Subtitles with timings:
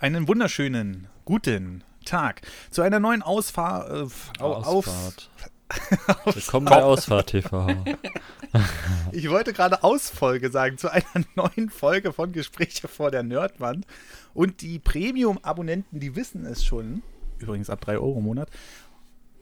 [0.00, 3.90] Einen wunderschönen guten Tag zu einer neuen Ausfahrt.
[4.38, 5.28] Äh, Ausfahrt.
[6.24, 7.66] Auf Willkommen bei Ausfahrt TV.
[9.12, 13.88] ich wollte gerade Ausfolge sagen, zu einer neuen Folge von Gespräche vor der Nerdwand.
[14.34, 17.02] Und die Premium-Abonnenten, die wissen es schon,
[17.40, 18.50] übrigens ab 3 Euro im Monat,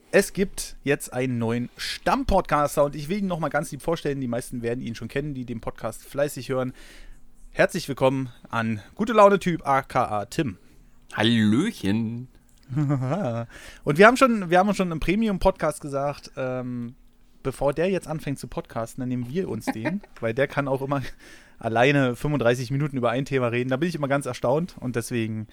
[0.09, 4.21] es gibt jetzt einen neuen Stammpodcaster und ich will ihn nochmal ganz lieb vorstellen.
[4.21, 6.73] Die meisten werden ihn schon kennen, die den Podcast fleißig hören.
[7.57, 10.59] Herzlich willkommen an Gute Laune Typ aka Tim.
[11.15, 12.27] Hallöchen.
[13.83, 16.93] Und wir haben schon, wir haben schon im Premium-Podcast gesagt, ähm,
[17.41, 20.83] bevor der jetzt anfängt zu podcasten, dann nehmen wir uns den, weil der kann auch
[20.83, 21.01] immer
[21.57, 23.71] alleine 35 Minuten über ein Thema reden.
[23.71, 25.47] Da bin ich immer ganz erstaunt und deswegen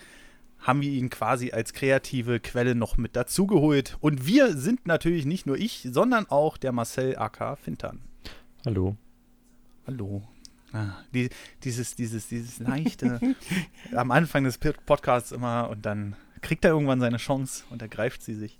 [0.58, 3.96] haben wir ihn quasi als kreative Quelle noch mit dazugeholt.
[4.00, 8.02] Und wir sind natürlich nicht nur ich, sondern auch der Marcel AK Fintern.
[8.66, 8.94] Hallo.
[9.86, 10.22] Hallo.
[10.74, 11.30] Ah, die,
[11.62, 13.20] dieses, dieses, dieses leichte
[13.94, 18.34] am Anfang des Podcasts immer und dann kriegt er irgendwann seine Chance und ergreift sie
[18.34, 18.58] sich.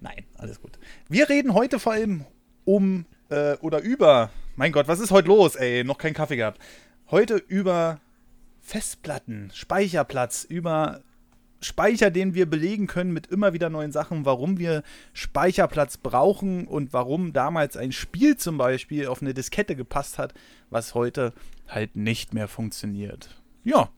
[0.00, 0.80] Nein, alles gut.
[1.08, 2.24] Wir reden heute vor allem
[2.64, 5.84] um äh, oder über, mein Gott, was ist heute los, ey?
[5.84, 6.60] Noch keinen Kaffee gehabt.
[7.12, 8.00] Heute über
[8.60, 11.02] Festplatten, Speicherplatz, über
[11.60, 16.92] Speicher, den wir belegen können mit immer wieder neuen Sachen, warum wir Speicherplatz brauchen und
[16.92, 20.34] warum damals ein Spiel zum Beispiel auf eine Diskette gepasst hat,
[20.70, 21.32] was heute
[21.68, 23.40] halt nicht mehr funktioniert.
[23.64, 23.90] Ja,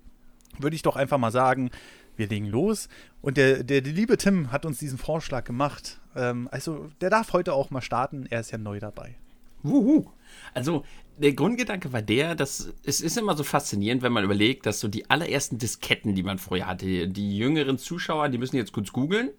[0.59, 1.71] würde ich doch einfach mal sagen,
[2.17, 2.89] wir legen los.
[3.21, 6.01] Und der, der, der liebe Tim hat uns diesen Vorschlag gemacht.
[6.15, 8.27] Ähm, also, der darf heute auch mal starten.
[8.29, 9.17] Er ist ja neu dabei.
[9.63, 10.11] Wuhu.
[10.55, 10.85] Also,
[11.23, 14.89] der Grundgedanke war der, dass es ist immer so faszinierend, wenn man überlegt, dass so
[14.89, 19.31] die allerersten Disketten, die man früher hatte, die jüngeren Zuschauer, die müssen jetzt kurz googeln.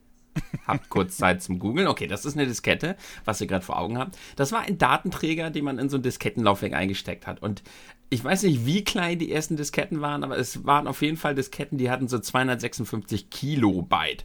[0.68, 1.88] Habt kurz Zeit zum Googeln.
[1.88, 4.18] Okay, das ist eine Diskette, was ihr gerade vor Augen habt.
[4.36, 7.44] Das war ein Datenträger, den man in so ein Diskettenlaufwerk eingesteckt hat.
[7.44, 7.62] Und
[8.10, 11.36] ich weiß nicht, wie klein die ersten Disketten waren, aber es waren auf jeden Fall
[11.36, 14.24] Disketten, die hatten so 256 Kilobyte.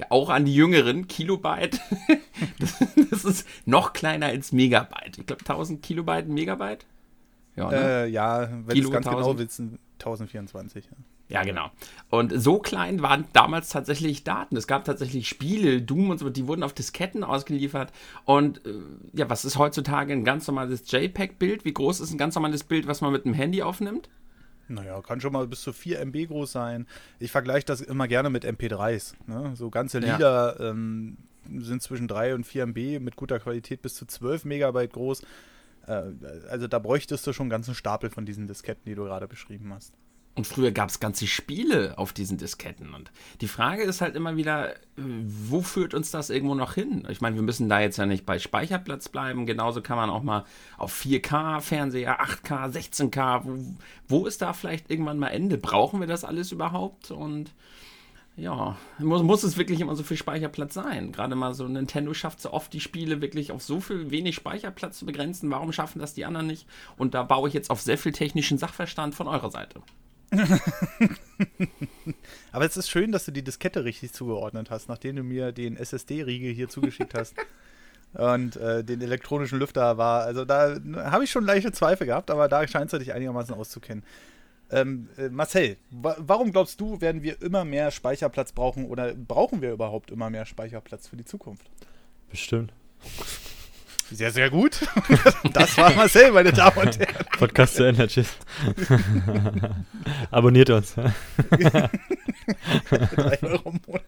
[0.00, 1.78] Ja, auch an die Jüngeren, Kilobyte,
[2.58, 2.78] das,
[3.10, 5.18] das, ist noch kleiner als Megabyte.
[5.18, 6.86] Ich glaube 1000 Kilobyte, Megabyte?
[7.56, 7.76] Ja, ne?
[7.76, 9.16] äh, ja wenn du es ganz 1000.
[9.16, 9.60] genau willst,
[9.98, 10.84] 1024.
[10.86, 10.90] Ja.
[11.30, 11.70] Ja, genau.
[12.10, 14.56] Und so klein waren damals tatsächlich Daten.
[14.56, 17.92] Es gab tatsächlich Spiele, Doom und so, die wurden auf Disketten ausgeliefert.
[18.24, 18.72] Und äh,
[19.12, 21.64] ja, was ist heutzutage ein ganz normales JPEG-Bild?
[21.64, 24.08] Wie groß ist ein ganz normales Bild, was man mit dem Handy aufnimmt?
[24.70, 26.86] Naja, kann schon mal bis zu 4 MB groß sein.
[27.18, 29.14] Ich vergleiche das immer gerne mit MP3s.
[29.26, 29.52] Ne?
[29.56, 30.70] So ganze Lieder ja.
[30.70, 31.18] ähm,
[31.58, 35.22] sind zwischen 3 und 4 MB mit guter Qualität bis zu 12 Megabyte groß.
[35.86, 36.12] Äh,
[36.48, 39.74] also da bräuchtest du schon einen ganzen Stapel von diesen Disketten, die du gerade beschrieben
[39.74, 39.92] hast.
[40.36, 42.94] Und früher gab es ganze Spiele auf diesen Disketten.
[42.94, 43.10] Und
[43.40, 47.06] die Frage ist halt immer wieder, wo führt uns das irgendwo noch hin?
[47.10, 49.44] Ich meine, wir müssen da jetzt ja nicht bei Speicherplatz bleiben.
[49.44, 50.44] Genauso kann man auch mal
[50.78, 53.42] auf 4K-Fernseher, 8K, 16K.
[53.44, 53.58] Wo,
[54.08, 55.58] wo ist da vielleicht irgendwann mal Ende?
[55.58, 57.10] Brauchen wir das alles überhaupt?
[57.10, 57.50] Und
[58.36, 61.10] ja, muss, muss es wirklich immer so viel Speicherplatz sein?
[61.12, 64.98] Gerade mal so Nintendo schafft so oft die Spiele wirklich auf so viel wenig Speicherplatz
[64.98, 65.50] zu begrenzen.
[65.50, 66.66] Warum schaffen das die anderen nicht?
[66.96, 69.82] Und da baue ich jetzt auf sehr viel technischen Sachverstand von eurer Seite.
[72.52, 75.76] Aber es ist schön, dass du die Diskette richtig zugeordnet hast, nachdem du mir den
[75.76, 77.34] SSD-Riegel hier zugeschickt hast.
[78.14, 80.22] und äh, den elektronischen Lüfter war.
[80.24, 84.04] Also da habe ich schon leichte Zweifel gehabt, aber da scheinst du dich einigermaßen auszukennen.
[84.72, 89.62] Ähm, äh, Marcel, wa warum glaubst du, werden wir immer mehr Speicherplatz brauchen oder brauchen
[89.62, 91.68] wir überhaupt immer mehr Speicherplatz für die Zukunft?
[92.30, 92.72] Bestimmt.
[94.10, 94.80] Sehr, sehr gut.
[95.52, 97.26] Das war Marcel, meine Damen und Herren.
[97.38, 98.06] Podcast zu Ende.
[98.06, 98.36] Tschüss.
[100.30, 100.94] Abonniert uns.
[100.94, 101.10] Drei
[103.42, 104.04] Euro im Monat.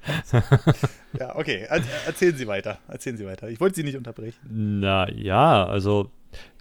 [1.18, 1.66] Ja, okay.
[2.06, 2.78] Erzählen Sie weiter.
[2.88, 3.48] Erzählen Sie weiter.
[3.48, 4.38] Ich wollte Sie nicht unterbrechen.
[4.50, 6.10] Na ja, also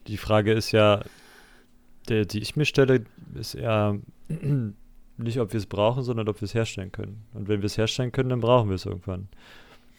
[0.07, 1.03] die Frage ist ja,
[2.09, 3.99] der, die ich mir stelle, ist eher
[5.17, 7.23] nicht, ob wir es brauchen, sondern ob wir es herstellen können.
[7.33, 9.29] Und wenn wir es herstellen können, dann brauchen wir es irgendwann.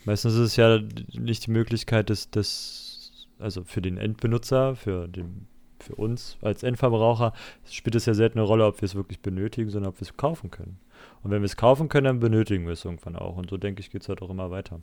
[0.05, 0.81] Meistens ist es ja
[1.13, 2.82] nicht die Möglichkeit des, des
[3.43, 5.47] also für den Endbenutzer, für, den,
[5.79, 7.33] für uns als Endverbraucher,
[7.71, 10.17] spielt es ja selten eine Rolle, ob wir es wirklich benötigen, sondern ob wir es
[10.17, 10.79] kaufen können.
[11.23, 13.37] Und wenn wir es kaufen können, dann benötigen wir es irgendwann auch.
[13.37, 14.81] Und so denke ich, geht es halt auch immer weiter.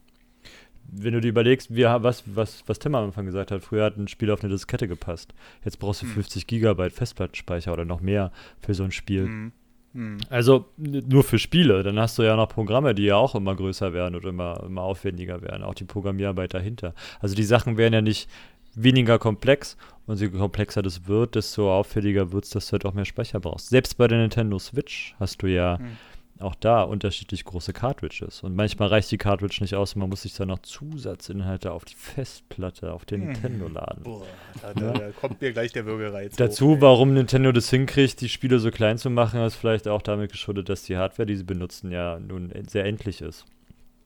[0.91, 3.97] Wenn du dir überlegst, wie, was, was, was Tim am Anfang gesagt hat, früher hat
[3.97, 5.33] ein Spiel auf eine Diskette gepasst.
[5.63, 6.47] Jetzt brauchst du 50 hm.
[6.47, 9.25] Gigabyte Festplattenspeicher oder noch mehr für so ein Spiel.
[9.25, 9.51] Hm.
[9.93, 10.17] Hm.
[10.29, 11.83] Also nur für Spiele.
[11.83, 14.81] Dann hast du ja noch Programme, die ja auch immer größer werden und immer, immer
[14.81, 15.63] aufwendiger werden.
[15.63, 16.93] Auch die Programmierarbeit dahinter.
[17.19, 18.29] Also die Sachen werden ja nicht
[18.75, 22.93] weniger komplex und je komplexer das wird, desto auffälliger wird es, dass du halt auch
[22.93, 23.69] mehr Speicher brauchst.
[23.69, 25.97] Selbst bei der Nintendo Switch hast du ja hm.
[26.39, 28.43] Auch da unterschiedlich große Cartridges.
[28.43, 31.85] Und manchmal reicht die Cartridge nicht aus und man muss sich dann noch Zusatzinhalte auf
[31.85, 34.03] die Festplatte, auf den Nintendo laden.
[34.03, 34.25] Boah,
[34.61, 36.35] da, da, da kommt mir gleich der Würgereiz.
[36.35, 40.01] Dazu, hoch, warum Nintendo das hinkriegt, die Spiele so klein zu machen, ist vielleicht auch
[40.01, 43.45] damit geschuldet, dass die Hardware, die sie benutzen, ja nun sehr endlich ist.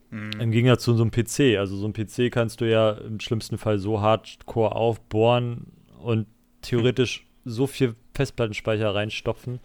[0.10, 0.32] Mhm.
[0.40, 1.58] Im Gegensatz zu so einem PC.
[1.58, 5.68] Also so ein PC kannst du ja im schlimmsten Fall so hardcore aufbohren
[6.02, 6.28] und
[6.62, 9.60] theoretisch so viel Festplattenspeicher reinstopfen,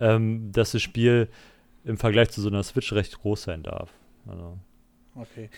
[0.00, 1.28] ähm, dass das Spiel
[1.84, 3.90] im Vergleich zu so einer Switch recht groß sein darf.
[4.26, 4.58] Also,
[5.14, 5.50] Okay.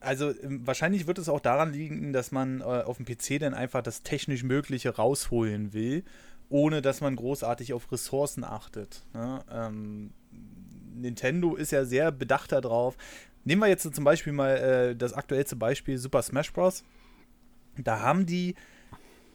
[0.00, 3.54] Also ähm, wahrscheinlich wird es auch daran liegen, dass man äh, auf dem PC dann
[3.54, 6.04] einfach das technisch Mögliche rausholen will,
[6.48, 9.02] ohne dass man großartig auf Ressourcen achtet.
[9.12, 9.44] Ne?
[9.50, 10.12] Ähm,
[10.94, 12.96] Nintendo ist ja sehr bedacht darauf.
[13.44, 16.82] Nehmen wir jetzt zum Beispiel mal äh, das aktuellste Beispiel Super Smash Bros.
[17.76, 18.54] Da haben die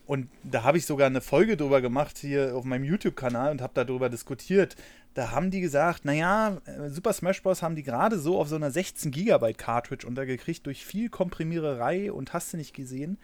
[0.07, 3.73] und da habe ich sogar eine Folge drüber gemacht hier auf meinem YouTube-Kanal und habe
[3.73, 4.75] darüber diskutiert.
[5.15, 7.63] Da haben die gesagt, naja, äh, Super Smash Bros.
[7.63, 12.33] haben die gerade so auf so einer 16 Gigabyte Cartridge untergekriegt durch viel Komprimiererei und
[12.33, 13.17] hast du nicht gesehen.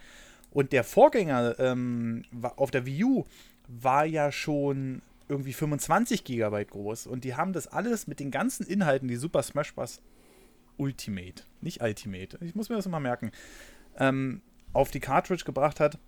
[0.50, 2.24] Und der Vorgänger ähm,
[2.56, 3.24] auf der Wii U
[3.68, 8.66] war ja schon irgendwie 25 Gigabyte groß und die haben das alles mit den ganzen
[8.66, 10.00] Inhalten, die Super Smash Bros.
[10.78, 13.30] Ultimate, nicht Ultimate, ich muss mir das mal merken,
[13.98, 14.40] ähm,
[14.72, 15.98] auf die Cartridge gebracht hat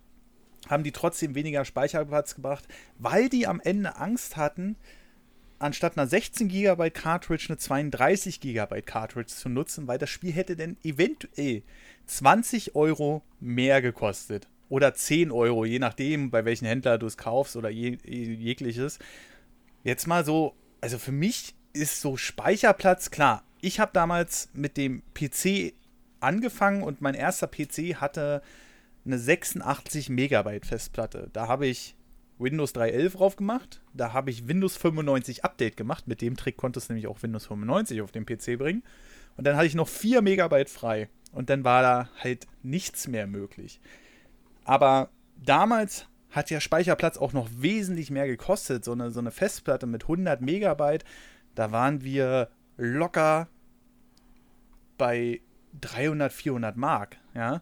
[0.67, 2.65] haben die trotzdem weniger Speicherplatz gebracht,
[2.97, 4.75] weil die am Ende Angst hatten,
[5.59, 10.55] anstatt einer 16 GB Cartridge eine 32 GB Cartridge zu nutzen, weil das Spiel hätte
[10.55, 11.63] dann eventuell
[12.07, 14.47] 20 Euro mehr gekostet.
[14.67, 18.99] Oder 10 Euro, je nachdem, bei welchem Händler du es kaufst oder je, jegliches.
[19.83, 23.43] Jetzt mal so, also für mich ist so Speicherplatz klar.
[23.61, 25.73] Ich habe damals mit dem PC
[26.19, 28.41] angefangen und mein erster PC hatte
[29.05, 31.29] eine 86 Megabyte Festplatte.
[31.33, 31.95] Da habe ich
[32.37, 33.81] Windows 3.11 drauf gemacht.
[33.93, 36.07] Da habe ich Windows 95 Update gemacht.
[36.07, 38.83] Mit dem Trick konntest du nämlich auch Windows 95 auf den PC bringen.
[39.37, 41.09] Und dann hatte ich noch 4 Megabyte frei.
[41.31, 43.79] Und dann war da halt nichts mehr möglich.
[44.63, 48.83] Aber damals hat ja Speicherplatz auch noch wesentlich mehr gekostet.
[48.83, 51.05] So eine, so eine Festplatte mit 100 Megabyte,
[51.55, 53.47] da waren wir locker
[54.97, 55.41] bei
[55.79, 57.17] 300, 400 Mark.
[57.33, 57.61] Ja.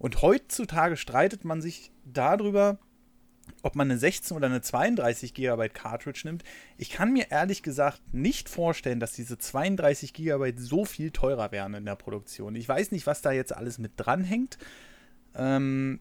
[0.00, 2.78] Und heutzutage streitet man sich darüber,
[3.62, 6.42] ob man eine 16 oder eine 32 GB Cartridge nimmt.
[6.78, 11.74] Ich kann mir ehrlich gesagt nicht vorstellen, dass diese 32 GB so viel teurer wären
[11.74, 12.54] in der Produktion.
[12.54, 14.56] Ich weiß nicht, was da jetzt alles mit dranhängt.
[15.34, 16.00] Ähm,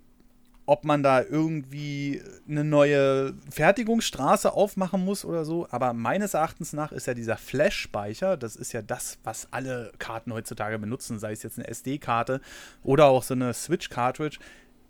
[0.69, 5.67] ob man da irgendwie eine neue Fertigungsstraße aufmachen muss oder so.
[5.71, 10.31] Aber meines Erachtens nach ist ja dieser Flash-Speicher, das ist ja das, was alle Karten
[10.31, 12.39] heutzutage benutzen, sei es jetzt eine SD-Karte
[12.83, 14.37] oder auch so eine Switch-Cartridge,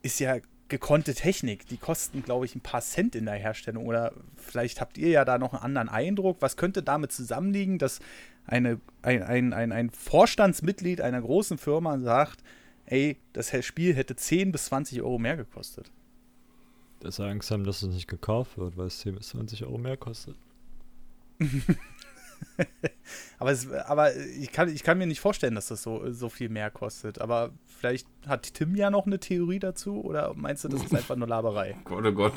[0.02, 1.66] ist ja gekonnte Technik.
[1.70, 3.86] Die kosten, glaube ich, ein paar Cent in der Herstellung.
[3.86, 6.42] Oder vielleicht habt ihr ja da noch einen anderen Eindruck.
[6.42, 8.02] Was könnte damit zusammenliegen, dass
[8.46, 12.44] eine, ein, ein, ein, ein Vorstandsmitglied einer großen Firma sagt,
[12.89, 15.91] ey, das Spiel hätte 10 bis 20 Euro mehr gekostet.
[17.00, 19.77] Dass sie Angst haben, dass es nicht gekauft wird, weil es 10 bis 20 Euro
[19.77, 20.36] mehr kostet.
[23.39, 26.50] aber, es, aber ich, kann, ich kann mir nicht vorstellen, dass das so, so viel
[26.50, 27.21] mehr kostet.
[27.21, 31.15] Aber vielleicht hat Tim ja noch eine Theorie dazu oder meinst du, das ist einfach
[31.15, 31.77] nur Laberei?
[31.86, 32.33] Gott, oh Gott.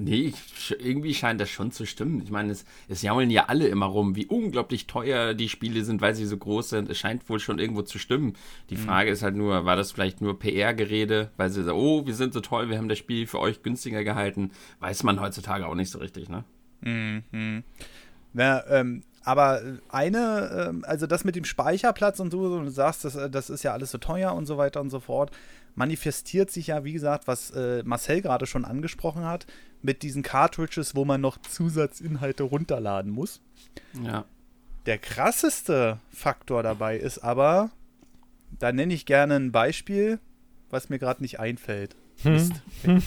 [0.00, 0.32] Nee,
[0.78, 2.22] irgendwie scheint das schon zu stimmen.
[2.22, 6.00] Ich meine, es, es jaulen ja alle immer rum, wie unglaublich teuer die Spiele sind,
[6.00, 6.88] weil sie so groß sind.
[6.88, 8.34] Es scheint wohl schon irgendwo zu stimmen.
[8.70, 8.82] Die mhm.
[8.82, 12.32] Frage ist halt nur, war das vielleicht nur PR-Gerede, weil sie sagen, oh, wir sind
[12.32, 14.52] so toll, wir haben das Spiel für euch günstiger gehalten.
[14.78, 16.44] Weiß man heutzutage auch nicht so richtig, ne?
[16.80, 17.64] Mhm.
[18.34, 23.18] Na, ähm, aber eine, ähm, also das mit dem Speicherplatz und so, du sagst, das,
[23.32, 25.32] das ist ja alles so teuer und so weiter und so fort,
[25.74, 29.46] manifestiert sich ja, wie gesagt, was äh, Marcel gerade schon angesprochen hat,
[29.82, 33.40] mit diesen Cartridges, wo man noch Zusatzinhalte runterladen muss.
[34.02, 34.24] Ja.
[34.86, 37.70] Der krasseste Faktor dabei ist aber,
[38.58, 40.18] da nenne ich gerne ein Beispiel,
[40.70, 41.94] was mir gerade nicht einfällt.
[42.22, 42.50] Hm.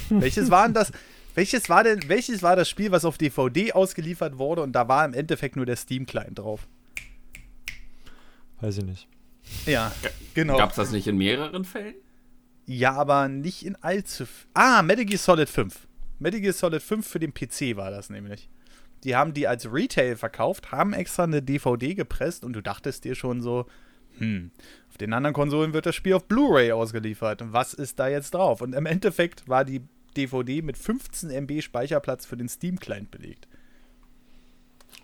[0.10, 0.92] Welches war denn das?
[1.34, 5.06] Welches war denn, welches war das Spiel, was auf DVD ausgeliefert wurde und da war
[5.06, 6.68] im Endeffekt nur der Steam-Client drauf?
[8.60, 9.08] Weiß ich nicht.
[9.66, 9.92] Ja,
[10.34, 10.58] genau.
[10.58, 11.96] Gab es das nicht in mehreren Fällen?
[12.66, 14.26] Ja, aber nicht in allzu.
[14.54, 15.88] Ah, Metal Gear Solid 5.
[16.22, 18.48] Metal Gear Solid 5 für den PC war das nämlich.
[19.04, 23.16] Die haben die als Retail verkauft, haben extra eine DVD gepresst und du dachtest dir
[23.16, 23.66] schon so,
[24.20, 24.52] hm,
[24.90, 27.42] auf den anderen Konsolen wird das Spiel auf Blu-ray ausgeliefert.
[27.46, 28.62] Was ist da jetzt drauf?
[28.62, 29.82] Und im Endeffekt war die
[30.16, 33.48] DVD mit 15 MB Speicherplatz für den Steam-Client belegt.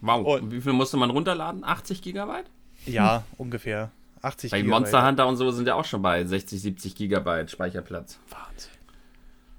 [0.02, 0.40] Wow.
[0.40, 1.64] Und wie viel musste man runterladen?
[1.64, 2.46] 80 Gigabyte?
[2.86, 3.90] Ja, ungefähr.
[4.22, 4.82] 80 Bei Gigabyte.
[4.82, 8.20] Monster Hunter und so sind ja auch schon bei 60, 70 Gigabyte Speicherplatz.
[8.30, 8.72] Wahnsinn.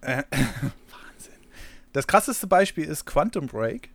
[0.03, 0.73] Äh, Wahnsinn.
[1.92, 3.90] Das krasseste Beispiel ist Quantum Break.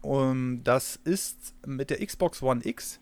[0.00, 3.00] Um, das ist mit der Xbox One X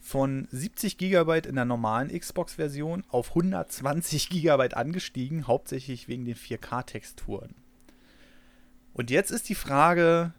[0.00, 7.54] von 70 GB in der normalen Xbox-Version auf 120 GB angestiegen, hauptsächlich wegen den 4K-Texturen.
[8.92, 10.32] Und jetzt ist die Frage,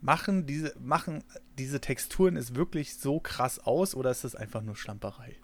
[0.00, 1.24] machen diese, machen
[1.58, 5.36] diese Texturen es wirklich so krass aus oder ist das einfach nur Schlamperei?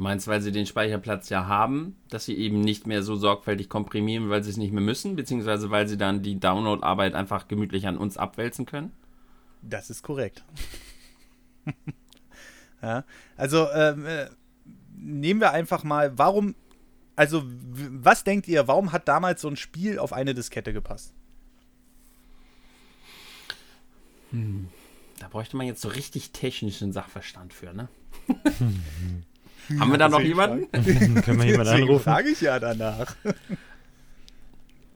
[0.00, 3.68] Du meinst, weil sie den Speicherplatz ja haben, dass sie eben nicht mehr so sorgfältig
[3.68, 7.86] komprimieren, weil sie es nicht mehr müssen, beziehungsweise weil sie dann die Download-Arbeit einfach gemütlich
[7.86, 8.92] an uns abwälzen können?
[9.60, 10.42] Das ist korrekt.
[12.82, 13.04] ja,
[13.36, 14.30] also ähm, äh,
[14.96, 16.54] nehmen wir einfach mal, warum,
[17.14, 21.12] also was denkt ihr, warum hat damals so ein Spiel auf eine Diskette gepasst?
[24.30, 24.70] Hm.
[25.18, 27.90] Da bräuchte man jetzt so richtig technischen Sachverstand für, ne?
[29.78, 30.70] Haben wir da noch jemanden?
[31.22, 32.02] Können wir jemanden anrufen?
[32.02, 33.14] frage ich ja danach.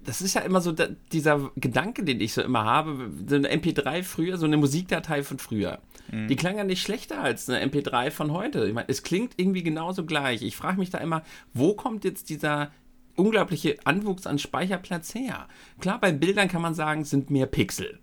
[0.05, 3.53] das ist ja immer so da, dieser Gedanke, den ich so immer habe, so eine
[3.53, 5.81] MP3 früher, so eine Musikdatei von früher.
[6.11, 6.29] Mhm.
[6.29, 8.67] Die klang ja nicht schlechter als eine MP3 von heute.
[8.67, 10.43] Ich meine, es klingt irgendwie genauso gleich.
[10.43, 12.71] Ich frage mich da immer, wo kommt jetzt dieser
[13.17, 15.49] unglaubliche Anwuchs an Speicherplatz her?
[15.81, 18.01] Klar, bei Bildern kann man sagen, es sind mehr Pixel.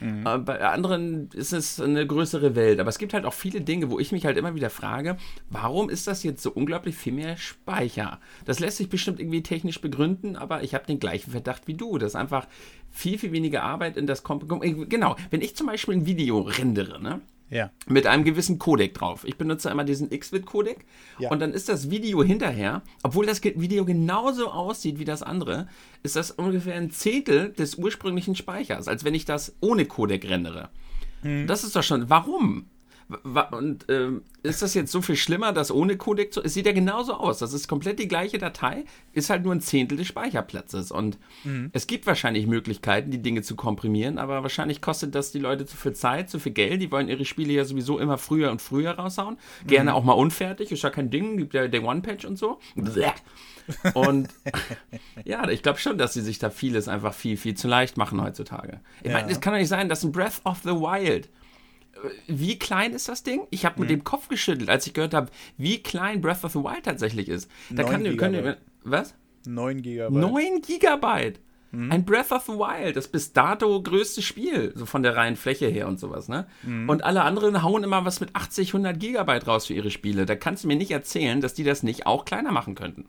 [0.00, 0.26] Mhm.
[0.26, 2.80] Äh, bei anderen ist es eine größere Welt.
[2.80, 5.16] Aber es gibt halt auch viele Dinge, wo ich mich halt immer wieder frage,
[5.50, 8.20] warum ist das jetzt so unglaublich viel mehr Speicher?
[8.44, 11.98] Das lässt sich bestimmt irgendwie technisch begründen, aber ich habe den gleichen Verdacht wie du,
[11.98, 12.46] dass einfach
[12.90, 14.48] viel, viel weniger Arbeit in das kommt.
[14.88, 17.20] Genau, wenn ich zum Beispiel ein Video rendere, ne?
[17.50, 17.70] Ja.
[17.86, 19.24] Mit einem gewissen Codec drauf.
[19.24, 20.84] Ich benutze einmal diesen XVID-Codec
[21.18, 21.30] ja.
[21.30, 25.66] und dann ist das Video hinterher, obwohl das Video genauso aussieht wie das andere,
[26.02, 30.68] ist das ungefähr ein Zehntel des ursprünglichen Speichers, als wenn ich das ohne Codec rendere.
[31.22, 31.46] Mhm.
[31.46, 32.10] Das ist doch schon.
[32.10, 32.66] Warum?
[33.52, 36.42] Und ähm, ist das jetzt so viel schlimmer, dass ohne Codec zu.
[36.42, 37.38] Es sieht ja genauso aus.
[37.38, 40.90] Das ist komplett die gleiche Datei, ist halt nur ein Zehntel des Speicherplatzes.
[40.90, 41.70] Und mhm.
[41.72, 45.76] es gibt wahrscheinlich Möglichkeiten, die Dinge zu komprimieren, aber wahrscheinlich kostet das die Leute zu
[45.76, 46.82] viel Zeit, zu viel Geld.
[46.82, 49.38] Die wollen ihre Spiele ja sowieso immer früher und früher raushauen.
[49.66, 49.96] Gerne mhm.
[49.96, 52.58] auch mal unfertig, ist ja kein Ding, gibt ja der One-Patch und so.
[53.94, 54.28] Und
[55.24, 58.22] ja, ich glaube schon, dass sie sich da vieles einfach viel, viel zu leicht machen
[58.22, 58.80] heutzutage.
[59.02, 59.14] Ich ja.
[59.14, 61.28] meine, es kann doch nicht sein, dass ein Breath of the Wild
[62.26, 63.46] wie klein ist das Ding?
[63.50, 63.98] Ich habe mit hm.
[63.98, 67.50] dem Kopf geschüttelt, als ich gehört habe, wie klein Breath of the Wild tatsächlich ist.
[67.70, 69.14] Da kann, können, was?
[69.46, 70.20] 9 Gigabyte.
[70.20, 71.40] 9 Gigabyte.
[71.70, 71.92] Mhm.
[71.92, 75.66] Ein Breath of the Wild, das bis dato größte Spiel, so von der reinen Fläche
[75.66, 76.46] her und sowas, ne?
[76.62, 76.88] Mhm.
[76.88, 80.24] Und alle anderen hauen immer was mit 80, 100 Gigabyte raus für ihre Spiele.
[80.24, 83.06] Da kannst du mir nicht erzählen, dass die das nicht auch kleiner machen könnten.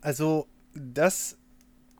[0.00, 1.38] Also, das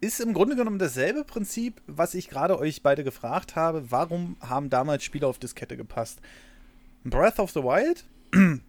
[0.01, 3.91] ist im Grunde genommen dasselbe Prinzip, was ich gerade euch beide gefragt habe.
[3.91, 6.21] Warum haben damals Spiele auf Diskette gepasst?
[7.05, 8.05] Breath of the Wild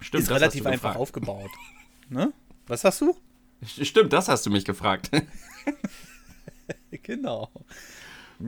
[0.00, 1.50] Stimmt, ist relativ einfach aufgebaut.
[2.08, 2.32] Ne?
[2.66, 3.16] Was hast du?
[3.64, 5.10] Stimmt, das hast du mich gefragt.
[7.02, 7.50] genau.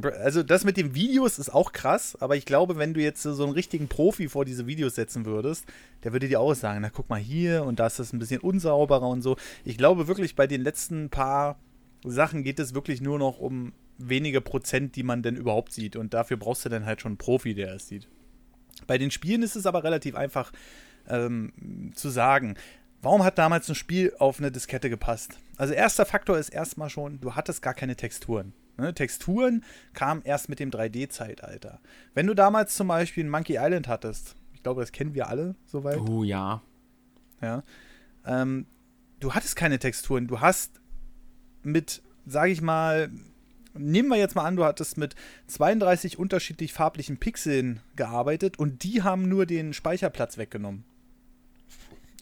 [0.03, 3.45] Also das mit den Videos ist auch krass, aber ich glaube, wenn du jetzt so
[3.45, 5.67] einen richtigen Profi vor diese Videos setzen würdest,
[6.03, 8.41] der würde dir auch sagen, na guck mal hier und da ist das ein bisschen
[8.41, 9.37] unsauberer und so.
[9.65, 11.59] Ich glaube wirklich bei den letzten paar
[12.05, 15.97] Sachen geht es wirklich nur noch um wenige Prozent, die man denn überhaupt sieht.
[15.97, 18.09] Und dafür brauchst du dann halt schon einen Profi, der es sieht.
[18.87, 20.53] Bei den Spielen ist es aber relativ einfach
[21.09, 22.57] ähm, zu sagen,
[23.03, 25.39] warum hat damals ein Spiel auf eine Diskette gepasst?
[25.57, 28.53] Also erster Faktor ist erstmal schon, du hattest gar keine Texturen.
[28.77, 28.93] Ne?
[28.95, 31.81] Texturen kamen erst mit dem 3D-Zeitalter.
[32.15, 35.55] Wenn du damals zum Beispiel ein Monkey Island hattest, ich glaube, das kennen wir alle
[35.67, 35.99] soweit.
[35.99, 36.63] Oh ja.
[37.41, 37.63] Ja.
[38.27, 38.67] Ähm,
[39.21, 40.27] du hattest keine Texturen.
[40.27, 40.81] Du hast
[41.65, 43.11] mit, sage ich mal,
[43.75, 45.15] nehmen wir jetzt mal an, du hattest mit
[45.49, 50.85] 32 unterschiedlich farblichen Pixeln gearbeitet und die haben nur den Speicherplatz weggenommen.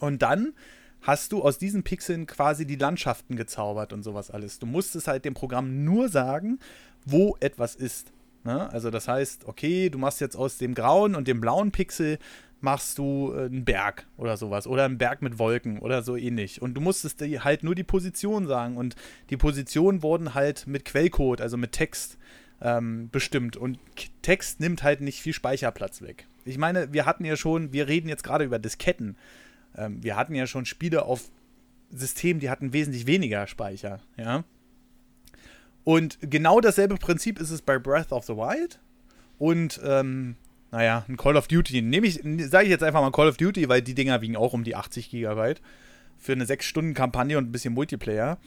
[0.00, 0.54] Und dann
[1.02, 4.58] hast du aus diesen Pixeln quasi die Landschaften gezaubert und sowas alles.
[4.58, 6.58] Du musstest halt dem Programm nur sagen,
[7.04, 8.12] wo etwas ist.
[8.44, 8.70] Ne?
[8.70, 12.18] Also das heißt, okay, du machst jetzt aus dem grauen und dem blauen Pixel
[12.62, 16.62] machst du äh, einen Berg oder sowas oder einen Berg mit Wolken oder so ähnlich.
[16.62, 18.96] Und du musstest dir halt nur die Position sagen und
[19.30, 22.18] die Positionen wurden halt mit Quellcode, also mit Text
[22.60, 23.56] ähm, bestimmt.
[23.56, 23.78] Und
[24.22, 26.26] Text nimmt halt nicht viel Speicherplatz weg.
[26.44, 29.16] Ich meine, wir hatten ja schon, wir reden jetzt gerade über Disketten.
[29.76, 31.30] Ähm, wir hatten ja schon Spiele auf
[31.90, 34.44] Systemen, die hatten wesentlich weniger Speicher, ja.
[35.84, 38.78] Und genau dasselbe Prinzip ist es bei Breath of the Wild.
[39.38, 40.36] Und ähm,
[40.72, 41.82] naja, ein Call of Duty.
[41.82, 44.54] Nehme ich, sage ich jetzt einfach mal Call of Duty, weil die Dinger wiegen auch
[44.54, 45.60] um die 80 Gigabyte.
[46.18, 48.38] Für eine 6-Stunden-Kampagne und ein bisschen Multiplayer.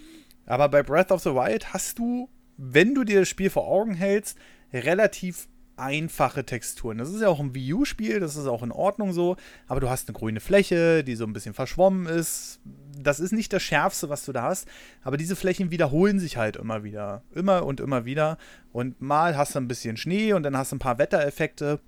[0.48, 3.94] Aber bei Breath of the Wild hast du, wenn du dir das Spiel vor Augen
[3.94, 4.40] hältst,
[4.74, 6.98] relativ einfache Texturen.
[6.98, 9.36] Das ist ja auch ein Wii U-Spiel, das ist auch in Ordnung so,
[9.68, 12.62] aber du hast eine grüne Fläche, die so ein bisschen verschwommen ist.
[12.98, 14.68] Das ist nicht das Schärfste, was du da hast,
[15.04, 17.24] aber diese Flächen wiederholen sich halt immer wieder.
[17.34, 18.38] Immer und immer wieder.
[18.72, 21.82] Und mal hast du ein bisschen Schnee und dann hast du ein paar Wettereffekte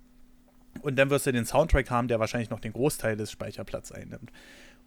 [0.81, 4.31] und dann wirst du den Soundtrack haben, der wahrscheinlich noch den Großteil des Speicherplatzes einnimmt.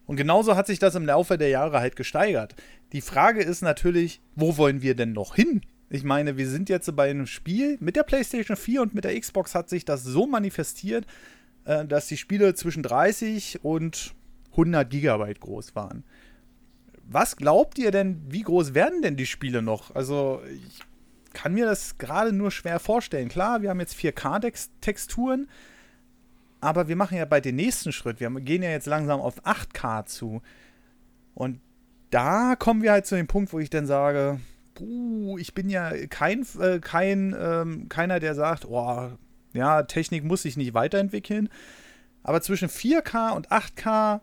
[0.07, 2.57] Und genauso hat sich das im Laufe der Jahre halt gesteigert.
[2.93, 5.61] Die Frage ist natürlich, wo wollen wir denn noch hin?
[5.89, 9.19] Ich meine, wir sind jetzt bei einem Spiel mit der PlayStation 4 und mit der
[9.19, 11.07] Xbox hat sich das so manifestiert,
[11.65, 14.15] äh, dass die Spiele zwischen 30 und
[14.53, 16.05] 100 Gigabyte groß waren.
[17.05, 19.95] Was glaubt ihr denn, wie groß werden denn die Spiele noch?
[19.95, 20.81] Also, ich
[21.33, 23.29] kann mir das gerade nur schwer vorstellen.
[23.29, 25.49] Klar, wir haben jetzt 4K-Texturen,
[26.61, 28.21] aber wir machen ja bei den nächsten Schritt.
[28.21, 30.43] Wir gehen ja jetzt langsam auf 8K zu.
[31.35, 31.61] Und
[32.11, 34.41] da kommen wir halt zu dem Punkt, wo ich dann sage,
[34.75, 39.11] puh, ich bin ja kein, äh, kein ähm, keiner, der sagt, oh,
[39.53, 41.49] ja, Technik muss sich nicht weiterentwickeln.
[42.23, 44.21] Aber zwischen 4K und 8K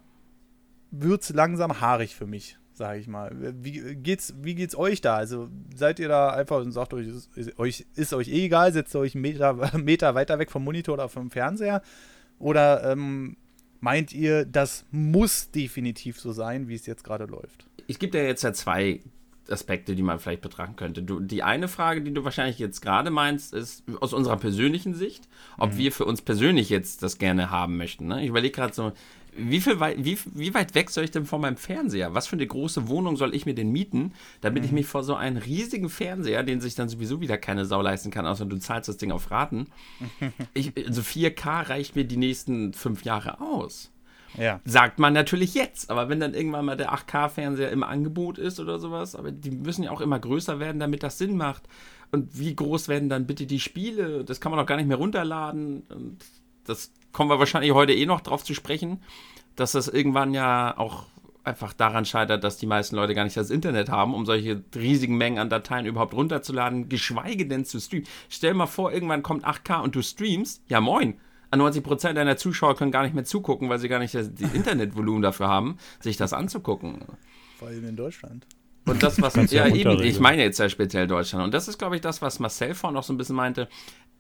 [0.92, 3.32] wird es langsam haarig für mich, sage ich mal.
[3.36, 5.16] Wie geht's, wie geht's euch da?
[5.16, 8.96] Also seid ihr da einfach und sagt euch, ist, euch, ist euch eh egal, setzt
[8.96, 11.82] euch einen Meter, Meter weiter weg vom Monitor oder vom Fernseher?
[12.40, 13.38] Oder ähm,
[13.80, 17.66] meint ihr, das muss definitiv so sein, wie es jetzt gerade läuft?
[17.88, 19.02] Ich gebe dir jetzt ja zwei
[19.50, 21.04] Aspekte, die man vielleicht betrachten könnte.
[21.04, 25.28] Du, die eine Frage, die du wahrscheinlich jetzt gerade meinst, ist aus unserer persönlichen Sicht,
[25.58, 25.78] ob mhm.
[25.78, 28.08] wir für uns persönlich jetzt das gerne haben möchten.
[28.08, 28.22] Ne?
[28.24, 28.92] Ich überlege gerade so,
[29.38, 32.14] wie, viel weit, wie, wie weit weg soll ich denn von meinem Fernseher?
[32.14, 34.66] Was für eine große Wohnung soll ich mir denn mieten, damit mhm.
[34.66, 38.12] ich mich vor so einen riesigen Fernseher, den sich dann sowieso wieder keine Sau leisten
[38.12, 39.68] kann, außer du zahlst das Ding auf Raten.
[40.54, 43.92] ich, also 4K reicht mir die nächsten fünf Jahre aus.
[44.36, 44.60] Ja.
[44.66, 48.80] Sagt man natürlich jetzt, aber wenn dann irgendwann mal der 8K-Fernseher im Angebot ist oder
[48.80, 51.64] sowas, aber die müssen ja auch immer größer werden, damit das Sinn macht.
[52.12, 54.24] Und wie groß werden dann bitte die Spiele?
[54.24, 55.82] Das kann man doch gar nicht mehr runterladen.
[55.90, 56.18] Und
[56.68, 59.02] das kommen wir wahrscheinlich heute eh noch drauf zu sprechen,
[59.56, 61.06] dass das irgendwann ja auch
[61.44, 65.18] einfach daran scheitert, dass die meisten Leute gar nicht das Internet haben, um solche riesigen
[65.18, 68.08] Mengen an Dateien überhaupt runterzuladen, geschweige denn zu streamen.
[68.30, 71.18] Stell mal vor, irgendwann kommt 8K und du streamst, ja moin,
[71.54, 75.48] 90% deiner Zuschauer können gar nicht mehr zugucken, weil sie gar nicht das Internetvolumen dafür
[75.48, 77.06] haben, sich das anzugucken.
[77.58, 78.46] Vor allem in Deutschland.
[78.86, 81.44] Und das, was, ja, ja eben, ich meine jetzt ja speziell Deutschland.
[81.44, 83.68] Und das ist, glaube ich, das, was Marcel vorhin noch so ein bisschen meinte,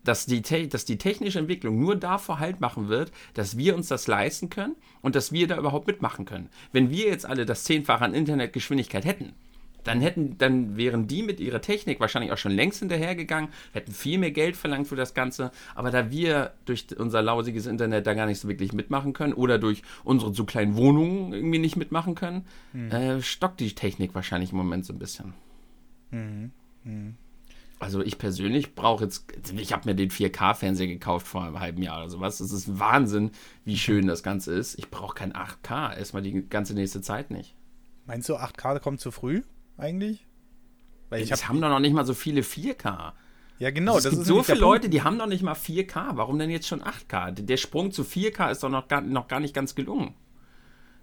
[0.08, 4.08] dass die, dass die technische Entwicklung nur davor halt machen wird, dass wir uns das
[4.08, 6.50] leisten können und dass wir da überhaupt mitmachen können.
[6.72, 9.34] Wenn wir jetzt alle das Zehnfache an Internetgeschwindigkeit hätten,
[9.84, 14.18] dann hätten, dann wären die mit ihrer Technik wahrscheinlich auch schon längst hinterhergegangen, hätten viel
[14.18, 15.52] mehr Geld verlangt für das Ganze.
[15.76, 19.60] Aber da wir durch unser lausiges Internet da gar nicht so wirklich mitmachen können oder
[19.60, 22.92] durch unsere zu kleinen Wohnungen irgendwie nicht mitmachen können, mhm.
[22.92, 25.34] äh, stockt die Technik wahrscheinlich im Moment so ein bisschen.
[26.12, 26.52] Mhm.
[26.84, 27.16] Mhm.
[27.80, 32.00] Also ich persönlich brauche jetzt, ich habe mir den 4K-Fernseher gekauft vor einem halben Jahr
[32.00, 32.40] oder sowas.
[32.40, 33.32] Das ist Wahnsinn,
[33.66, 34.80] wie schön das Ganze ist.
[34.80, 37.56] Ich brauche kein 8K, erstmal die ganze nächste Zeit nicht.
[38.06, 39.44] Meinst du, 8K kommt zu früh?
[39.78, 40.26] eigentlich?
[41.10, 43.14] Weil ich hab, haben doch noch nicht mal so viele 4K.
[43.60, 43.96] Ja, genau.
[43.96, 46.12] Also es gibt so viele Leute, die haben noch nicht mal 4K.
[46.16, 47.32] Warum denn jetzt schon 8K?
[47.32, 50.14] Der Sprung zu 4K ist doch noch gar, noch gar nicht ganz gelungen.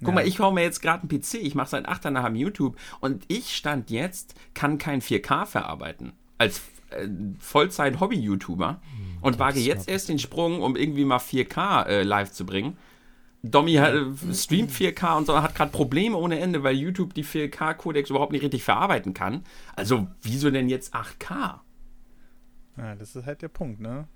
[0.01, 0.15] Guck ja.
[0.15, 3.25] mal, ich hau mir jetzt gerade einen PC, ich mache seit 8 Jahren YouTube und
[3.29, 6.13] ich stand jetzt, kann kein 4K verarbeiten.
[6.39, 12.03] Als äh, Vollzeit-Hobby-YouTuber hm, und wage jetzt erst den Sprung, um irgendwie mal 4K äh,
[12.03, 12.77] live zu bringen.
[13.43, 17.25] Domi hat, äh, streamt 4K und so, hat gerade Probleme ohne Ende, weil YouTube die
[17.25, 19.45] 4K-Codex überhaupt nicht richtig verarbeiten kann.
[19.77, 21.61] Also, wieso denn jetzt 8K?
[22.77, 24.09] Ja, das ist halt der Punkt, ne?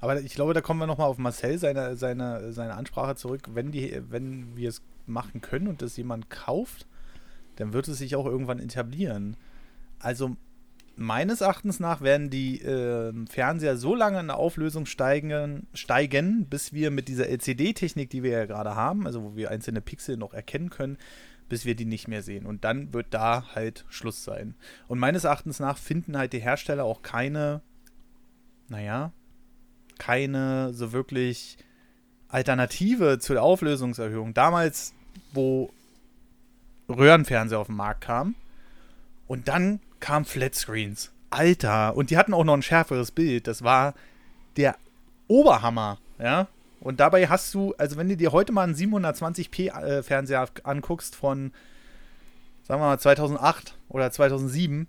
[0.00, 3.48] Aber ich glaube, da kommen wir nochmal auf Marcel seine, seine, seine Ansprache zurück.
[3.52, 6.86] Wenn, die, wenn wir es machen können und das jemand kauft,
[7.56, 9.36] dann wird es sich auch irgendwann etablieren.
[9.98, 10.36] Also
[10.98, 16.72] meines Erachtens nach werden die äh, Fernseher so lange in der Auflösung steigen, steigen, bis
[16.72, 20.34] wir mit dieser LCD-Technik, die wir ja gerade haben, also wo wir einzelne Pixel noch
[20.34, 20.98] erkennen können,
[21.48, 22.46] bis wir die nicht mehr sehen.
[22.46, 24.54] Und dann wird da halt Schluss sein.
[24.88, 27.62] Und meines Erachtens nach finden halt die Hersteller auch keine,
[28.68, 29.12] naja,
[29.98, 31.58] keine so wirklich
[32.28, 34.34] Alternative zur Auflösungserhöhung.
[34.34, 34.94] Damals,
[35.32, 35.70] wo
[36.88, 38.34] Röhrenfernseher auf den Markt kamen,
[39.28, 41.12] und dann kamen Flatscreens.
[41.30, 43.46] Alter, und die hatten auch noch ein schärferes Bild.
[43.46, 43.94] Das war
[44.56, 44.76] der
[45.26, 46.48] Oberhammer, ja.
[46.80, 51.16] Und dabei hast du, also wenn du dir heute mal einen 720p äh, Fernseher anguckst
[51.16, 51.52] von,
[52.62, 54.86] sagen wir mal, 2008 oder 2007,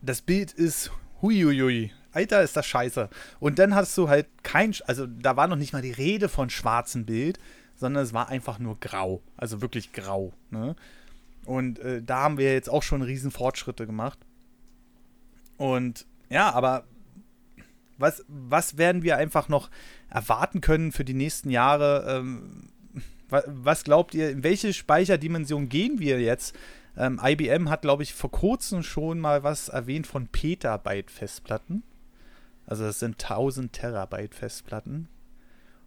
[0.00, 1.92] das Bild ist huiuiui.
[2.12, 3.10] Alter, ist das scheiße.
[3.40, 6.50] Und dann hast du halt kein, also da war noch nicht mal die Rede von
[6.50, 7.38] schwarzem Bild,
[7.76, 9.22] sondern es war einfach nur grau.
[9.36, 10.32] Also wirklich grau.
[10.50, 10.74] Ne?
[11.48, 14.18] Und äh, da haben wir jetzt auch schon riesen Fortschritte gemacht.
[15.56, 16.84] Und ja, aber
[17.96, 19.70] was, was werden wir einfach noch
[20.10, 22.04] erwarten können für die nächsten Jahre?
[22.06, 22.68] Ähm,
[23.30, 26.54] was, was, glaubt ihr, in welche Speicherdimension gehen wir jetzt?
[26.98, 31.82] Ähm, IBM hat, glaube ich, vor kurzem schon mal was erwähnt von Petabyte-Festplatten.
[32.66, 35.08] Also das sind 1000 Terabyte Festplatten.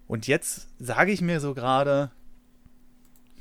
[0.08, 2.10] Und jetzt sage ich mir so gerade,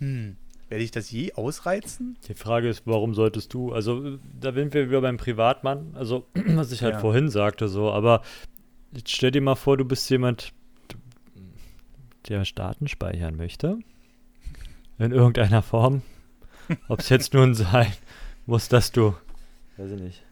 [0.01, 0.37] hm,
[0.71, 2.17] werde ich das je ausreizen?
[2.29, 3.73] Die Frage ist, warum solltest du?
[3.73, 5.95] Also, da sind wir wieder beim Privatmann.
[5.95, 7.01] Also, was ich halt ja.
[7.01, 7.91] vorhin sagte, so.
[7.91, 8.23] Aber
[8.93, 10.53] jetzt stell dir mal vor, du bist jemand,
[12.29, 13.79] der Daten speichern möchte.
[14.99, 16.03] In irgendeiner Form.
[16.89, 17.93] Ob es jetzt nun sein
[18.47, 19.15] muss, dass du,
[19.77, 20.23] weiß ich nicht,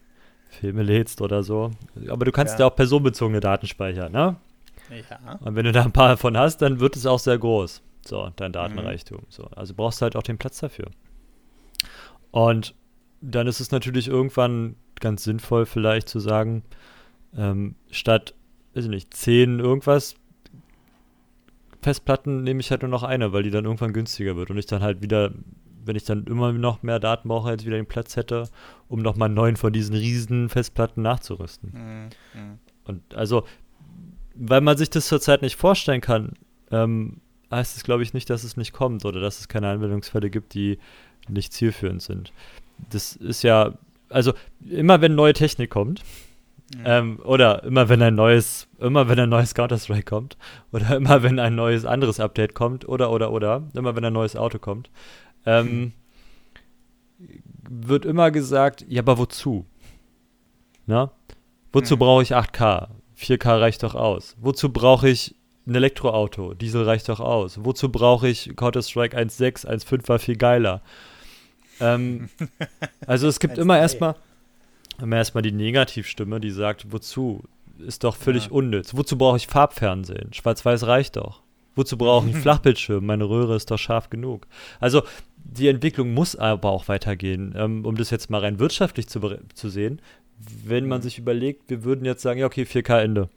[0.49, 1.71] Filme lädst oder so.
[2.07, 4.37] Aber du kannst ja, ja auch personenbezogene Daten speichern, ne?
[4.89, 5.35] Ja.
[5.41, 7.83] Und wenn du da ein paar davon hast, dann wird es auch sehr groß.
[8.05, 9.19] So, dein Datenreichtum.
[9.21, 9.25] Mhm.
[9.29, 9.43] So.
[9.55, 10.87] Also brauchst du halt auch den Platz dafür.
[12.31, 12.75] Und
[13.21, 16.63] dann ist es natürlich irgendwann ganz sinnvoll, vielleicht zu sagen,
[17.35, 18.33] ähm, statt,
[18.73, 20.15] weiß ich nicht, zehn irgendwas
[21.81, 24.65] Festplatten nehme ich halt nur noch eine, weil die dann irgendwann günstiger wird und ich
[24.65, 25.31] dann halt wieder,
[25.85, 28.49] wenn ich dann immer noch mehr Daten brauche, jetzt wieder den Platz hätte,
[28.89, 31.71] um nochmal neun von diesen riesen Festplatten nachzurüsten.
[31.73, 32.41] Mhm.
[32.41, 32.59] mhm.
[32.83, 33.45] Und also,
[34.33, 36.33] weil man sich das zurzeit nicht vorstellen kann,
[36.71, 40.29] ähm, heißt es, glaube ich, nicht, dass es nicht kommt oder dass es keine Anwendungsfälle
[40.29, 40.79] gibt, die
[41.27, 42.31] nicht zielführend sind.
[42.89, 43.73] Das ist ja,
[44.09, 44.33] also
[44.67, 46.03] immer wenn neue Technik kommt,
[46.75, 46.83] mhm.
[46.85, 50.37] ähm, oder immer wenn ein neues, immer wenn ein neues Counter-Strike kommt,
[50.71, 54.35] oder immer wenn ein neues anderes Update kommt, oder, oder, oder, immer wenn ein neues
[54.35, 54.89] Auto kommt,
[55.45, 55.93] ähm,
[57.17, 57.41] mhm.
[57.69, 59.65] wird immer gesagt, ja, aber wozu?
[60.85, 61.11] Na?
[61.71, 61.99] Wozu mhm.
[61.99, 62.87] brauche ich 8K?
[63.17, 64.35] 4K reicht doch aus.
[64.39, 65.35] Wozu brauche ich
[65.67, 66.53] ein Elektroauto.
[66.53, 67.59] Diesel reicht doch aus.
[67.63, 69.67] Wozu brauche ich Counter-Strike 1.6?
[69.67, 70.81] 1.5 war viel geiler.
[71.79, 72.29] Ähm,
[73.05, 74.15] also es gibt immer erstmal
[75.01, 77.43] immer erstmal die Negativstimme, die sagt, wozu?
[77.79, 78.51] Ist doch völlig ja.
[78.51, 78.93] unnütz.
[78.95, 80.33] Wozu brauche ich Farbfernsehen?
[80.33, 81.41] Schwarz-Weiß reicht doch.
[81.75, 83.05] Wozu brauche ich einen Flachbildschirm?
[83.05, 84.47] Meine Röhre ist doch scharf genug.
[84.81, 85.03] Also
[85.37, 87.53] die Entwicklung muss aber auch weitergehen.
[87.55, 89.21] Ähm, um das jetzt mal rein wirtschaftlich zu,
[89.53, 90.01] zu sehen,
[90.65, 91.03] wenn man mhm.
[91.03, 93.29] sich überlegt, wir würden jetzt sagen, ja okay, 4K Ende.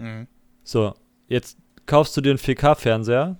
[0.00, 0.26] Mhm.
[0.64, 0.94] So,
[1.28, 3.36] jetzt kaufst du dir einen 4K-Fernseher.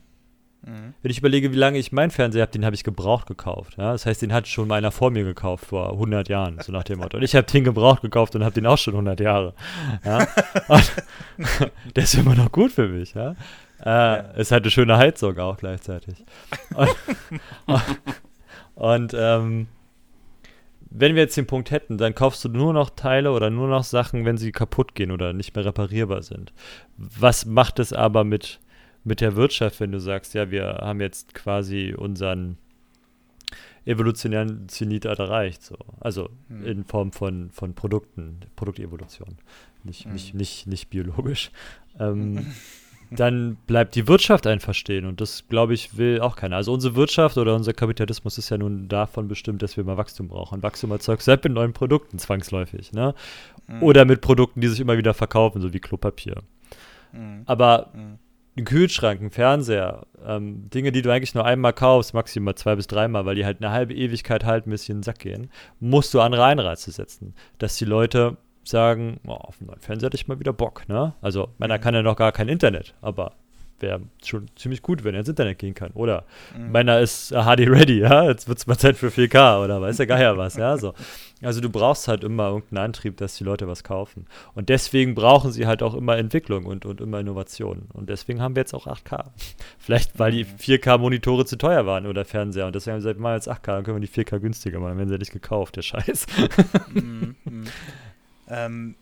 [0.65, 0.95] Mhm.
[1.03, 3.77] Wenn ich überlege, wie lange ich meinen Fernseher habe, den habe ich gebraucht gekauft.
[3.79, 3.93] Ja?
[3.93, 6.85] Das heißt, den hat schon mal einer vor mir gekauft vor 100 Jahren, so nach
[6.85, 7.17] dem Motto.
[7.17, 9.55] Und ich habe den gebraucht gekauft und habe den auch schon 100 Jahre.
[10.05, 10.27] Ja?
[11.97, 13.15] der ist immer noch gut für mich.
[13.15, 13.35] Ja?
[13.81, 14.17] Äh, ja.
[14.37, 16.25] Ist halt eine schöne Heizung auch gleichzeitig.
[16.75, 16.97] Und,
[17.67, 17.83] und,
[18.75, 19.67] und ähm,
[20.95, 23.85] wenn wir jetzt den Punkt hätten, dann kaufst du nur noch Teile oder nur noch
[23.85, 26.53] Sachen, wenn sie kaputt gehen oder nicht mehr reparierbar sind.
[26.97, 28.61] Was macht es aber mit,
[29.05, 32.59] mit der Wirtschaft, wenn du sagst, ja, wir haben jetzt quasi unseren
[33.85, 35.77] evolutionären Zenit erreicht, so.
[36.01, 36.65] Also hm.
[36.65, 39.37] in Form von, von Produkten, Produktevolution.
[39.85, 40.13] Nicht, hm.
[40.13, 41.51] nicht, nicht, nicht biologisch.
[41.99, 42.47] Ähm,
[43.17, 45.07] dann bleibt die Wirtschaft einfach stehen.
[45.07, 46.57] Und das, glaube ich, will auch keiner.
[46.57, 50.29] Also unsere Wirtschaft oder unser Kapitalismus ist ja nun davon bestimmt, dass wir mal Wachstum
[50.29, 50.63] brauchen.
[50.63, 52.93] Wachstum erzeugt selbst mit neuen Produkten zwangsläufig.
[52.93, 53.15] Ne?
[53.67, 53.83] Mhm.
[53.83, 56.37] Oder mit Produkten, die sich immer wieder verkaufen, so wie Klopapier.
[57.13, 57.43] Mhm.
[57.47, 58.19] Aber mhm.
[58.57, 62.87] ein Kühlschrank, ein Fernseher, ähm, Dinge, die du eigentlich nur einmal kaufst, maximal zwei bis
[62.87, 66.15] dreimal, weil die halt eine halbe Ewigkeit halt ein bisschen in den Sack gehen, musst
[66.15, 67.35] du andere Einreize setzen.
[67.59, 71.15] Dass die Leute sagen, oh, auf einen neuen Fernseher hätte ich mal wieder Bock, ne?
[71.21, 71.81] Also, meiner mhm.
[71.83, 73.33] kann ja noch gar kein Internet, aber
[73.83, 75.91] wäre schon ziemlich gut, wenn er ins Internet gehen kann.
[75.93, 76.25] Oder
[76.57, 76.73] mhm.
[76.73, 80.07] meiner ist HD ready, ja, jetzt wird es mal Zeit für 4K oder weiß der
[80.07, 80.95] Geier was, ja, so.
[81.45, 84.27] Also du brauchst halt immer irgendeinen Antrieb, dass die Leute was kaufen.
[84.55, 87.89] Und deswegen brauchen sie halt auch immer Entwicklung und, und immer Innovationen.
[87.93, 89.25] Und deswegen haben wir jetzt auch 8K.
[89.81, 92.67] Vielleicht, weil die 4K-Monitore zu teuer waren oder Fernseher.
[92.67, 94.91] Und deswegen haben sie gesagt, mal jetzt 8K, dann können wir die 4K günstiger machen.
[94.91, 96.27] Dann werden sie nicht gekauft, der Scheiß.
[96.93, 97.37] Mhm.
[98.53, 98.97] Ähm,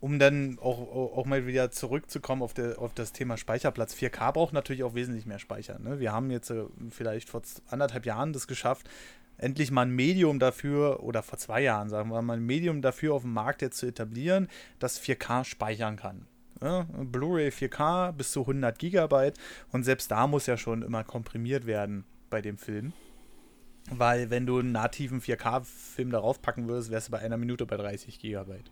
[0.00, 3.94] um dann auch, auch mal wieder zurückzukommen auf, der, auf das Thema Speicherplatz.
[3.94, 5.78] 4K braucht natürlich auch wesentlich mehr Speicher.
[5.78, 6.00] Ne?
[6.00, 8.90] Wir haben jetzt äh, vielleicht vor anderthalb Jahren das geschafft,
[9.38, 13.14] endlich mal ein Medium dafür, oder vor zwei Jahren, sagen wir mal, ein Medium dafür
[13.14, 14.48] auf dem Markt jetzt zu etablieren,
[14.80, 16.26] das 4K speichern kann.
[16.60, 19.38] Ja, Blu-ray 4K bis zu 100 Gigabyte
[19.70, 22.92] und selbst da muss ja schon immer komprimiert werden bei dem Film.
[23.90, 27.76] Weil wenn du einen nativen 4K-Film darauf packen würdest, wärst du bei einer Minute bei
[27.76, 28.70] 30 Gigabyte.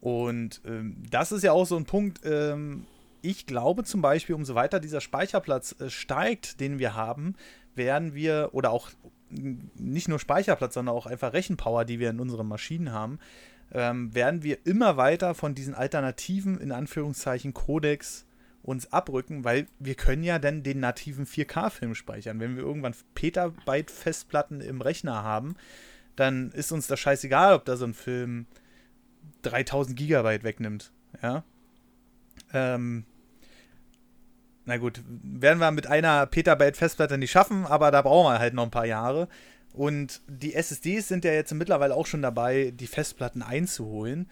[0.00, 2.86] Und ähm, das ist ja auch so ein Punkt, ähm,
[3.22, 7.34] ich glaube zum Beispiel, umso weiter dieser Speicherplatz äh, steigt, den wir haben,
[7.74, 8.90] werden wir, oder auch
[9.30, 13.18] nicht nur Speicherplatz, sondern auch einfach Rechenpower, die wir in unseren Maschinen haben,
[13.72, 18.26] ähm, werden wir immer weiter von diesen alternativen, in Anführungszeichen, Codex
[18.62, 22.40] uns abrücken, weil wir können ja dann den nativen 4K-Film speichern.
[22.40, 25.56] Wenn wir irgendwann Petabyte-Festplatten im Rechner haben,
[26.16, 28.46] dann ist uns das scheißegal, ob da so ein Film
[29.42, 30.92] 3000 Gigabyte wegnimmt.
[31.22, 31.44] Ja.
[32.52, 33.04] Ähm,
[34.66, 38.54] na gut, werden wir mit einer Petabyte Festplatte nicht schaffen, aber da brauchen wir halt
[38.54, 39.28] noch ein paar Jahre.
[39.72, 44.28] Und die SSDs sind ja jetzt mittlerweile auch schon dabei, die Festplatten einzuholen.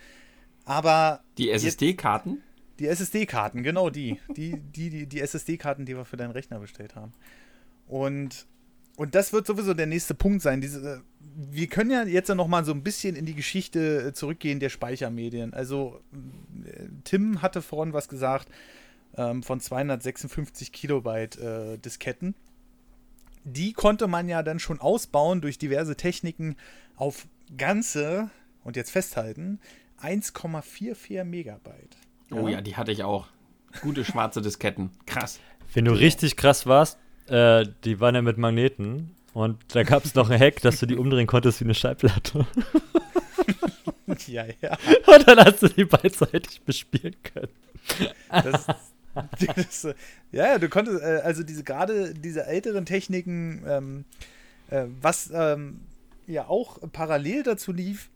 [0.64, 1.23] Aber.
[1.38, 2.43] Die SSD-Karten?
[2.79, 4.19] Die SSD-Karten, genau die.
[4.37, 7.12] Die, die, die, die SSD-Karten, die wir für deinen Rechner bestellt haben.
[7.87, 8.47] Und,
[8.97, 10.61] und das wird sowieso der nächste Punkt sein.
[10.61, 14.69] Diese, wir können ja jetzt noch mal so ein bisschen in die Geschichte zurückgehen der
[14.69, 15.55] Speichermedien.
[15.55, 16.01] Also,
[17.05, 18.49] Tim hatte vorhin was gesagt
[19.17, 22.35] ähm, von 256 Kilobyte äh, Disketten.
[23.45, 26.57] Die konnte man ja dann schon ausbauen durch diverse Techniken
[26.97, 28.31] auf ganze,
[28.64, 29.59] und jetzt festhalten,
[30.03, 31.97] 1,44 Megabyte.
[32.31, 33.27] Oh ja, die hatte ich auch.
[33.83, 34.91] Gute schwarze Disketten.
[35.07, 35.41] Krass.
[35.73, 40.14] Wenn du richtig krass warst, äh, die waren ja mit Magneten und da gab es
[40.14, 42.47] noch ein Hack, dass du die umdrehen konntest wie eine Schallplatte.
[44.27, 44.77] ja, ja.
[45.07, 47.53] Und dann hast du die beidseitig bespielen können.
[48.31, 48.67] Das,
[49.57, 49.95] das,
[50.33, 54.05] ja, du konntest, äh, also diese gerade diese älteren Techniken, ähm,
[54.71, 55.81] äh, was ähm,
[56.27, 58.11] ja auch parallel dazu lief,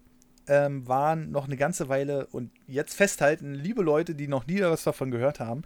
[0.48, 4.84] ähm, waren noch eine ganze Weile und jetzt festhalten, liebe Leute, die noch nie was
[4.84, 5.62] davon gehört haben,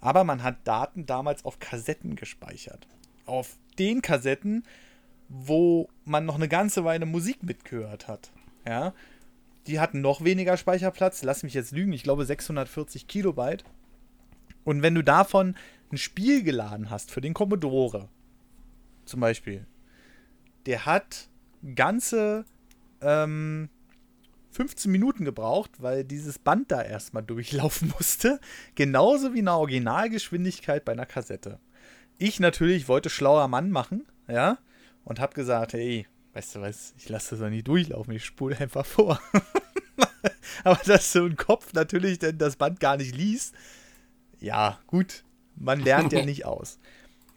[0.00, 2.86] aber man hat Daten damals auf Kassetten gespeichert.
[3.26, 4.64] Auf den Kassetten,
[5.28, 8.30] wo man noch eine ganze Weile Musik mitgehört hat.
[8.66, 8.94] Ja,
[9.66, 13.64] die hatten noch weniger Speicherplatz, lass mich jetzt lügen, ich glaube 640 Kilobyte.
[14.64, 15.56] Und wenn du davon
[15.90, 18.08] ein Spiel geladen hast für den Commodore,
[19.04, 19.66] zum Beispiel,
[20.66, 21.28] der hat
[21.74, 22.44] ganze
[23.00, 23.68] ähm,
[24.54, 28.40] 15 Minuten gebraucht, weil dieses Band da erstmal durchlaufen musste.
[28.74, 31.58] Genauso wie eine Originalgeschwindigkeit bei einer Kassette.
[32.18, 34.58] Ich natürlich wollte schlauer Mann machen, ja,
[35.04, 38.56] und hab gesagt, hey, weißt du was, ich lasse das doch nicht durchlaufen, ich spule
[38.56, 39.20] einfach vor.
[40.64, 43.54] Aber dass so ein Kopf natürlich denn das Band gar nicht liest,
[44.38, 45.24] ja, gut,
[45.56, 46.78] man lernt ja nicht aus.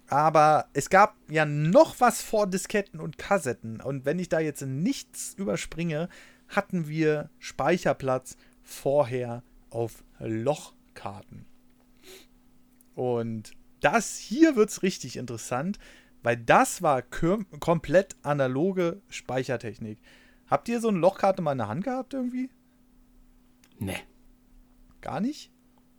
[0.10, 3.82] Aber es gab ja noch was vor Disketten und Kassetten.
[3.82, 6.08] Und wenn ich da jetzt nichts überspringe,
[6.48, 11.46] hatten wir Speicherplatz vorher auf Lochkarten.
[12.96, 15.78] Und das hier wird es richtig interessant,
[16.24, 20.00] weil das war komplett analoge Speichertechnik.
[20.48, 22.50] Habt ihr so eine Lochkarte mal in der Hand gehabt irgendwie?
[23.80, 24.00] Nee.
[25.02, 25.52] Gar nicht?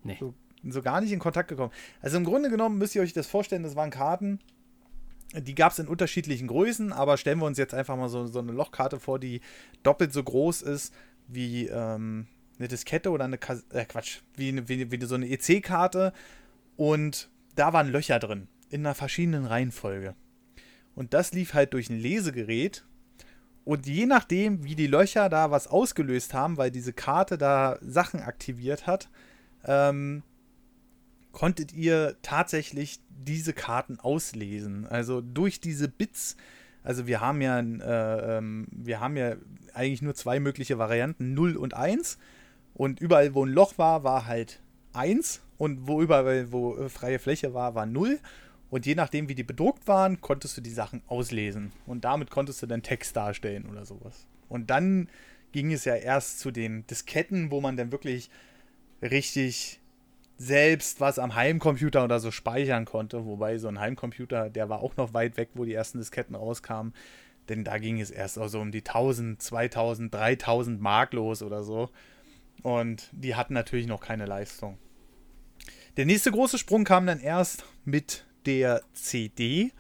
[0.02, 0.16] Nee.
[0.18, 0.34] So,
[0.64, 1.72] so gar nicht in Kontakt gekommen.
[2.00, 4.40] Also im Grunde genommen müsst ihr euch das vorstellen, das waren Karten,
[5.35, 8.38] die gab es in unterschiedlichen Größen, aber stellen wir uns jetzt einfach mal so, so
[8.38, 9.41] eine Lochkarte vor, die
[9.83, 10.95] doppelt so groß ist
[11.27, 12.27] wie ähm,
[12.59, 16.12] eine Diskette oder eine Kas äh, Quatsch, wie, wie, wie so eine EC-Karte.
[16.77, 20.14] Und da waren Löcher drin, in einer verschiedenen Reihenfolge.
[20.95, 22.85] Und das lief halt durch ein Lesegerät.
[23.64, 28.21] Und je nachdem, wie die Löcher da was ausgelöst haben, weil diese Karte da Sachen
[28.21, 29.11] aktiviert hat,
[29.64, 30.23] ähm,
[31.38, 34.88] konntet ihr tatsächlich diese Karten auslesen.
[34.88, 36.37] Also durch diese Bits,
[36.83, 39.37] also wir haben ja, äh, ähm, wir haben ja
[39.72, 42.18] eigentlich nur zwei mögliche Varianten, 0 und 1.
[42.74, 44.61] Und überall, wo ein Loch war, war halt
[44.94, 45.40] 1.
[45.59, 48.18] Und wo überall, wo äh, freie Fläche war, war 0.
[48.68, 51.70] Und je nachdem, wie die bedruckt waren, konntest du die Sachen auslesen.
[51.87, 54.27] Und damit konntest du dann Text darstellen oder sowas.
[54.48, 55.09] Und dann
[55.53, 58.29] ging es ja erst zu den Disketten, wo man dann wirklich
[59.03, 59.81] richtig
[60.38, 63.27] selbst was am Heimcomputer oder so speichern konnte.
[63.27, 66.94] Wobei so ein Heimcomputer, der war auch noch weit weg, wo die ersten Disketten rauskamen.
[67.48, 71.64] Denn da ging es erst auch so um die 1000, 2000, 3000 Mark los oder
[71.64, 71.90] so.
[72.62, 74.79] Und die hatten natürlich noch keine Leistung.
[75.96, 79.72] Der nächste große Sprung kam dann erst mit der CD.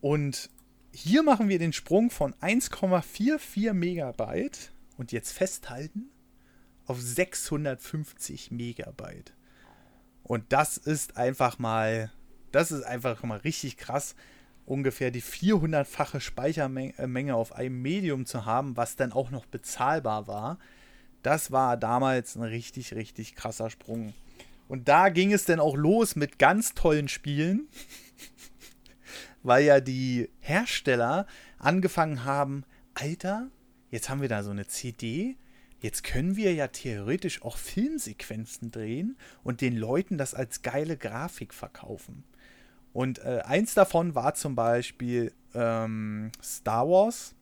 [0.00, 0.48] Und
[0.92, 6.10] hier machen wir den Sprung von 1,44 Megabyte und jetzt festhalten
[6.86, 9.35] auf 650 Megabyte.
[10.26, 12.10] Und das ist einfach mal,
[12.50, 14.16] das ist einfach mal richtig krass,
[14.64, 20.58] ungefähr die 400-fache Speichermenge auf einem Medium zu haben, was dann auch noch bezahlbar war.
[21.22, 24.14] Das war damals ein richtig, richtig krasser Sprung.
[24.66, 27.68] Und da ging es dann auch los mit ganz tollen Spielen,
[29.44, 33.46] weil ja die Hersteller angefangen haben, Alter,
[33.90, 35.36] jetzt haben wir da so eine CD,
[35.80, 41.52] Jetzt können wir ja theoretisch auch Filmsequenzen drehen und den Leuten das als geile Grafik
[41.52, 42.24] verkaufen.
[42.92, 47.34] Und äh, eins davon war zum Beispiel ähm, Star Wars.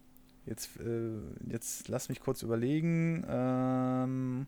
[0.46, 3.24] Jetzt, äh, jetzt lass mich kurz überlegen.
[3.28, 4.46] Ähm,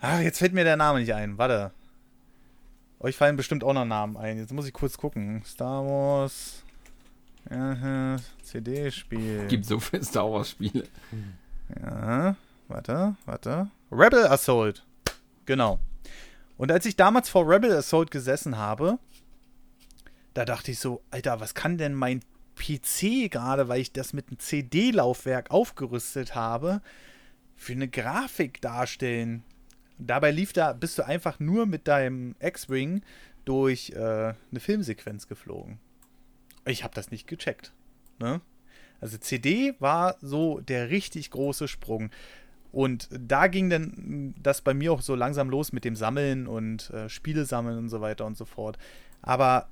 [0.00, 1.38] ach, jetzt fällt mir der Name nicht ein.
[1.38, 1.70] Warte.
[2.98, 4.38] Euch fallen bestimmt auch noch Namen ein.
[4.38, 5.42] Jetzt muss ich kurz gucken.
[5.44, 6.64] Star Wars.
[8.42, 9.46] CD-Spiel.
[9.48, 10.84] Gibt so viele Star Wars-Spiele.
[11.80, 12.36] Ja,
[12.68, 13.70] warte, warte.
[13.90, 14.84] Rebel Assault.
[15.46, 15.78] Genau.
[16.56, 18.98] Und als ich damals vor Rebel Assault gesessen habe,
[20.34, 22.20] da dachte ich so, Alter, was kann denn mein
[22.56, 26.80] PC gerade, weil ich das mit einem CD-Laufwerk aufgerüstet habe,
[27.56, 29.42] für eine Grafik darstellen?
[29.98, 33.02] Dabei lief da, bist du einfach nur mit deinem X-Wing
[33.44, 33.98] durch äh,
[34.50, 35.78] eine Filmsequenz geflogen.
[36.64, 37.72] Ich habe das nicht gecheckt.
[38.18, 38.40] Ne?
[39.02, 42.10] Also CD war so der richtig große Sprung.
[42.70, 46.88] Und da ging dann das bei mir auch so langsam los mit dem Sammeln und
[46.90, 48.78] äh, Spiele sammeln und so weiter und so fort.
[49.20, 49.68] Aber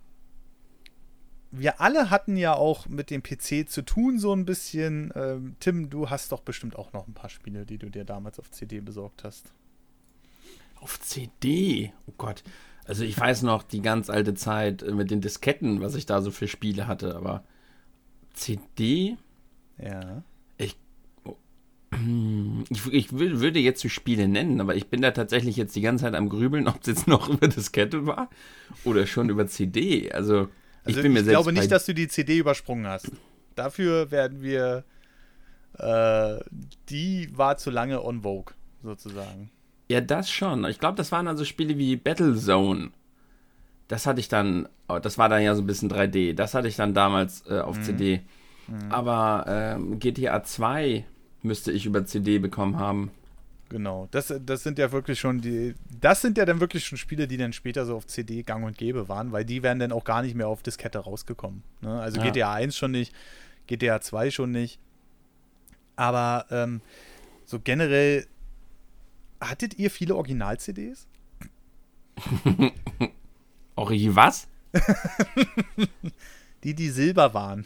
[1.52, 5.12] wir alle hatten ja auch mit dem PC zu tun, so ein bisschen.
[5.14, 8.38] Ähm, Tim, du hast doch bestimmt auch noch ein paar Spiele, die du dir damals
[8.40, 9.52] auf CD besorgt hast.
[10.80, 11.92] Auf CD?
[12.06, 12.42] Oh Gott.
[12.84, 16.20] Also ich weiß noch die ganz alte Zeit äh, mit den Disketten, was ich da
[16.20, 17.44] so für Spiele hatte, aber
[18.32, 19.16] CD?
[19.78, 20.22] Ja.
[20.58, 20.76] Ich,
[21.24, 21.36] oh,
[22.70, 25.80] ich, ich will, würde jetzt die Spiele nennen, aber ich bin da tatsächlich jetzt die
[25.80, 28.30] ganze Zeit am Grübeln, ob es jetzt noch über Diskette war
[28.84, 30.12] oder schon über CD.
[30.12, 30.48] Also
[30.84, 33.10] Also ich bin mir ich glaube nicht, dass du die CD übersprungen hast.
[33.54, 34.84] Dafür werden wir.
[35.78, 36.38] Äh,
[36.88, 39.50] die war zu lange on Vogue, sozusagen.
[39.88, 40.64] Ja, das schon.
[40.66, 42.90] Ich glaube, das waren also Spiele wie Battlezone.
[43.90, 46.34] Das hatte ich dann, oh, das war dann ja so ein bisschen 3D.
[46.34, 48.20] Das hatte ich dann damals äh, auf CD.
[48.88, 51.04] Aber ähm, GTA 2
[51.42, 53.10] müsste ich über CD bekommen haben.
[53.68, 54.06] Genau.
[54.12, 55.74] Das, das sind ja wirklich schon die.
[56.00, 58.78] Das sind ja dann wirklich schon Spiele, die dann später so auf CD gang und
[58.78, 61.64] gäbe waren, weil die wären dann auch gar nicht mehr auf Diskette rausgekommen.
[61.80, 62.00] Ne?
[62.00, 62.30] Also Ja.
[62.30, 63.12] GTA 1 schon nicht,
[63.66, 64.78] GTA 2 schon nicht.
[65.96, 66.80] Aber ähm,
[67.44, 68.24] so generell.
[69.40, 71.08] Hattet ihr viele Original-CDs?
[73.80, 74.46] Ori, was?
[76.64, 77.64] Die, die silber waren.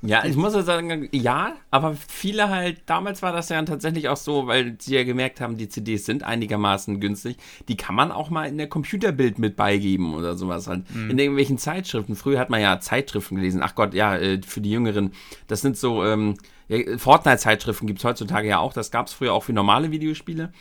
[0.00, 4.16] Ja, ich muss ja sagen, ja, aber viele halt, damals war das ja tatsächlich auch
[4.16, 7.38] so, weil sie ja gemerkt haben, die CDs sind einigermaßen günstig.
[7.68, 10.84] Die kann man auch mal in der Computerbild mit beigeben oder sowas halt.
[10.94, 12.14] In irgendwelchen Zeitschriften.
[12.14, 13.60] Früher hat man ja Zeitschriften gelesen.
[13.64, 15.12] Ach Gott, ja, äh, für die Jüngeren.
[15.48, 16.36] Das sind so, ähm,
[16.68, 18.72] ja, Fortnite-Zeitschriften gibt es heutzutage ja auch.
[18.72, 20.52] Das gab es früher auch für normale Videospiele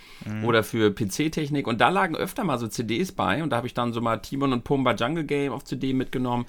[0.43, 1.67] oder für PC-Technik.
[1.67, 3.41] Und da lagen öfter mal so CDs bei.
[3.41, 6.45] Und da habe ich dann so mal Timon und Pumba Jungle Game auf CD mitgenommen.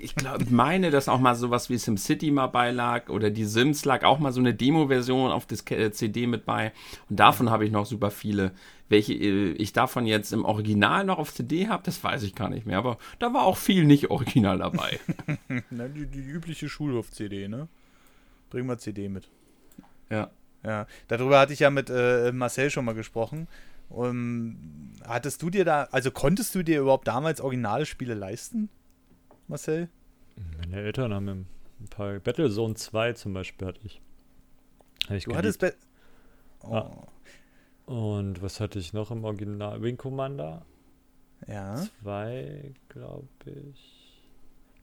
[0.00, 3.08] Ich glaube, meine, dass auch mal sowas wie SimCity mal beilag.
[3.08, 6.72] Oder die Sims lag auch mal so eine Demo-Version auf das äh, CD mit bei.
[7.08, 8.52] Und davon habe ich noch super viele.
[8.88, 12.50] Welche äh, ich davon jetzt im Original noch auf CD habe, das weiß ich gar
[12.50, 12.78] nicht mehr.
[12.78, 14.98] Aber da war auch viel nicht original dabei.
[15.70, 17.68] Na, die, die übliche Schulhof-CD, ne?
[18.52, 19.28] Bring mal CD mit.
[20.10, 20.30] ja.
[20.64, 23.48] Ja, darüber hatte ich ja mit äh, Marcel schon mal gesprochen.
[23.88, 28.68] Um, hattest du dir da, also konntest du dir überhaupt damals originale Spiele leisten,
[29.48, 29.88] Marcel?
[30.60, 31.48] Meine Eltern haben mir ein
[31.90, 34.00] paar Battlezone 2 zum Beispiel hatte ich.
[35.06, 35.38] Hatte ich Du geliebt.
[35.38, 35.58] hattest.
[35.60, 35.74] Be
[36.60, 37.06] oh, Ah.
[37.86, 39.82] Und was hatte ich noch im Original?
[39.82, 40.64] Wing Commander
[41.48, 41.74] ja.
[42.04, 44.22] 2, glaube ich.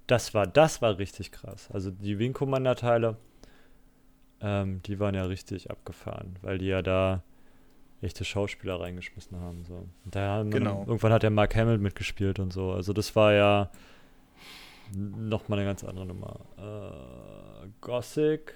[0.08, 1.69] Das war, das war richtig krass.
[1.71, 3.15] Also die Wing Commander Teile,
[4.41, 7.23] ähm, die waren ja richtig abgefahren, weil die ja da
[8.02, 9.65] echte Schauspieler reingeschmissen haben.
[9.65, 9.73] So.
[10.06, 10.86] Und da haben Genau.
[10.88, 12.71] irgendwann hat der Mark Hamill mitgespielt und so.
[12.71, 13.69] Also das war ja
[14.95, 16.39] nochmal eine ganz andere Nummer.
[16.58, 18.54] Äh, Gothic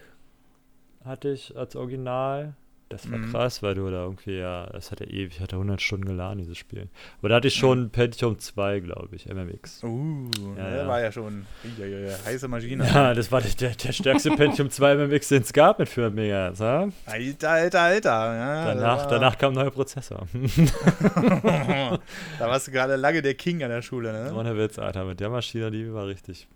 [1.04, 2.56] hatte ich als Original.
[2.94, 3.32] Das war Mhm.
[3.32, 6.38] krass, weil du da irgendwie, ja, das hat ja ewig, hat ja 100 Stunden geladen,
[6.38, 6.90] dieses Spiel.
[7.20, 9.84] Aber da hatte ich schon Pentium 2, glaube ich, MMX.
[9.84, 10.88] Uh, Ja, der ja.
[10.88, 11.48] war ja schon
[11.80, 12.86] ja, ja, heiße Maschine.
[12.86, 16.14] Ja, das war der, der, stärkste Pentium 2 MMX, den es gab mit 400
[16.54, 16.60] MHz.
[16.60, 16.88] Ja?
[17.08, 18.10] Alter, alter, alter.
[18.36, 20.28] Ja, Danach, danach kam ein neuer Prozessor.
[21.44, 24.34] da warst du gerade lange der King an der Schule, ne?
[24.36, 26.48] Ohne Witz, Alter, mit der Maschine, die war richtig.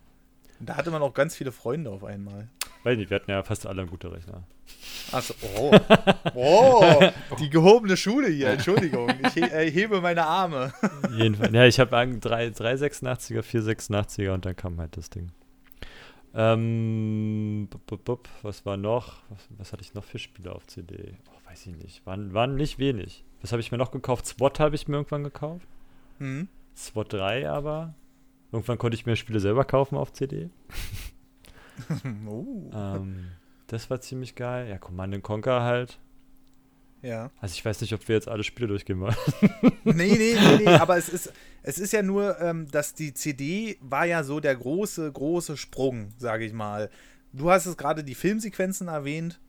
[0.60, 2.48] Da hatte man auch ganz viele Freunde auf einmal.
[2.88, 4.44] Weiß nicht, wir hatten ja fast alle einen guten Rechner.
[5.12, 5.72] Achso, oh.
[6.36, 7.02] Oh,
[7.38, 9.10] die gehobene Schule hier, Entschuldigung.
[9.26, 10.72] Ich he äh, hebe meine Arme.
[11.12, 11.52] Jedenfalls.
[11.52, 15.34] Ja, ich habe drei, drei 86er, vier 86er und dann kam halt das Ding.
[16.34, 19.18] Ähm, bup, bup, bup, was war noch?
[19.32, 21.18] Was, was hatte ich noch für Spiele auf CD?
[21.30, 22.06] Oh, weiß ich nicht.
[22.06, 23.26] Waren, waren nicht wenig.
[23.42, 24.28] Was habe ich mir noch gekauft?
[24.28, 25.68] SWAT habe ich mir irgendwann gekauft.
[26.20, 26.48] Hm?
[26.74, 27.96] SWAT 3 aber.
[28.54, 30.50] Irgendwann konnte ich mir Spiele selber kaufen auf CD.
[32.28, 32.70] Oh.
[32.74, 33.28] Ähm,
[33.68, 34.70] das war ziemlich geil.
[34.70, 36.00] Ja, Command Conquer halt.
[37.02, 37.32] Ja.
[37.40, 39.16] Also ich weiß nicht, ob wir jetzt alle Spiele durchgehen wollen.
[39.84, 41.32] Nee, nee, nee, nee, aber es ist,
[41.64, 46.10] es ist ja nur, ähm, dass die CD war ja so der große, große Sprung,
[46.18, 46.90] sage ich mal.
[47.32, 49.40] Du hast es gerade die Filmsequenzen erwähnt.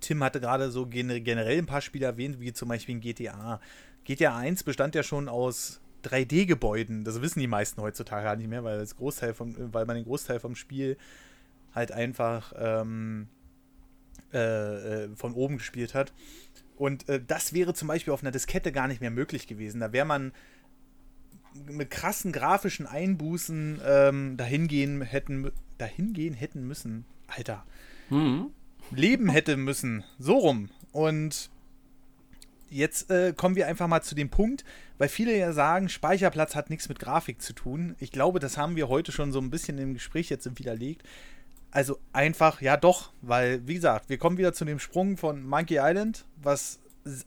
[0.00, 3.60] Tim hatte gerade so gene- generell ein paar Spiele erwähnt, wie zum Beispiel in GTA.
[4.04, 7.04] GTA 1 bestand ja schon aus 3D-Gebäuden.
[7.04, 10.04] Das wissen die meisten heutzutage gar nicht mehr, weil, das Großteil vom, weil man den
[10.04, 10.96] Großteil vom Spiel
[11.74, 13.28] halt einfach ähm,
[14.32, 16.12] äh, äh, von oben gespielt hat.
[16.76, 19.80] Und äh, das wäre zum Beispiel auf einer Diskette gar nicht mehr möglich gewesen.
[19.80, 20.32] Da wäre man
[21.66, 27.04] mit krassen grafischen Einbußen ähm, dahingehen hätten, dahingehen hätten müssen.
[27.26, 27.64] Alter.
[28.08, 28.50] Mhm.
[28.92, 30.04] Leben hätte müssen.
[30.18, 30.70] So rum.
[30.92, 31.50] Und
[32.70, 34.64] jetzt äh, kommen wir einfach mal zu dem Punkt,
[34.98, 37.96] weil viele ja sagen, Speicherplatz hat nichts mit Grafik zu tun.
[37.98, 41.02] Ich glaube, das haben wir heute schon so ein bisschen im Gespräch jetzt widerlegt.
[41.72, 45.78] Also einfach, ja doch, weil, wie gesagt, wir kommen wieder zu dem Sprung von Monkey
[45.80, 46.80] Island, was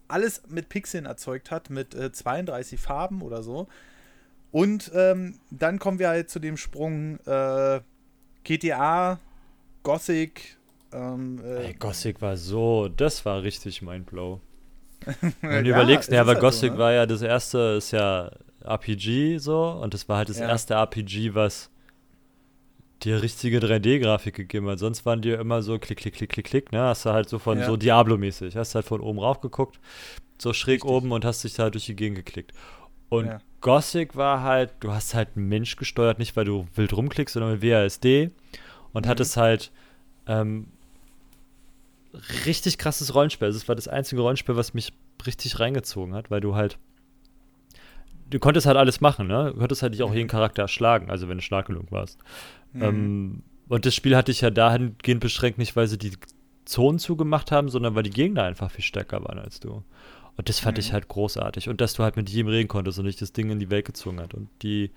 [0.07, 3.67] alles mit Pixeln erzeugt hat, mit äh, 32 Farben oder so.
[4.51, 7.81] Und ähm, dann kommen wir halt zu dem Sprung äh,
[8.43, 9.19] GTA,
[9.83, 10.57] Gothic.
[10.91, 14.41] Ähm, äh, Ey, Gothic war so, das war richtig mein Blow.
[15.41, 16.77] Wenn du Ja, überlegst, ja, aber halt so, Gothic ne?
[16.77, 18.31] war ja das erste, ist ja
[18.61, 20.47] RPG so und das war halt das Ja.
[20.49, 21.69] erste RPG, was
[23.05, 24.79] dir richtige 3D-Grafik gegeben hat.
[24.79, 26.81] Sonst waren die ja immer so klick, klick, klick, klick, klick, ne?
[26.81, 27.65] Hast du halt so von Ja.
[27.65, 28.55] so Diablo-mäßig.
[28.55, 29.79] Hast halt von oben rauf geguckt,
[30.37, 30.89] so schräg Richtig.
[30.91, 32.51] oben und hast dich da durch die Gegend geklickt.
[33.09, 33.39] Und Ja.
[33.61, 37.53] Gothic war halt, du hast halt einen Mensch gesteuert, nicht weil du wild rumklickst, sondern
[37.53, 38.31] mit WASD
[38.91, 39.09] und Mhm.
[39.09, 39.71] hattest halt
[40.27, 40.67] ähm,
[42.45, 43.45] richtig krasses Rollenspiel.
[43.47, 44.93] Also es war das einzige Rollenspiel, was mich
[45.25, 46.77] richtig reingezogen hat, weil du halt
[48.29, 49.51] du konntest halt alles machen, ne?
[49.53, 52.19] Du konntest halt dich auch jeden Charakter erschlagen, also wenn du stark genug warst.
[52.73, 52.81] Mhm.
[52.83, 56.11] Ähm, und das Spiel hatte ich ja dahingehend beschränkt, nicht weil sie die
[56.65, 59.83] Zonen zugemacht haben, sondern weil die Gegner einfach viel stärker waren als du.
[60.35, 60.81] Und das fand Mhm.
[60.81, 61.69] ich halt großartig.
[61.69, 63.85] Und dass du halt mit jedem reden konntest und nicht das Ding in die Welt
[63.85, 64.33] gezogen hat.
[64.33, 64.91] Und die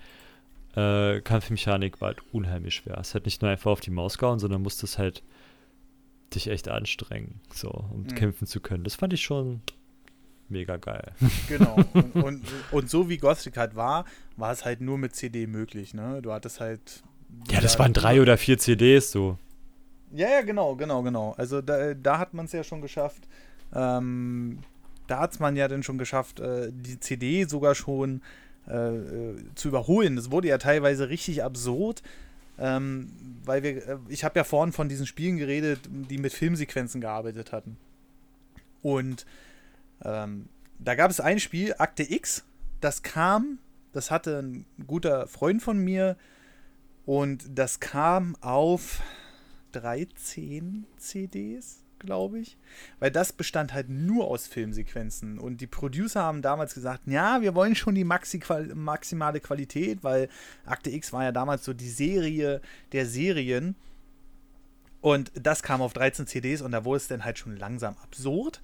[0.74, 2.98] äh, Kampfmechanik war halt unheimlich schwer.
[2.98, 5.22] Es hat nicht nur einfach auf die Maus gehauen, sondern musstest halt
[6.34, 8.14] dich echt anstrengen, so, um Mhm.
[8.14, 8.84] kämpfen zu können.
[8.84, 9.60] Das fand ich schon
[10.48, 11.12] mega geil.
[11.48, 11.76] Genau.
[11.92, 12.42] Und, und,
[12.72, 14.04] und so wie Gothic halt war,
[14.36, 16.20] war es halt nur mit CD möglich, ne?
[16.22, 17.02] Du hattest halt.
[17.50, 19.38] Ja, das waren drei oder vier CDs, so.
[20.12, 21.34] Ja, ja, genau, genau, genau.
[21.36, 23.28] Also da, da hat man es ja schon geschafft.
[23.74, 24.58] Ähm,
[25.06, 28.22] da hat es man ja dann schon geschafft, äh, die CD sogar schon
[28.68, 30.16] äh, äh, zu überholen.
[30.16, 32.02] Das wurde ja teilweise richtig absurd.
[32.58, 33.12] Ähm,
[33.44, 37.52] weil wir, äh, ich habe ja vorhin von diesen Spielen geredet, die mit Filmsequenzen gearbeitet
[37.52, 37.76] hatten.
[38.82, 39.26] Und
[40.04, 42.44] ähm, da gab es ein Spiel, Akte X,
[42.80, 43.58] das kam,
[43.92, 46.16] das hatte ein guter Freund von mir
[47.06, 49.00] und das kam auf
[49.72, 52.56] 13 CDs, glaube ich.
[52.98, 55.38] Weil das bestand halt nur aus Filmsequenzen.
[55.38, 58.40] Und die Producer haben damals gesagt, ja, wir wollen schon die maxi
[58.74, 60.28] maximale Qualität, weil
[60.64, 62.60] Akte X war ja damals so die Serie
[62.92, 63.76] der Serien.
[65.00, 68.60] Und das kam auf 13 CDs und da wurde es dann halt schon langsam absurd.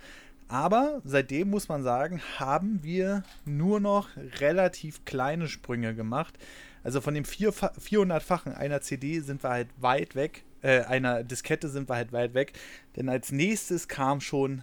[0.52, 6.38] Aber seitdem muss man sagen, haben wir nur noch relativ kleine Sprünge gemacht.
[6.84, 10.44] Also von dem 400-fachen einer CD sind wir halt weit weg.
[10.60, 12.52] Äh, einer Diskette sind wir halt weit weg.
[12.96, 14.62] Denn als nächstes kam schon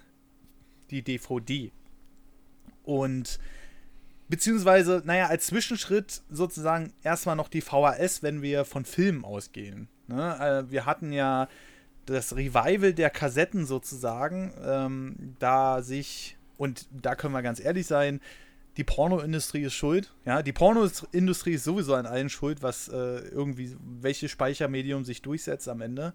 [0.91, 1.71] die DVD.
[2.83, 3.39] Und
[4.27, 9.87] beziehungsweise, naja, als Zwischenschritt sozusagen erstmal noch die VHS, wenn wir von Filmen ausgehen.
[10.05, 10.65] Ne?
[10.67, 11.47] Äh, wir hatten ja
[12.13, 18.21] das Revival der Kassetten sozusagen, ähm, da sich, und da können wir ganz ehrlich sein,
[18.77, 20.13] die Pornoindustrie ist schuld.
[20.25, 22.93] Ja, die Pornoindustrie ist sowieso an allen schuld, was äh,
[23.29, 26.13] irgendwie, welches Speichermedium sich durchsetzt am Ende.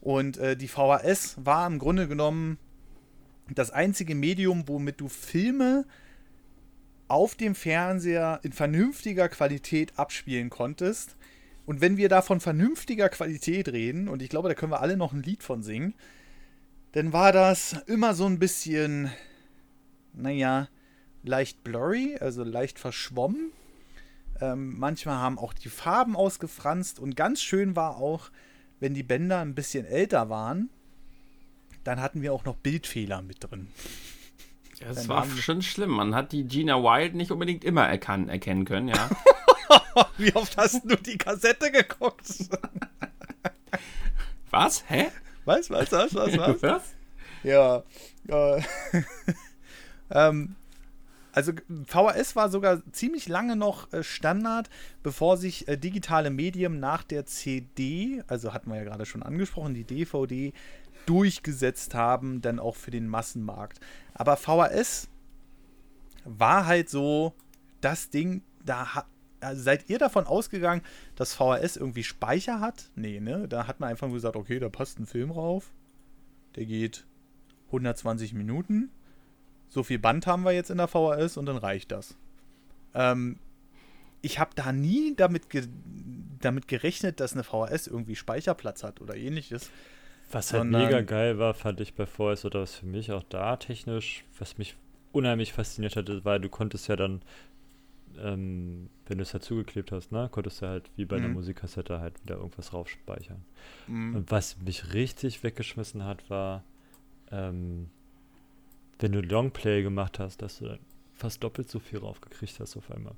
[0.00, 2.58] Und äh, die VHS war im Grunde genommen
[3.54, 5.86] das einzige Medium, womit du Filme
[7.08, 11.16] auf dem Fernseher in vernünftiger Qualität abspielen konntest.
[11.66, 14.96] Und wenn wir da von vernünftiger Qualität reden, und ich glaube, da können wir alle
[14.96, 15.94] noch ein Lied von singen,
[16.92, 19.10] dann war das immer so ein bisschen,
[20.14, 20.68] naja,
[21.24, 23.50] leicht blurry, also leicht verschwommen.
[24.40, 28.30] Ähm, manchmal haben auch die Farben ausgefranst und ganz schön war auch,
[28.78, 30.70] wenn die Bänder ein bisschen älter waren,
[31.84, 33.68] dann hatten wir auch noch Bildfehler mit drin.
[34.80, 35.90] Ja, das Dann war schon schlimm.
[35.90, 39.08] Man hat die Gina Wild nicht unbedingt immer erkennen können, ja.
[40.18, 42.28] Wie oft hast du die Kassette geguckt?
[44.50, 44.84] Was?
[44.88, 45.10] Hä?
[45.44, 46.62] Was, was, was, was, was?
[46.62, 46.82] Was?
[47.42, 47.82] Ja.
[48.28, 48.62] Äh,
[50.10, 50.56] ähm,
[51.32, 51.52] also
[51.86, 54.70] VHS war sogar ziemlich lange noch äh, Standard,
[55.02, 59.74] bevor sich äh, digitale Medien nach der CD, also hatten wir ja gerade schon angesprochen,
[59.74, 60.52] die DVD,
[61.04, 63.80] durchgesetzt haben, dann auch für den Massenmarkt.
[64.14, 65.08] Aber VHS
[66.24, 67.34] war halt so
[67.80, 69.06] das Ding, da hat.
[69.40, 70.82] Also seid ihr davon ausgegangen,
[71.14, 72.90] dass VHS irgendwie Speicher hat?
[72.94, 73.46] Nee, ne?
[73.48, 75.72] Da hat man einfach nur gesagt, okay, da passt ein Film rauf.
[76.56, 77.04] Der geht
[77.66, 78.90] 120 Minuten.
[79.68, 82.16] So viel Band haben wir jetzt in der VHS und dann reicht das.
[82.94, 83.38] Ähm,
[84.22, 85.66] ich habe da nie damit, ge
[86.40, 89.70] damit gerechnet, dass eine VHS irgendwie Speicherplatz hat oder ähnliches.
[90.30, 93.22] Was halt Sondern- mega geil war, fand ich bei VS oder was für mich auch
[93.28, 94.76] da technisch, was mich
[95.12, 97.22] unheimlich fasziniert hatte, war, du konntest ja dann,
[98.22, 101.34] ähm, wenn du es halt zugeklebt hast, ne, konntest du halt wie bei einer Mhm.
[101.34, 103.44] Musikkassette halt wieder irgendwas raufspeichern.
[103.86, 104.16] Mhm.
[104.16, 106.64] Und was mich richtig weggeschmissen hat, war,
[107.30, 107.88] ähm,
[108.98, 110.78] wenn du Longplay gemacht hast, dass du
[111.14, 113.14] fast doppelt so viel raufgekriegt hast auf einmal.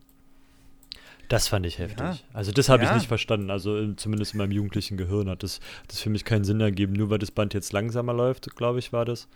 [1.29, 1.99] Das fand ich heftig.
[2.01, 2.17] Ja.
[2.33, 2.95] Also das habe ich Ja.
[2.95, 3.51] nicht verstanden.
[3.51, 6.95] Also in, zumindest in meinem jugendlichen Gehirn hat das, das für mich keinen Sinn ergeben.
[6.95, 9.29] Nur weil das Band jetzt langsamer läuft, glaube ich, war das,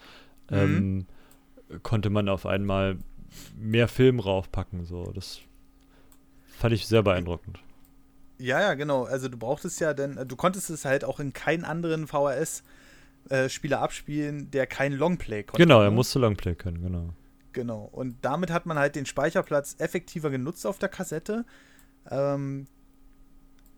[0.50, 0.56] Mhm.
[0.56, 1.06] ähm,
[1.82, 2.96] konnte man auf einmal
[3.58, 4.84] mehr Film raufpacken.
[4.86, 5.04] So.
[5.14, 5.40] Das
[6.62, 7.58] fand ich sehr beeindruckend.
[8.38, 9.04] Ja, ja, genau.
[9.04, 14.50] Also du brauchtest ja dann, du konntest es halt auch in keinen anderen VHS-Spieler abspielen,
[14.52, 15.60] der kein Longplay konnte.
[15.60, 15.96] Genau, er ne?
[15.96, 17.08] musste Longplay können, genau.
[17.52, 17.88] Genau.
[17.90, 21.44] Und damit hat man halt den Speicherplatz effektiver genutzt auf der Kassette.
[22.08, 22.68] Ähm,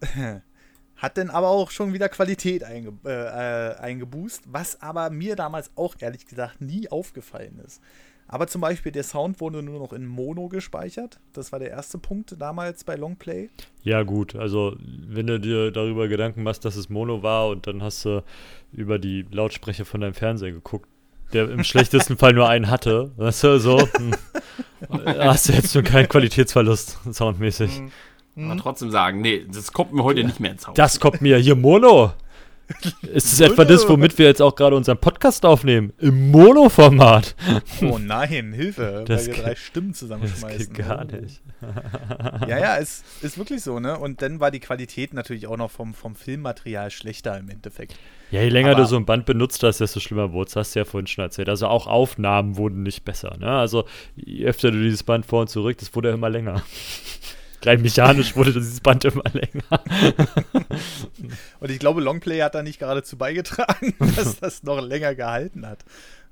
[0.97, 5.71] hat dann aber auch schon wieder Qualität einge äh, äh, eingeboost, was aber mir damals
[5.75, 7.81] auch ehrlich gesagt nie aufgefallen ist.
[8.35, 11.21] Aber zum Beispiel der Sound wurde nur noch in Mono gespeichert.
[11.35, 13.49] Das war der erste Punkt damals bei Longplay.
[13.85, 17.81] Ja, gut, also wenn du dir darüber Gedanken machst, dass es Mono war und dann
[17.81, 18.25] hast du
[18.73, 20.89] über die Lautsprecher von deinem Fernseher geguckt,
[21.33, 24.17] der im schlechtesten Fall nur einen hatte, weißt du, so, hm,
[25.21, 27.83] hast du jetzt nur keinen Qualitätsverlust soundmäßig.
[28.37, 30.75] Aber trotzdem sagen, nee, das kommt mir heute nicht mehr ins Haus.
[30.75, 32.15] Das kommt mir hier Mono.
[33.13, 35.93] Ist es etwa das, womit wir jetzt auch gerade unseren Podcast aufnehmen?
[35.99, 37.35] Im Mono-Format.
[37.83, 40.73] Oh nein, Hilfe, Das weil wir drei Stimmen Das zusammenschmeißen.
[40.73, 41.17] geht gar Oh.
[41.17, 41.43] nicht.
[42.49, 43.99] Ja, ja, es ist wirklich so, ne?
[43.99, 47.97] Und dann war die Qualität natürlich auch noch vom, vom Filmmaterial schlechter im Endeffekt.
[48.31, 50.57] Ja, je länger Aber- du so ein Band benutzt hast, desto schlimmer wurde es.
[50.57, 51.49] Hast du ja vorhin schon erzählt.
[51.49, 53.37] Also auch Aufnahmen wurden nicht besser.
[53.39, 53.47] Ne?
[53.47, 53.85] Also
[54.17, 56.63] je öfter du dieses Band vor und zurück, das wurde immer länger.
[57.67, 59.65] Rein mechanisch wurde dieses Band immer länger.
[61.61, 65.85] Und ich glaube, Longplay hat da nicht geradezu beigetragen, dass das noch länger gehalten hat.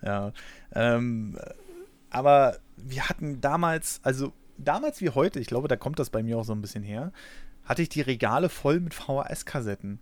[0.03, 0.33] Ja.
[0.75, 1.39] Ähm,
[2.11, 6.39] aber wir hatten damals, also damals wie heute, ich glaube, da kommt das bei mir
[6.39, 7.13] auch so ein bisschen her,
[7.65, 10.01] hatte ich die Regale voll mit VHS-Kassetten.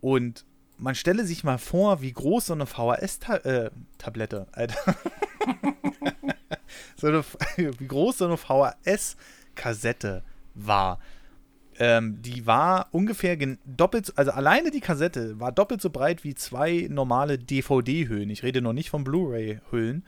[0.00, 0.44] Und
[0.76, 4.78] man stelle sich mal vor, wie groß so eine VHS-Tablette, Alter.
[6.96, 7.24] so eine,
[7.56, 10.22] wie groß so eine VHS-Kassette
[10.66, 10.98] war.
[11.78, 16.34] Ähm, die war ungefähr doppelt, so- also alleine die Kassette war doppelt so breit wie
[16.34, 18.30] zwei normale DVD-Hüllen.
[18.30, 20.04] Ich rede noch nicht von Blu-ray-Hüllen.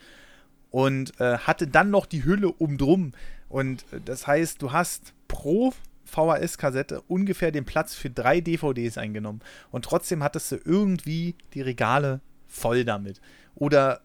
[0.70, 3.12] Und äh, hatte dann noch die Hülle umdrum.
[3.48, 5.72] Und äh, das heißt, du hast pro
[6.05, 9.40] VHS-Kassette ungefähr den Platz für drei DVDs eingenommen.
[9.70, 13.20] Und trotzdem hattest du irgendwie die Regale voll damit.
[13.55, 14.01] Oder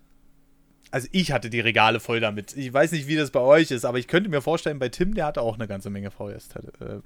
[0.96, 2.56] also ich hatte die Regale voll damit.
[2.56, 5.14] Ich weiß nicht, wie das bei euch ist, aber ich könnte mir vorstellen, bei Tim,
[5.14, 6.48] der hatte auch eine ganze Menge VHS.
[6.80, 7.00] Äh,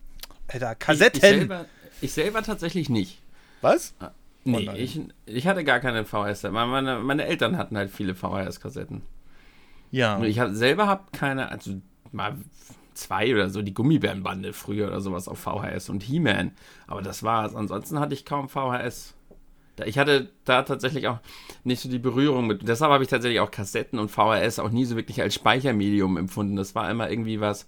[0.47, 1.17] Alter, Kassetten.
[1.17, 1.65] Ich, ich, selber,
[1.99, 3.19] ich selber tatsächlich nicht.
[3.61, 3.95] Was?
[4.43, 4.75] Nee, nein.
[4.75, 6.43] ich, ich hatte gar keine VHS.
[6.51, 9.01] Meine, meine Eltern hatten halt viele VHS-Kassetten.
[9.89, 10.17] Ja.
[10.17, 11.81] Und ich hab, selber habe keine, also
[12.11, 12.35] mal
[12.93, 16.51] zwei oder so, die Gummibärenbande früher oder sowas auf VHS und He-Man.
[16.85, 17.55] Aber das war's.
[17.55, 19.15] Ansonsten hatte ich kaum VHS.
[19.86, 21.19] Ich hatte da tatsächlich auch
[21.63, 22.67] nicht so die Berührung mit.
[22.67, 26.55] Deshalb habe ich tatsächlich auch Kassetten und VHS auch nie so wirklich als Speichermedium empfunden.
[26.55, 27.67] Das war immer irgendwie was,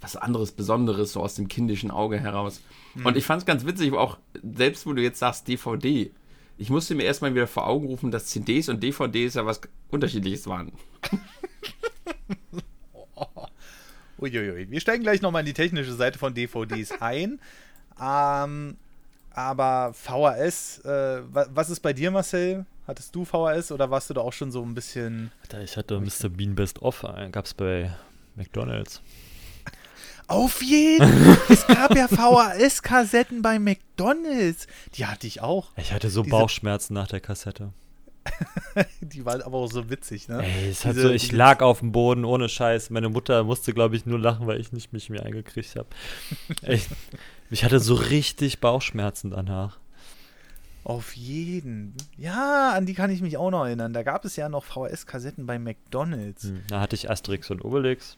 [0.00, 2.60] was anderes, Besonderes, so aus dem kindischen Auge heraus.
[3.04, 6.10] Und ich fand es ganz witzig, auch selbst wo du jetzt sagst DVD.
[6.58, 10.46] Ich musste mir erstmal wieder vor Augen rufen, dass CDs und DVDs ja was Unterschiedliches
[10.46, 10.72] waren.
[14.20, 14.70] Uiuiui.
[14.70, 17.40] Wir steigen gleich nochmal in die technische Seite von DVDs ein.
[18.00, 18.76] Ähm,
[19.32, 22.66] aber VHS, äh, wa- was ist bei dir, Marcel?
[22.86, 25.30] Hattest du VHS oder warst du da auch schon so ein bisschen.
[25.62, 26.28] Ich hatte Mr.
[26.28, 27.90] Bean Best Of, gab es bei
[28.34, 29.00] McDonalds.
[30.26, 31.36] Auf jeden!
[31.48, 34.66] es gab ja VHS-Kassetten bei McDonalds.
[34.94, 35.70] Die hatte ich auch.
[35.76, 37.72] Ich hatte so Diese- Bauchschmerzen nach der Kassette.
[39.00, 40.42] Die war aber auch so witzig, ne?
[40.44, 42.90] Ey, es hat so, ich lag auf dem Boden ohne Scheiß.
[42.90, 45.88] Meine Mutter musste, glaube ich, nur lachen, weil ich nicht mich mehr eingekriegt habe.
[47.50, 49.78] Ich hatte so richtig Bauchschmerzen danach.
[50.84, 51.94] Auf jeden.
[52.16, 53.92] Ja, an die kann ich mich auch noch erinnern.
[53.92, 56.44] Da gab es ja noch VHS-Kassetten bei McDonalds.
[56.44, 58.16] Hm, Da hatte ich Asterix und Obelix.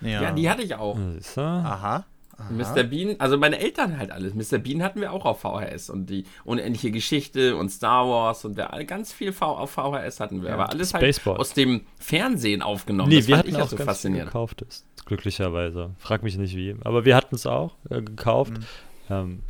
[0.00, 0.98] Ja, die hatte ich auch.
[1.36, 1.42] Ja?
[1.42, 2.04] Aha.
[2.40, 2.52] Aha.
[2.52, 2.82] Mr.
[2.84, 4.34] Bean, also meine Eltern halt alles.
[4.34, 4.58] Mr.
[4.58, 8.72] Bean hatten wir auch auf VHS und die unendliche Geschichte und Star Wars und wir
[8.72, 10.48] alle ganz viel v auf VHS hatten wir.
[10.50, 11.38] Ja, aber alles halt Spaceballs.
[11.38, 13.10] aus dem Fernsehen aufgenommen.
[13.10, 14.30] Nee, das wir hatten ich auch so ganz faszinierend.
[14.30, 14.86] viel gekauftes.
[15.04, 15.90] Glücklicherweise.
[15.98, 16.76] Frag mich nicht wie.
[16.84, 18.52] Aber wir hatten es auch äh, gekauft.
[18.52, 18.64] Mhm.
[19.10, 19.40] Ähm,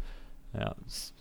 [0.55, 0.75] ja,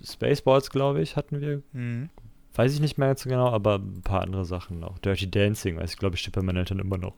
[0.04, 1.62] Spaceballs, glaube ich, hatten wir.
[1.74, 2.10] Mhm.
[2.56, 4.98] Weiß ich nicht mehr ganz genau, aber ein paar andere Sachen auch.
[5.00, 7.14] Dirty Dancing, weiß ich, glaube ich, steht bei meinen Eltern immer noch.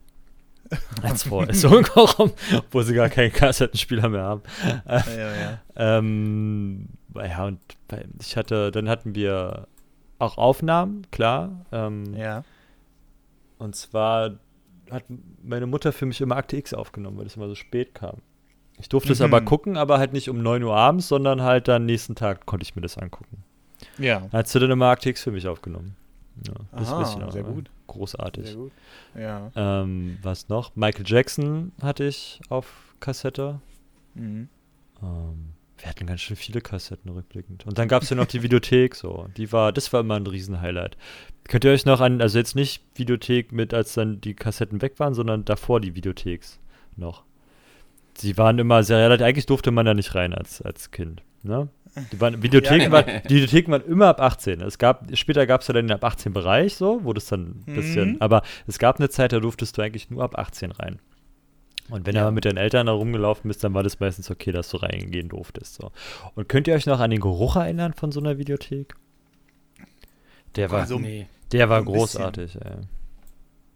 [1.01, 4.41] Als VS rum, obwohl sie gar keinen Kassettenspieler mehr haben.
[4.87, 5.59] Ja, ja.
[5.75, 7.59] Ähm, ja, und
[8.21, 9.67] ich hatte, dann hatten wir
[10.19, 11.65] auch Aufnahmen, klar.
[11.71, 12.43] Ähm, Ja.
[13.57, 14.39] Und zwar
[14.89, 15.03] hat
[15.43, 18.17] meine Mutter für mich immer Akte X aufgenommen, weil es immer so spät kam.
[18.79, 19.25] Ich durfte es Mhm.
[19.25, 22.63] aber gucken, aber halt nicht um 9 Uhr abends, sondern halt dann nächsten Tag konnte
[22.63, 23.43] ich mir das angucken.
[23.97, 24.27] Ja.
[24.31, 25.95] Da hat sie dann immer Akte X für mich aufgenommen.
[26.47, 27.49] Ja, das Aha, noch, sehr ja.
[27.49, 27.69] gut.
[27.87, 28.47] Großartig.
[28.47, 28.71] Sehr gut.
[29.15, 29.51] Ja.
[29.55, 30.75] Ähm, was noch?
[30.75, 33.59] Michael Jackson hatte ich auf Kassette.
[34.15, 34.49] Mhm.
[35.01, 37.65] Ähm, wir hatten ganz schön viele Kassetten rückblickend.
[37.65, 39.27] Und dann gab es ja noch die Videothek, so.
[39.35, 40.95] Die war, das war immer ein Riesenhighlight.
[41.47, 44.99] Könnt ihr euch noch an, also jetzt nicht Videothek mit, als dann die Kassetten weg
[44.99, 46.59] waren, sondern davor die Videotheks
[46.97, 47.23] noch.
[48.15, 51.23] Sie waren immer sehr relativ, eigentlich durfte man da nicht rein als, als Kind.
[51.43, 51.69] Ne?
[52.11, 52.91] Die waren, Videotheken, Ja.
[52.91, 54.61] waren, die Videotheken waren immer ab 18.
[54.61, 57.63] Es gab, später gab es ja dann den ab 18 Bereich, so, wo das dann
[57.67, 58.17] ein bisschen, Mhm.
[58.21, 60.99] aber es gab eine Zeit, da durftest du eigentlich nur ab 18 rein.
[61.89, 62.23] Und wenn du Ja.
[62.27, 65.27] aber mit deinen Eltern da rumgelaufen bist, dann war das meistens okay, dass du reingehen
[65.27, 65.75] durftest.
[65.75, 65.91] So.
[66.35, 68.95] Und könnt ihr euch noch an den Geruch erinnern von so einer Videothek?
[70.55, 71.27] Der war, Also, nee.
[71.51, 72.77] der war großartig, ey.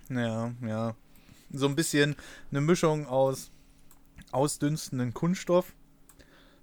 [0.09, 0.95] Ja, ja.
[1.51, 2.16] So ein bisschen
[2.51, 3.51] eine Mischung aus
[4.32, 5.74] ausdünstenden Kunststoff,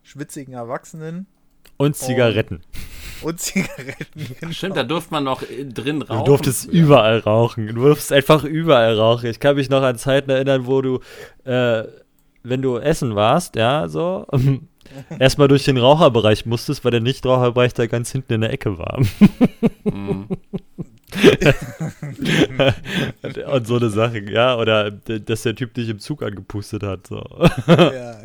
[0.03, 1.26] schwitzigen Erwachsenen
[1.83, 2.61] Und Zigaretten.
[3.22, 4.07] und Zigaretten.
[4.41, 4.53] genau.
[4.53, 6.24] Stimmt, da durfte man noch äh, drin rauchen.
[6.24, 7.66] Du durftest überall rauchen.
[7.66, 9.26] Du durftest einfach überall rauchen.
[9.28, 11.01] Ich kann mich noch an Zeiten erinnern, wo du,
[11.45, 11.85] äh,
[12.45, 14.26] wenn du essen warst, ja, so,
[15.18, 19.01] erstmal durch den Raucherbereich musstest, weil der Nichtraucherbereich da ganz hinten in der Ecke war.
[19.85, 20.28] Mhm.
[23.53, 24.57] Und so eine Sache, ja.
[24.57, 27.07] Oder dass der Typ dich im Zug angepustet hat.
[27.07, 27.25] So.
[27.67, 28.17] Ja, ja.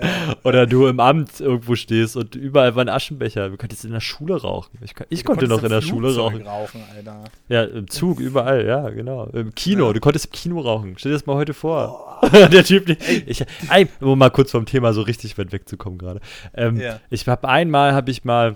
[0.43, 3.49] Oder du im Amt irgendwo stehst und überall war ein Aschenbecher.
[3.49, 4.77] Du konntest in der Schule rauchen.
[4.81, 6.47] Ich, ich konnte noch in der im Schule Flugzeug rauchen.
[6.47, 7.23] rauchen Alter.
[7.49, 9.25] Ja, im Zug, überall, ja, genau.
[9.27, 9.93] Im Kino, Ja.
[9.93, 10.95] du konntest im Kino rauchen.
[10.97, 12.21] Stell dir das mal heute vor.
[12.31, 12.89] der Typ,
[13.25, 16.19] ich, ey, um mal kurz vom Thema so richtig weit wegzukommen gerade.
[16.53, 16.81] Ähm.
[17.09, 18.55] Ich habe einmal, habe ich mal,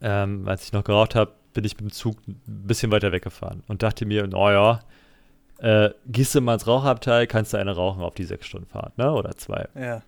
[0.00, 3.62] ähm, als ich noch geraucht habe, bin ich mit dem Zug ein bisschen weiter weggefahren
[3.68, 4.80] und dachte mir, naja,
[5.58, 8.96] äh, gehst du mal ins Rauchabteil, kannst du eine rauchen auf die sechs Stunden Fahrt,
[8.96, 9.12] ne?
[9.12, 9.68] Oder zwei.
[9.74, 10.02] Ja.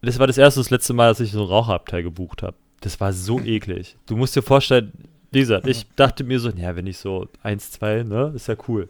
[0.00, 2.56] Das war das erste und das letzte Mal, dass ich so ein Rauchabteil gebucht habe.
[2.80, 3.96] Das war so eklig.
[4.06, 4.92] Du musst dir vorstellen,
[5.30, 8.56] wie gesagt, ich dachte mir so, ja, wenn ich so eins, zwei, ne, ist ja
[8.68, 8.88] cool.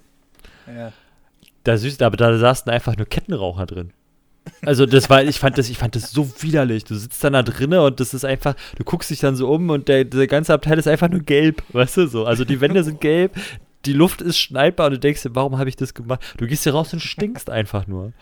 [0.67, 0.93] Ja.
[1.65, 3.93] Da süß, aber da saßen einfach nur Kettenraucher drin.
[4.65, 6.85] Also das war, ich fand das, ich fand das so widerlich.
[6.85, 9.71] Du sitzt dann da drinnen und das ist einfach, du guckst dich dann so um
[9.71, 12.25] und der, der ganze Abteil ist einfach nur gelb, weißt du so.
[12.27, 13.37] Also die Wände sind gelb,
[13.85, 16.35] die Luft ist schneidbar und du denkst dir, warum habe ich das gemacht?
[16.37, 18.13] Du gehst hier raus und stinkst einfach nur.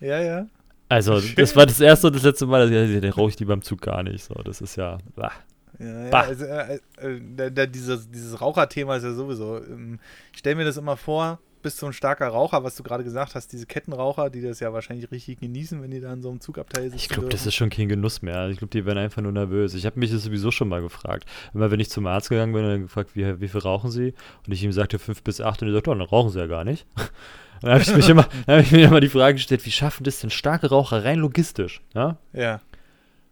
[0.00, 0.46] Ja, ja.
[0.88, 1.36] Also Schön.
[1.36, 3.62] das war das erste und das letzte Mal, dass ich, den rauche ich die beim
[3.62, 4.24] Zug gar nicht.
[4.24, 4.98] So, das ist ja.
[5.16, 5.32] bah.
[5.78, 9.56] Ja, ja, also, äh, äh, da, da, dieses, dieses Raucherthema ist ja sowieso.
[9.56, 9.98] Ähm,
[10.32, 13.34] ich stelle mir das immer vor, bist so ein starker Raucher, was du gerade gesagt
[13.34, 16.40] hast, diese Kettenraucher, die das ja wahrscheinlich richtig genießen, wenn die da in so einem
[16.40, 16.96] Zugabteil sitzen.
[16.96, 18.48] Ich glaube, das ist schon kein Genuss mehr.
[18.50, 19.74] Ich glaube, die werden einfach nur nervös.
[19.74, 21.24] Ich habe mich das sowieso schon mal gefragt.
[21.54, 24.14] Immer wenn ich zum Arzt gegangen bin und dann gefragt, wie, wie viel rauchen Sie?
[24.46, 26.46] Und ich ihm sagte fünf bis acht und er sagte, oh, dann rauchen Sie ja
[26.46, 26.86] gar nicht.
[26.96, 27.10] Und
[27.62, 30.04] dann habe ich, mich immer- dann hab ich mir immer die Frage gestellt, wie schaffen
[30.04, 31.80] das denn starke Raucher rein logistisch?
[31.94, 32.18] Ja?
[32.32, 32.60] Ja.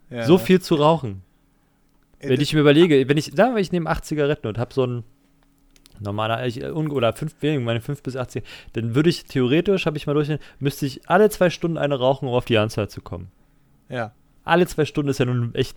[0.08, 0.24] ja.
[0.24, 1.22] So viel zu rauchen.
[2.20, 4.72] Äh, Wenn ich mir überlege, wenn ich, sagen wir, ich nehme acht Zigaretten und habe
[4.74, 5.04] so ein
[6.00, 9.96] normaler, ich, äh, oder fünf, meine fünf bis acht Zigaretten, dann würde ich theoretisch, habe
[9.96, 13.00] ich mal durch, müsste ich alle zwei Stunden eine rauchen, um auf die Anzahl zu
[13.00, 13.30] kommen.
[13.88, 14.12] Ja.
[14.44, 15.76] alle zwei Stunden ist ja nun echt.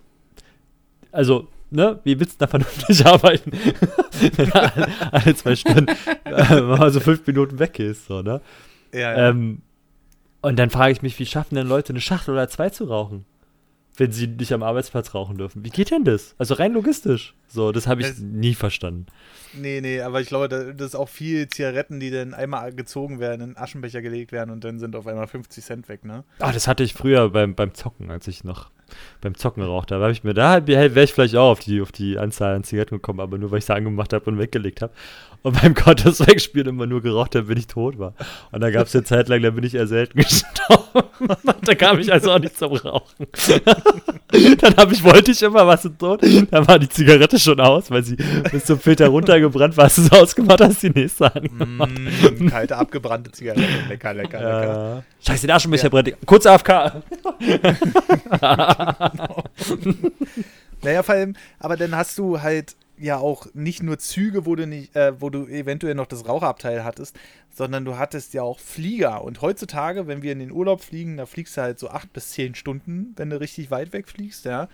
[1.10, 3.52] Also, ne, wie willst du da vernünftig arbeiten?
[4.36, 5.86] Wenn du alle, alle zwei Stunden
[6.24, 8.40] äh, mal so fünf Minuten weggehst, so, ne?
[8.92, 9.28] Ja, ja.
[9.30, 9.62] Ähm,
[10.42, 13.24] und dann frage ich mich, wie schaffen denn Leute eine Schachtel oder zwei zu rauchen?
[13.96, 15.64] Wenn sie nicht am Arbeitsplatz rauchen dürfen.
[15.64, 16.34] Wie geht denn das?
[16.36, 17.34] Also rein logistisch.
[17.48, 19.06] So, das habe ich Es- nie verstanden.
[19.56, 23.20] Nee, nee, aber ich glaube, da- das ist auch viel Zigaretten, die dann einmal gezogen
[23.20, 26.24] werden, in Aschenbecher gelegt werden und dann sind auf einmal 50 Cent weg, ne?
[26.40, 28.70] Ah, das hatte ich früher beim, beim Zocken, als ich noch
[29.20, 30.04] beim Zocken raucht habe.
[30.04, 32.96] Hab ich mir, da wäre ich vielleicht auch auf die, auf die Anzahl an Zigaretten
[32.96, 34.92] gekommen, aber nur weil ich sie angemacht habe und weggelegt habe.
[35.42, 38.14] Und beim Counter-Strike-Spielen immer nur geraucht habe, wenn ich tot war.
[38.50, 41.28] Und da gab es eine Zeit lang, da bin ich eher selten gestorben.
[41.64, 43.26] da kam ich also auch nicht zum Rauchen.
[44.58, 46.22] dann habe ich, wollte ich immer was und tot.
[46.50, 48.16] Dann war die Zigarette schon aus, weil sie
[48.50, 52.40] bis zum Filter runtergebrannt war, hast du es ausgemacht, hast die nächste angemacht.
[52.40, 53.66] Mm, kalte, abgebrannte Zigarette.
[53.88, 54.98] Lecker, lecker, lecker.
[54.98, 56.14] Äh, Scheiße, der Aschenbecher brennt.
[56.26, 56.68] Kurz AFK.
[60.84, 64.66] Naja, vor allem, aber dann hast du halt ja auch nicht nur Züge, wo du
[64.66, 67.18] nicht, äh, wo du eventuell noch das Raucherabteil hattest,
[67.50, 69.24] sondern du hattest ja auch Flieger.
[69.24, 72.30] Und heutzutage, wenn wir in den Urlaub fliegen, da fliegst du halt so acht bis
[72.30, 74.68] zehn Stunden, wenn du richtig weit weg fliegst, ja.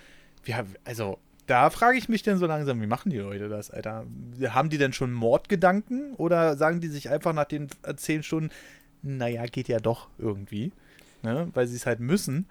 [0.44, 1.18] Wir haben, also,
[1.50, 4.06] da frage ich mich denn so langsam, wie machen die Leute das, Alter?
[4.48, 8.50] Haben die denn schon Mordgedanken oder sagen die sich einfach nach den äh, zehn Stunden,
[9.02, 10.72] naja, geht ja doch irgendwie,
[11.22, 11.48] ne?
[11.52, 12.46] Weil sie es halt müssen.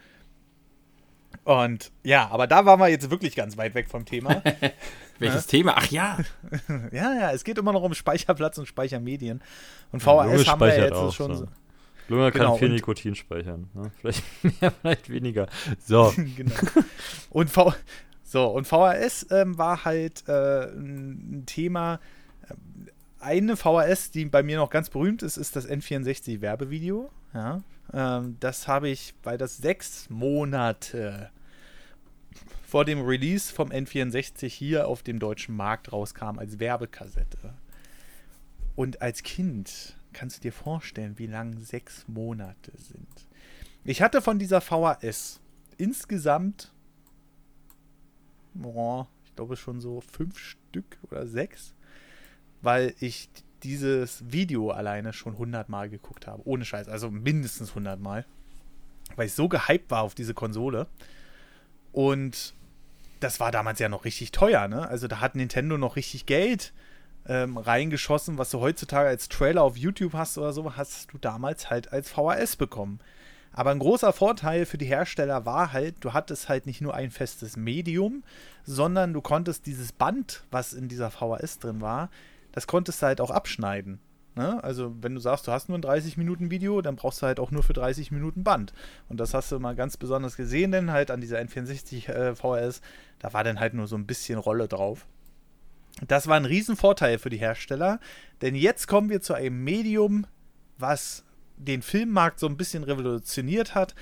[1.43, 4.41] Und ja, aber da waren wir jetzt wirklich ganz weit weg vom Thema.
[5.19, 5.75] Welches Thema?
[5.77, 6.17] Ach ja.
[6.91, 9.41] ja, ja, es geht immer noch um Speicherplatz und Speichermedien.
[9.91, 11.47] Und Ja, VHS Lunge haben wir ja jetzt auch, schon so.
[12.09, 13.69] Lunge Genau, kann viel und- Nikotin speichern.
[13.73, 13.91] Ne?
[14.01, 14.23] Vielleicht
[14.61, 15.47] mehr, vielleicht weniger.
[15.85, 16.13] So.
[16.35, 16.53] genau.
[17.29, 17.73] Und, v
[18.29, 21.99] so, und VHS ähm, war halt äh, ein Thema.
[22.47, 22.87] ähm,
[23.19, 27.09] Eine VHS, die bei mir noch ganz berühmt ist, ist das N64-Werbevideo.
[27.33, 31.31] Ja, ähm, das habe ich, weil das sechs Monate
[32.67, 37.55] vor dem Release vom N64 hier auf dem deutschen Markt rauskam als Werbekassette.
[38.75, 43.07] Und als Kind kannst du dir vorstellen, wie lang sechs Monate sind.
[43.83, 45.39] Ich hatte von dieser VHS
[45.77, 46.71] insgesamt,
[48.63, 51.73] oh, ich glaube schon so fünf Stück oder sechs,
[52.61, 53.29] weil ich
[53.63, 56.41] dieses Video alleine schon 100 Mal geguckt habe.
[56.45, 58.25] Ohne Scheiß, also mindestens 100 Mal.
[59.15, 60.87] Weil ich so gehypt war auf diese Konsole.
[61.91, 62.53] Und
[63.19, 64.87] das war damals ja noch richtig teuer, ne?
[64.87, 66.73] Also da hat Nintendo noch richtig Geld
[67.27, 71.69] ähm, reingeschossen, was du heutzutage als Trailer auf YouTube hast oder so, hast du damals
[71.69, 72.99] halt als VHS bekommen.
[73.51, 77.11] Aber ein großer Vorteil für die Hersteller war halt, du hattest halt nicht nur ein
[77.11, 78.23] festes Medium,
[78.63, 82.09] sondern du konntest dieses Band, was in dieser VHS drin war,
[82.51, 83.99] das konntest du halt auch abschneiden.
[84.35, 84.63] Ne?
[84.63, 87.39] Also, wenn du sagst, du hast nur ein 30 Minuten Video, dann brauchst du halt
[87.39, 88.73] auch nur für 30 Minuten Band.
[89.09, 92.81] Und das hast du mal ganz besonders gesehen, denn halt an dieser N64 äh, VHS,
[93.19, 95.07] da war dann halt nur so ein bisschen Rolle drauf.
[96.07, 97.99] Das war ein Riesenvorteil für die Hersteller,
[98.41, 100.25] denn jetzt kommen wir zu einem Medium,
[100.77, 101.25] was
[101.59, 103.93] den Filmmarkt so ein bisschen revolutioniert hat,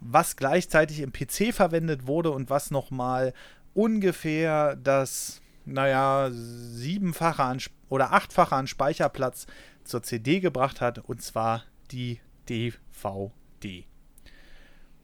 [0.00, 3.34] was gleichzeitig im PC verwendet wurde und was nochmal
[3.74, 9.46] ungefähr das, naja, siebenfache an, oder achtfache an Speicherplatz
[9.84, 13.84] zur CD gebracht hat, und zwar die DVD.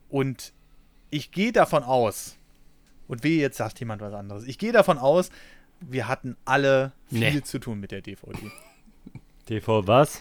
[0.09, 0.53] Und
[1.11, 2.36] ich gehe davon aus,
[3.07, 5.30] und wehe, jetzt sagt jemand was anderes, ich gehe davon aus,
[5.80, 7.42] wir hatten alle viel Nee.
[7.42, 8.51] zu tun mit der DVD.
[9.46, 10.20] TV was?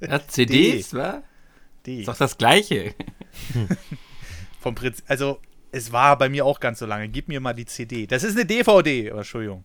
[0.00, 1.22] Ja CDs, wa?
[1.86, 2.00] Die.
[2.00, 2.94] Ist doch das Gleiche.
[4.60, 7.08] Vom Prinzip, also es war bei mir auch ganz so lange.
[7.08, 8.06] Gib mir mal die CD.
[8.06, 9.64] Das ist eine DVD, oh, Entschuldigung.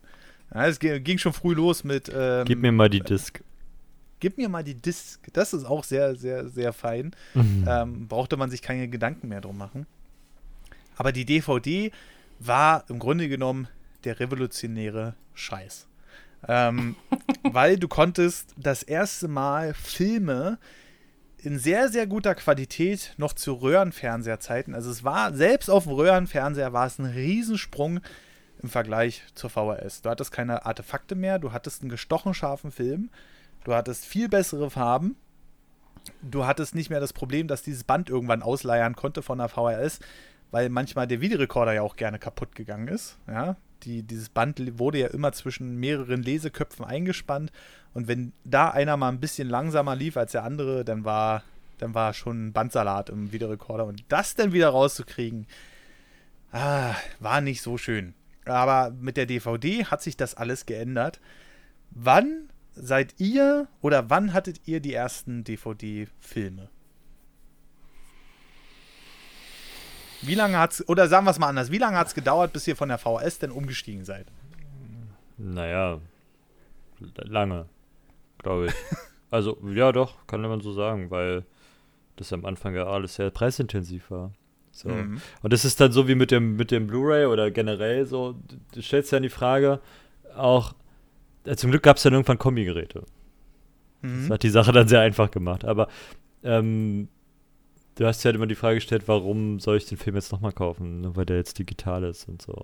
[0.54, 2.10] Ja, es ging ging schon früh los mit.
[2.14, 3.42] Ähm, Gib mir mal die Disc.
[4.20, 5.20] gib mir mal die Disc.
[5.32, 7.14] Das ist auch sehr, sehr, sehr fein.
[7.34, 7.64] Mhm.
[7.68, 9.86] Ähm, brauchte man sich keine Gedanken mehr drum machen.
[10.96, 11.90] Aber die DVD
[12.38, 13.68] war im Grunde genommen
[14.04, 15.88] der revolutionäre Scheiß.
[16.48, 16.96] Ähm,
[17.42, 20.58] weil du konntest das erste Mal Filme
[21.38, 24.74] in sehr, sehr guter Qualität noch zu Röhrenfernseherzeiten.
[24.74, 28.00] Also es war, selbst auf dem Röhrenfernseher war es ein Riesensprung
[28.62, 30.02] im Vergleich zur VHS.
[30.02, 33.10] Du hattest keine Artefakte mehr, du hattest einen gestochen scharfen Film,
[33.64, 35.16] du hattest viel bessere Farben,
[36.22, 40.00] du hattest nicht mehr das Problem, dass dieses Band irgendwann ausleiern konnte von der VHS,
[40.50, 43.18] weil manchmal der Videorekorder ja auch gerne kaputt gegangen ist.
[43.26, 43.56] Ja?
[43.82, 47.52] Die, dieses Band wurde ja immer zwischen mehreren Leseköpfen eingespannt
[47.94, 51.44] und wenn da einer mal ein bisschen langsamer lief als der andere, dann war,
[51.78, 55.46] dann war schon ein Bandsalat im Videorekorder und das dann wieder rauszukriegen,
[56.50, 58.14] ah, war nicht so schön.
[58.44, 61.20] Aber mit der DVD hat sich das alles geändert.
[61.90, 66.68] Wann seid ihr oder wann hattet ihr die ersten DVD-Filme?
[70.26, 72.66] Wie lange hat's, oder sagen wir es mal anders, wie lange hat es gedauert, bis
[72.66, 74.26] ihr von der VHS denn umgestiegen seid?
[75.36, 75.98] Naja,
[77.16, 77.66] lange,
[78.38, 78.72] glaube ich.
[79.30, 81.44] also, ja doch, kann man so sagen, weil
[82.16, 84.30] das am Anfang ja alles sehr preisintensiv war.
[84.70, 84.88] So.
[84.88, 85.20] Mhm.
[85.42, 88.36] Und das ist dann so wie mit dem, mit dem Blu-ray oder generell so,
[88.72, 89.80] du- stellst ja die Frage,
[90.36, 90.74] auch,
[91.44, 93.04] äh, zum Glück gab es dann irgendwann Kombigeräte.
[94.02, 94.32] Das Mhm.
[94.32, 95.64] hat die Sache dann sehr einfach gemacht.
[95.64, 95.88] Aber
[96.42, 97.08] ähm,
[97.96, 100.52] du hast ja halt immer die Frage gestellt, warum soll ich den Film jetzt nochmal
[100.52, 102.54] kaufen, nur weil der jetzt digital ist und so.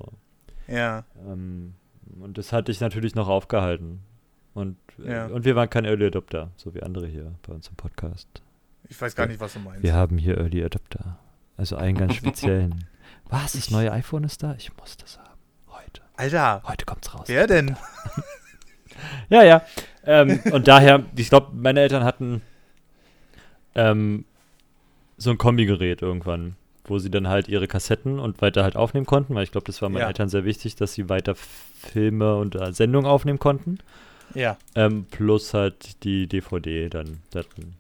[0.69, 1.75] Ja, Ähm,
[2.21, 4.01] und das hat dich natürlich noch aufgehalten.
[4.55, 5.27] Und, äh, Ja.
[5.27, 8.29] und wir waren kein Early Adopter, so wie andere hier bei uns im Podcast.
[8.89, 9.83] ich weiß gar nicht, was du meinst.
[9.85, 11.19] Wir haben hier Early Adopter.
[11.57, 12.87] Also einen ganz speziellen.
[13.29, 13.53] Was?
[13.53, 14.55] Das neue iPhone ist da?
[14.59, 15.39] Ich muss das haben.
[15.69, 16.01] Heute.
[16.17, 17.25] Alter, Heute kommt's raus.
[17.29, 17.77] wer denn?
[19.31, 19.63] Ja, ja.
[20.05, 22.43] Ähm, und daher, ich glaube, meine Eltern hatten
[23.75, 24.25] ähm,
[25.21, 29.35] so ein Kombigerät irgendwann, wo sie dann halt ihre Kassetten und weiter halt aufnehmen konnten,
[29.35, 30.09] weil ich glaube, das war meinen Ja.
[30.09, 33.79] Eltern sehr wichtig, dass sie weiter Filme und äh, Sendungen aufnehmen konnten.
[34.35, 37.75] Ja, Ähm, plus halt die DVD dann da drin.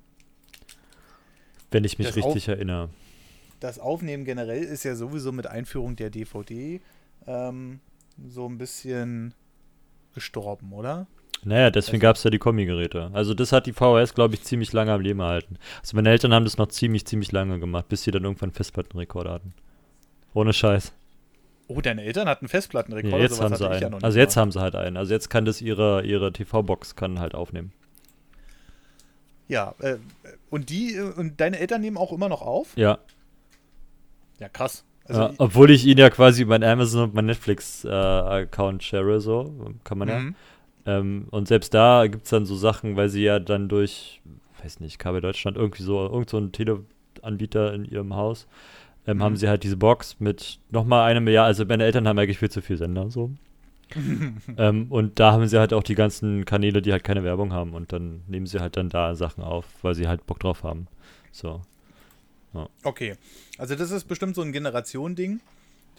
[1.70, 2.88] Wenn ich mich Das richtig erinnere.
[3.60, 6.80] das Aufnehmen generell ist ja sowieso mit Einführung der DVD
[7.26, 7.80] ähm,
[8.28, 9.32] so ein bisschen
[10.14, 11.06] gestorben, oder?
[11.42, 13.10] Naja, deswegen Also- gab es ja die Kombi-Geräte.
[13.12, 15.56] Also das hat die VHS, glaube ich, ziemlich lange am Leben erhalten.
[15.80, 19.32] Also meine Eltern haben das noch ziemlich, ziemlich lange gemacht, bis sie dann irgendwann Festplattenrekorder
[19.32, 19.54] hatten.
[20.34, 20.92] Ohne Scheiß.
[21.68, 23.16] Oh, deine Eltern hatten Festplattenrekorder.
[23.16, 23.92] Ja, jetzt haben sie einen.
[23.92, 24.42] ja also jetzt mal.
[24.42, 24.96] haben sie halt einen.
[24.96, 27.72] Also jetzt kann das ihre, ihre TV-Box kann halt aufnehmen.
[29.48, 29.96] Ja, äh,
[30.50, 32.76] und die, äh, und deine Eltern nehmen auch immer noch auf?
[32.76, 32.98] Ja.
[34.38, 34.84] Ja, krass.
[35.04, 39.98] Also, ja obwohl ich ihn ja quasi mein Amazon und mein Netflix-Account share, so kann
[39.98, 40.22] man ja.
[40.90, 44.20] Ähm, und selbst da gibt es dann so Sachen, weil sie ja dann durch,
[44.62, 48.46] weiß nicht, KB Deutschland, irgendwie so, irgend so ein Teleanbieter in ihrem Haus,
[49.06, 49.22] ähm, Mhm.
[49.22, 52.50] haben sie halt diese Box mit nochmal eine Milliarde, also meine Eltern haben eigentlich viel
[52.50, 53.30] zu viel Sender, so.
[54.56, 57.74] ähm, und da haben sie halt auch die ganzen Kanäle, die halt keine Werbung haben
[57.74, 60.86] und dann nehmen sie halt dann da Sachen auf, weil sie halt Bock drauf haben.
[61.32, 61.60] So.
[62.82, 63.14] Okay,
[63.58, 65.40] also das ist bestimmt so ein Generation-Ding.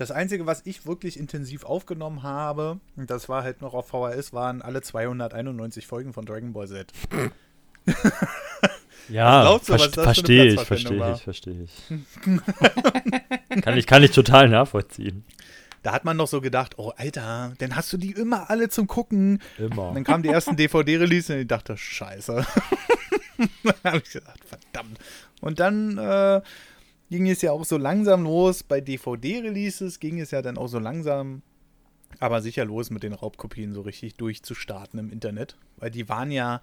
[0.02, 4.64] Das Einzige, was ich wirklich intensiv aufgenommen habe, das war halt noch auf VHS, waren
[4.64, 6.92] alle 291 Folgen von Dragon Ball Z.
[9.10, 11.72] Ja, ver verstehe ich, verstehe ich, verstehe ich.
[13.62, 13.86] kann ich.
[13.86, 15.24] Kann ich total nachvollziehen.
[15.84, 18.88] Da hat man noch so gedacht, oh Alter, dann hast du die immer alle zum
[18.88, 19.40] Gucken.
[19.58, 19.90] Immer.
[19.90, 22.46] Und dann kamen die ersten DVD-Release und ich dachte, scheiße.
[23.64, 25.00] dann habe ich gedacht, verdammt.
[25.42, 26.42] Und dann äh,
[27.12, 28.64] ging es ja auch so langsam los.
[28.64, 31.44] Bei DVD-Releases ging es ja dann auch so langsam,
[32.20, 35.58] aber sicher los mit den Raubkopien so richtig durchzustarten im Internet.
[35.78, 36.62] Weil die waren ja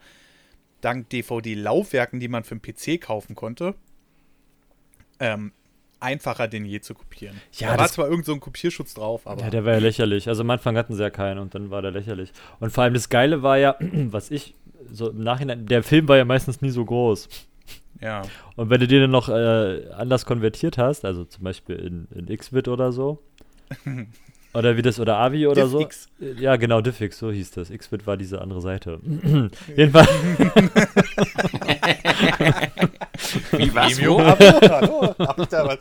[0.81, 3.75] dank DVD-Laufwerken, die man für den PC kaufen konnte,
[5.21, 5.53] ähm,
[6.01, 7.39] einfacher denn je zu kopieren.
[7.53, 10.29] Ja, da war zwar irgend so ein Kopierschutz drauf, aber Ja, der war ja lächerlich.
[10.29, 12.33] Also am Anfang hatten sie ja keinen und dann war der lächerlich.
[12.59, 14.55] Und vor allem das Geile war ja, was ich
[14.91, 17.29] so im Nachhinein, der Film war ja meistens nie so groß.
[18.01, 18.23] Ja.
[18.57, 22.37] Und wenn du den dann noch äh, anders konvertiert hast, also zum Beispiel in, in
[22.37, 23.23] Xvid oder so,
[24.55, 25.79] oder wie das, oder Avi oder so.
[25.81, 26.07] DivX.
[26.21, 27.71] Äh, Ja, genau, Diffix, so hieß das.
[27.71, 28.99] Xvid war diese andere Seite.
[29.77, 30.09] Jedenfalls,
[33.53, 33.69] Wie?
[33.69, 34.23] Emio, Wo?
[34.25, 35.15] hallo, hallo.
[35.19, 35.79] Hab ich da was,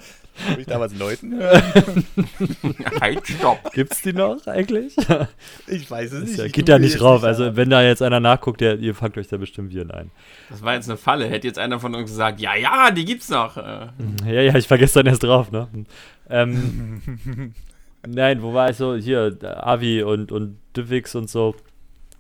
[0.50, 2.06] hab ich da was Leuten hören?
[3.02, 3.72] Halt, stopp.
[3.74, 4.96] gibt's die noch eigentlich?
[5.68, 6.38] Ich weiß es Das nicht.
[6.40, 7.22] ja, geht da google nicht rauf.
[7.22, 10.12] nicht Also wenn da jetzt einer nachguckt, der, ihr fangt euch da bestimmt Viren ein.
[10.50, 11.28] Das war jetzt eine Falle.
[11.28, 13.58] Hätte jetzt einer von uns gesagt, ja, ja, die gibt's noch.
[13.58, 13.88] Äh,
[14.26, 15.68] Ja, ja, ich vergesse dann erst drauf, ne?
[16.30, 17.02] Ähm,
[18.08, 18.96] nein, wo war ich so?
[18.96, 21.56] Hier, Avi und, und Divix und so.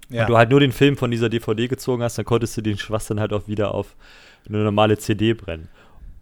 [0.09, 0.24] ja.
[0.24, 2.78] Und du halt nur den Film von dieser DVD gezogen hast, dann konntest du den
[2.78, 3.95] Schwachs dann halt auch wieder auf
[4.47, 5.68] eine normale CD brennen.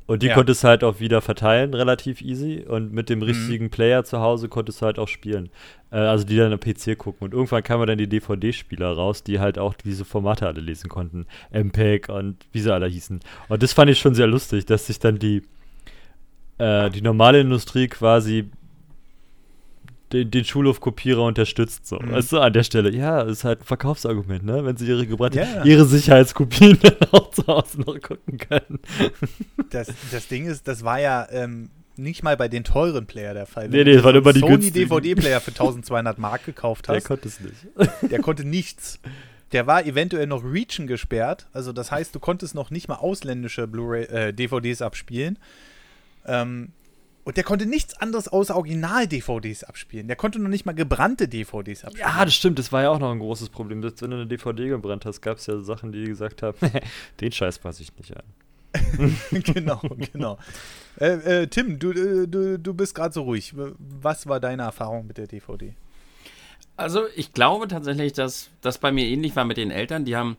[0.07, 0.35] Und die Ja.
[0.35, 2.63] konntest halt auch wieder verteilen, relativ easy.
[2.67, 3.13] Und mit Mhm.
[3.13, 5.49] dem richtigen Player zu Hause konntest du halt auch spielen.
[5.91, 7.25] Äh, also die dann am PC gucken.
[7.25, 11.25] Und irgendwann kamen dann die DVD-Spieler raus, die halt auch diese Formate alle lesen konnten.
[11.51, 13.19] MPEG und wie sie alle hießen.
[13.49, 15.41] Und das fand ich schon sehr lustig, dass sich dann die,
[16.59, 18.49] äh, die normale Industrie quasi
[20.16, 21.86] den, den Schulhofkopierer unterstützt.
[21.88, 21.99] So.
[21.99, 22.11] Mhm.
[22.11, 22.91] Weißt du, an der Stelle.
[22.95, 24.66] Ja, ist halt ein Verkaufsargument, ne?
[24.66, 25.63] Wenn sie ihre gebrannte, Ja.
[25.63, 28.80] ihre Sicherheitskopien dann auch zu Hause noch gucken können.
[29.70, 33.45] das, das Ding ist, das war ja ähm, nicht mal bei den teuren Player der
[33.45, 33.70] Fall.
[33.70, 34.72] Nee, nee, das waren immer die Sony.
[34.72, 37.55] DVD-Player für 1200 Mark gekauft Der hast, konnte es nicht.
[38.11, 38.99] der konnte nichts.
[39.51, 41.47] Der war eventuell noch Region gesperrt.
[41.53, 45.39] Also das heißt, du konntest noch nicht mal ausländische Blu-ray, äh, DVDs abspielen.
[46.26, 46.70] Ähm,
[47.26, 50.07] und der konnte nichts anderes außer Original-DVDs abspielen.
[50.07, 52.07] Der konnte noch nicht mal gebrannte DVDs abspielen.
[52.07, 52.59] Ja, das stimmt.
[52.59, 53.82] Das war ja auch noch ein großes Problem.
[53.82, 56.55] Dass, wenn du eine DVD gebrannt hast, gab es ja Sachen, die gesagt haben,
[57.21, 58.23] den Scheiß passe ich nicht an.
[59.32, 59.82] genau,
[60.13, 60.38] genau.
[60.99, 63.55] Äh, äh, Tim, du, äh, du, du bist gerade so ruhig.
[63.55, 65.73] Was war deine Erfahrung mit der DVD?
[66.78, 70.05] Also ich glaube tatsächlich, dass das bei mir ähnlich war mit den Eltern.
[70.05, 70.38] Die haben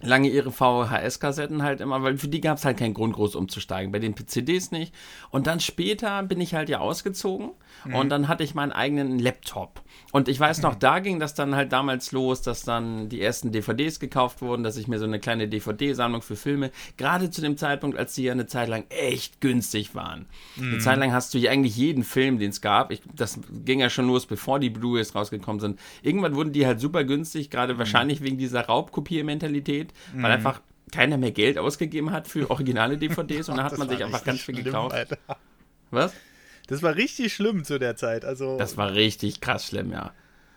[0.00, 3.90] lange ihre VHS-Kassetten halt immer, weil für die gab es halt keinen Grund groß umzusteigen,
[3.90, 4.94] bei den CDs nicht.
[5.30, 7.50] Und dann später bin ich halt ja ausgezogen
[7.92, 9.82] und dann hatte ich meinen eigenen Laptop.
[10.12, 13.52] Und ich weiß noch, da ging das dann halt damals los, dass dann die ersten
[13.52, 17.56] DVDs gekauft wurden, dass ich mir so eine kleine DVD-Sammlung für Filme, gerade zu dem
[17.56, 20.26] Zeitpunkt, als die ja eine Zeit lang echt günstig waren.
[20.58, 22.90] Eine Zeit lang hast du ja eigentlich jeden Film, den es gab.
[22.90, 25.78] Ich, das ging ja schon los, bevor die Blu-rays rausgekommen sind.
[26.02, 29.77] Irgendwann wurden die halt super günstig, gerade wahrscheinlich wegen dieser Raubkopiermentalität,
[30.14, 30.60] weil einfach
[30.92, 34.40] keiner mehr Geld ausgegeben hat für originale DVDs und dann hat man sich einfach ganz
[34.42, 34.94] viel schlimm, gekauft.
[34.94, 35.18] Alter.
[35.90, 36.12] Was?
[36.66, 38.24] Das war richtig schlimm zu der Zeit.
[38.24, 40.12] Also, Das war richtig krass schlimm, ja.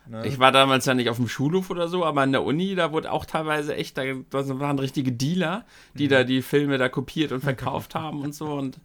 [0.06, 0.26] ne?
[0.26, 2.92] Ich war damals ja nicht auf dem Schulhof oder so, aber an der Uni, da
[2.92, 5.64] wurde auch teilweise echt, da da waren richtige Dealer,
[5.94, 8.52] die da die Filme da kopiert und verkauft haben und so.
[8.52, 8.78] Und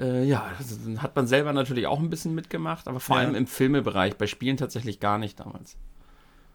[0.00, 3.22] äh, ja, das hat man selber natürlich auch ein bisschen mitgemacht, aber vor Ja.
[3.22, 5.76] allem im Filmebereich, bei Spielen tatsächlich gar nicht damals.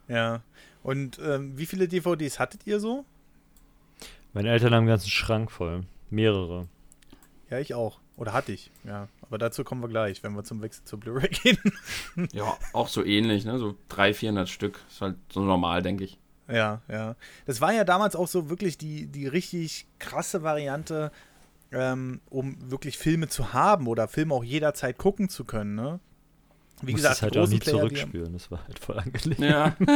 [0.08, 0.42] ja.
[0.82, 3.04] Und ähm, wie viele DVDs hattet ihr so?
[4.32, 5.82] Meine Eltern haben einen ganzen Schrank voll.
[6.10, 6.68] Mehrere.
[7.50, 8.00] Ja, ich auch.
[8.16, 9.08] Oder hatte ich, ja.
[9.22, 11.58] Aber dazu kommen wir gleich, wenn wir zum Wechsel zur Blu-ray gehen.
[12.32, 13.58] Ja, auch so ähnlich, ne?
[13.58, 14.80] So 300, 400 Stück.
[14.88, 16.18] Ist halt so normal, denke ich.
[16.48, 17.16] Ja, ja.
[17.46, 21.12] Das war ja damals auch so wirklich die, die richtig krasse Variante,
[21.72, 26.00] ähm, um wirklich Filme zu haben oder Filme auch jederzeit gucken zu können, ne?
[26.82, 29.40] Wie gesagt, es halt auch nie Player, zurückspielen, das war halt voll angelegt.
[29.40, 29.76] Ja.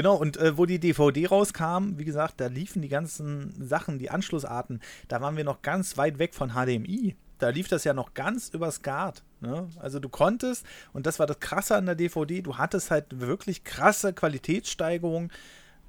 [0.00, 4.08] Genau, und äh, wo die DVD rauskam, wie gesagt, da liefen die ganzen Sachen, die
[4.08, 7.16] Anschlussarten, da waren wir noch ganz weit weg von HDMI.
[7.36, 9.22] Da lief das ja noch ganz über SCART.
[9.40, 9.68] Ne?
[9.78, 13.62] Also du konntest, und das war das Krasse an der DVD, du hattest halt wirklich
[13.62, 15.30] krasse Qualitätssteigerung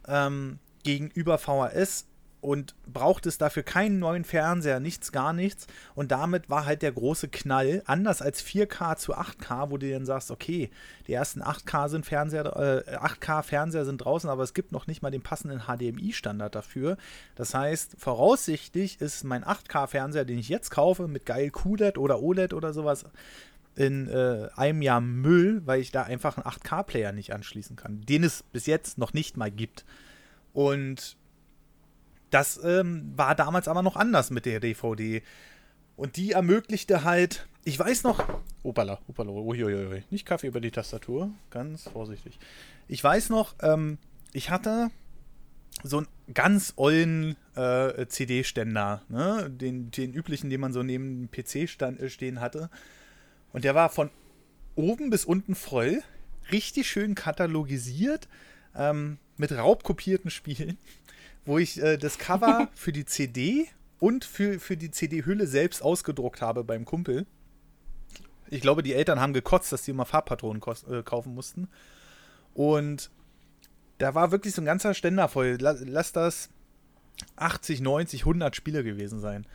[0.09, 2.05] ähm, gegenüber VHS
[2.41, 5.67] und brauchtest dafür keinen neuen Fernseher, nichts, gar nichts.
[5.93, 10.05] Und damit war halt der große Knall, anders als 4K zu 8K, wo du dann
[10.05, 10.71] sagst, okay,
[11.07, 15.03] die ersten 8K sind Fernseher, äh, 8K Fernseher sind draußen, aber es gibt noch nicht
[15.03, 16.97] mal den passenden HDMI-Standard dafür.
[17.35, 22.53] Das heißt, voraussichtlich ist mein 8K-Fernseher, den ich jetzt kaufe, mit geil QLED oder OLED
[22.53, 23.05] oder sowas,
[23.75, 28.23] in äh, einem Jahr Müll, weil ich da einfach einen 8K-Player nicht anschließen kann, den
[28.23, 29.85] es bis jetzt noch nicht mal gibt.
[30.53, 31.15] Und
[32.31, 35.21] das ähm, war damals aber noch anders mit der DVD.
[35.95, 38.23] Und die ermöglichte halt, ich weiß noch,
[38.63, 42.39] opala, opala, uiuiui, nicht Kaffee über die Tastatur, ganz vorsichtig.
[42.87, 43.97] Ich weiß noch, ähm,
[44.33, 44.89] ich hatte
[45.83, 49.49] so einen ganz ollen äh, CD-Ständer, ne?
[49.49, 52.69] den, den üblichen, den man so neben dem PC stand, äh, stehen hatte.
[53.53, 54.09] Und der war von
[54.75, 56.01] oben bis unten voll,
[56.51, 58.27] richtig schön katalogisiert,
[58.75, 60.77] ähm, mit raubkopierten Spielen
[61.45, 63.67] wo ich äh, das Cover für die CD
[63.99, 67.25] und für, für die CD-Hülle selbst ausgedruckt habe beim Kumpel.
[68.49, 71.69] Ich glaube, die Eltern haben gekotzt, dass die immer Farbpatronen äh, kaufen mussten.
[72.53, 73.09] Und
[73.97, 75.57] da war wirklich so ein ganzer Ständer voll.
[75.59, 76.49] Lass das
[77.35, 79.45] 80, 90, 100 Spiele gewesen sein.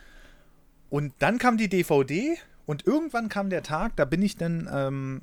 [0.89, 5.21] Und dann kam die DVD und irgendwann kam der Tag, da bin ich dann ähm,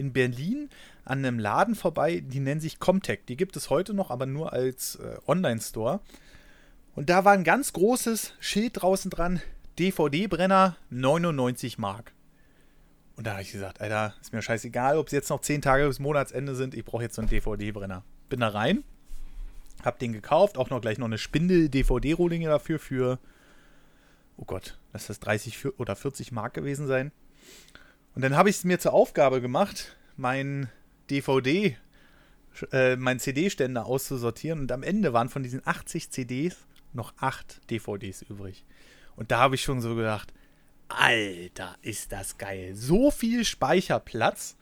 [0.00, 0.70] in Berlin
[1.04, 3.20] an einem Laden vorbei, die nennen sich Comtech.
[3.28, 6.00] Die gibt es heute noch, aber nur als äh, Online-Store.
[6.94, 9.40] Und da war ein ganz großes Schild draußen dran:
[9.78, 12.12] DVD-Brenner 99 Mark.
[13.16, 15.86] Und da habe ich gesagt, Alter, ist mir scheißegal, ob es jetzt noch 10 Tage
[15.86, 18.02] bis Monatsende sind, ich brauche jetzt so einen DVD-Brenner.
[18.30, 18.82] Bin da rein,
[19.84, 23.18] hab den gekauft, auch noch gleich noch eine Spindel-DVD-Rohlinge dafür für,
[24.38, 27.12] oh Gott, lass das 30 oder 40 Mark gewesen sein.
[28.14, 30.68] Und dann habe ich es mir zur Aufgabe gemacht, mein
[31.10, 31.76] DVD,
[32.72, 34.60] äh, mein CD-Ständer auszusortieren.
[34.60, 36.56] Und am Ende waren von diesen 80 CDs
[36.92, 38.64] noch 8 DVDs übrig.
[39.16, 40.32] Und da habe ich schon so gedacht,
[40.88, 42.74] Alter, ist das geil.
[42.74, 44.56] So viel Speicherplatz.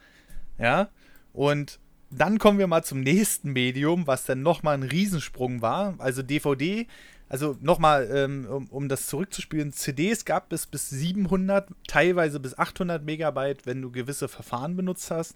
[0.59, 0.91] Ja.
[1.33, 1.81] Und
[2.11, 5.95] dann kommen wir mal zum nächsten Medium, was dann nochmal ein Riesensprung war.
[5.99, 6.87] Also DVD
[7.29, 13.05] also nochmal, ähm, um, um, das zurückzuspielen, CDs gab es bis 700, teilweise bis 800
[13.05, 15.35] Megabyte, wenn du gewisse Verfahren benutzt hast.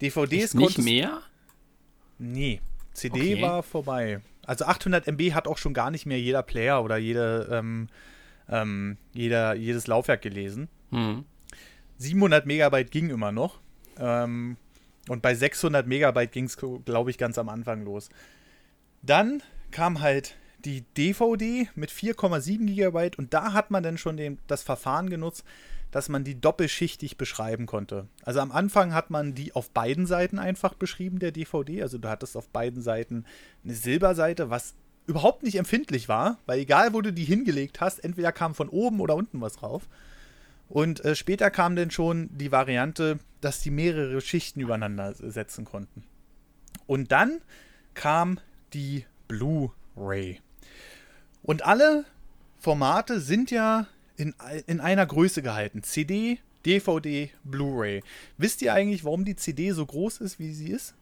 [0.00, 1.22] DVDs Nicht mehr?
[2.18, 2.60] Nee,
[2.92, 3.42] CD okay.
[3.42, 4.20] war vorbei.
[4.46, 7.88] Also 800 MB hat auch schon gar nicht mehr jeder Player oder jede, ähm,
[8.48, 10.68] ähm, jeder, jedes Laufwerk gelesen.
[10.90, 11.24] Hm.
[11.98, 13.60] 700 Megabyte ging immer noch.
[13.98, 14.56] Ähm,
[15.08, 18.08] und bei 600 Megabyte ging es, glaube ich, ganz am Anfang los.
[19.02, 24.38] Dann kam halt die DVD mit 4,7 GB und da hat man dann schon den,
[24.46, 25.44] das Verfahren genutzt,
[25.90, 28.08] dass man die doppelschichtig beschreiben konnte.
[28.22, 31.82] Also am Anfang hat man die auf beiden Seiten einfach beschrieben, der DVD.
[31.82, 33.24] Also du hattest auf beiden Seiten
[33.64, 34.74] eine Silberseite, was
[35.06, 39.00] überhaupt nicht empfindlich war, weil egal wo du die hingelegt hast, entweder kam von oben
[39.00, 39.88] oder unten was drauf.
[40.68, 46.04] Und äh, später kam dann schon die Variante, dass die mehrere Schichten übereinander setzen konnten.
[46.86, 47.40] Und dann
[47.94, 48.38] kam
[48.74, 50.40] die Blu-ray.
[51.48, 52.04] Und alle
[52.58, 53.86] Formate sind ja
[54.18, 54.34] in,
[54.66, 55.82] in einer Größe gehalten.
[55.82, 58.02] CD, DVD, Blu-ray.
[58.36, 60.94] Wisst ihr eigentlich, warum die CD so groß ist, wie sie ist?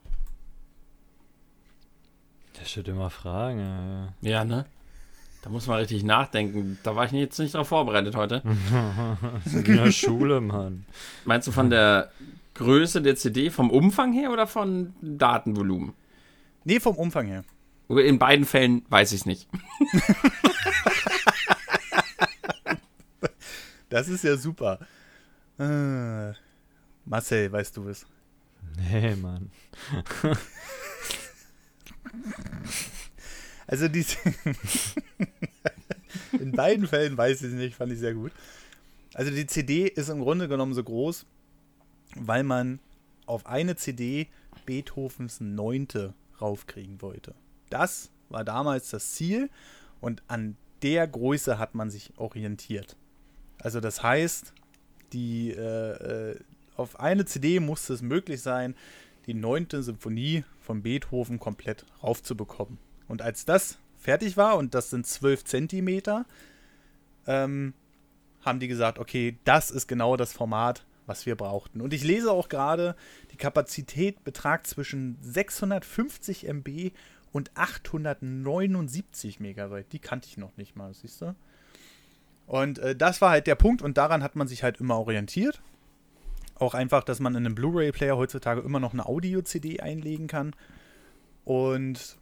[2.53, 4.15] Das steht immer Fragen.
[4.21, 4.67] Ja, ne?
[5.43, 6.79] Da muss man richtig nachdenken.
[6.85, 8.41] Da war ich jetzt nicht darauf vorbereitet heute.
[9.53, 10.87] in der Schule, Mann.
[11.25, 12.13] Meinst du von der
[12.55, 15.95] Größe der CD, vom Umfang her oder von Datenvolumen?
[16.63, 17.43] Nee, vom Umfang her.
[17.89, 19.49] In beiden Fällen weiß ich es nicht.
[23.89, 24.81] das ist ja super.
[25.59, 26.33] Äh,
[27.05, 28.07] Marcel, weißt du es?
[28.77, 29.51] Nee, Mann.
[33.67, 34.05] also die
[36.33, 38.33] in beiden Fällen weiß ich es nicht, fand ich sehr gut.
[39.15, 41.25] Also die CD ist im Grunde genommen so groß,
[42.17, 42.81] weil man
[43.27, 44.29] auf eine CD
[44.67, 47.35] Beethovens Neunte raufkriegen wollte.
[47.71, 49.51] Das war damals das Ziel
[50.01, 52.97] und an der Größe hat man sich orientiert.
[53.59, 54.53] Also das heißt,
[55.13, 56.41] die, äh, äh
[56.77, 58.75] auf eine CD musste es möglich sein,
[59.25, 62.79] die neunte Symphonie von Beethoven komplett raufzubekommen.
[63.09, 66.27] Und als das fertig war, und das sind 12 Zentimeter,
[67.27, 67.73] ähm,
[68.43, 71.81] haben die gesagt, okay, das ist genau das Format, was wir brauchten.
[71.81, 72.95] Und ich lese auch gerade,
[73.33, 76.93] die Kapazität betragt zwischen 650 MB
[77.37, 79.93] und 879 Megabyte.
[79.93, 81.35] Die kannte ich noch nicht mal, siehst du?
[82.47, 85.61] Und äh, das war halt der Punkt und daran hat man sich halt immer orientiert.
[86.55, 90.57] Auch einfach, dass man in einem Blu-ray-Player heutzutage immer noch eine Audio-CD einlegen kann.
[91.45, 92.17] Und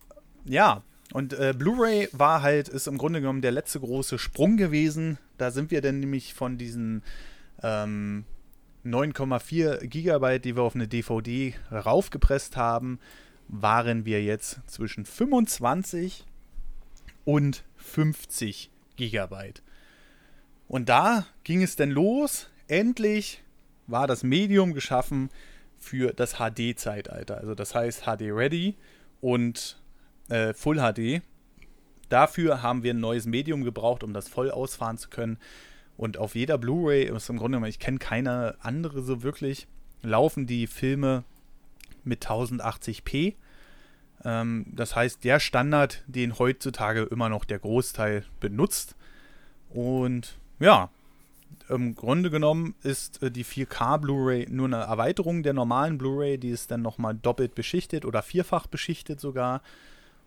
[0.47, 5.19] ja, und äh, Blu-ray war halt, ist im Grunde genommen der letzte große Sprung gewesen.
[5.39, 7.05] Da sind wir dann nämlich von diesen
[7.62, 8.25] ähm,
[8.85, 12.99] 9,4 Gigabyte, die wir auf eine DVD raufgepresst haben,
[13.49, 16.24] waren wir jetzt zwischen 25
[17.24, 19.62] und 50 Gigabyte.
[20.68, 22.49] Und da ging es dann los.
[22.68, 23.42] Endlich
[23.86, 25.30] war das Medium geschaffen
[25.78, 27.38] für das HD-Zeitalter.
[27.38, 28.76] Also das heißt HD Ready
[29.20, 29.78] und
[30.28, 31.22] äh, Full HD.
[32.09, 35.38] Dafür haben wir ein neues Medium gebraucht, um das voll ausfahren zu können.
[35.97, 39.68] Und auf jeder Blu-ray im Grunde genommen, ich kenne keine andere so wirklich,
[40.03, 41.24] laufen die Filme
[42.05, 43.35] mit 1080p.
[44.25, 48.97] Ähm, das heißt, der Standard, den heutzutage immer noch der Großteil benutzt.
[49.71, 50.91] Und ja,
[51.69, 56.51] im Grunde genommen ist äh, die 4K Blu-ray nur eine Erweiterung der normalen Blu-ray, die
[56.51, 59.63] ist dann nochmal doppelt beschichtet oder vierfach beschichtet sogar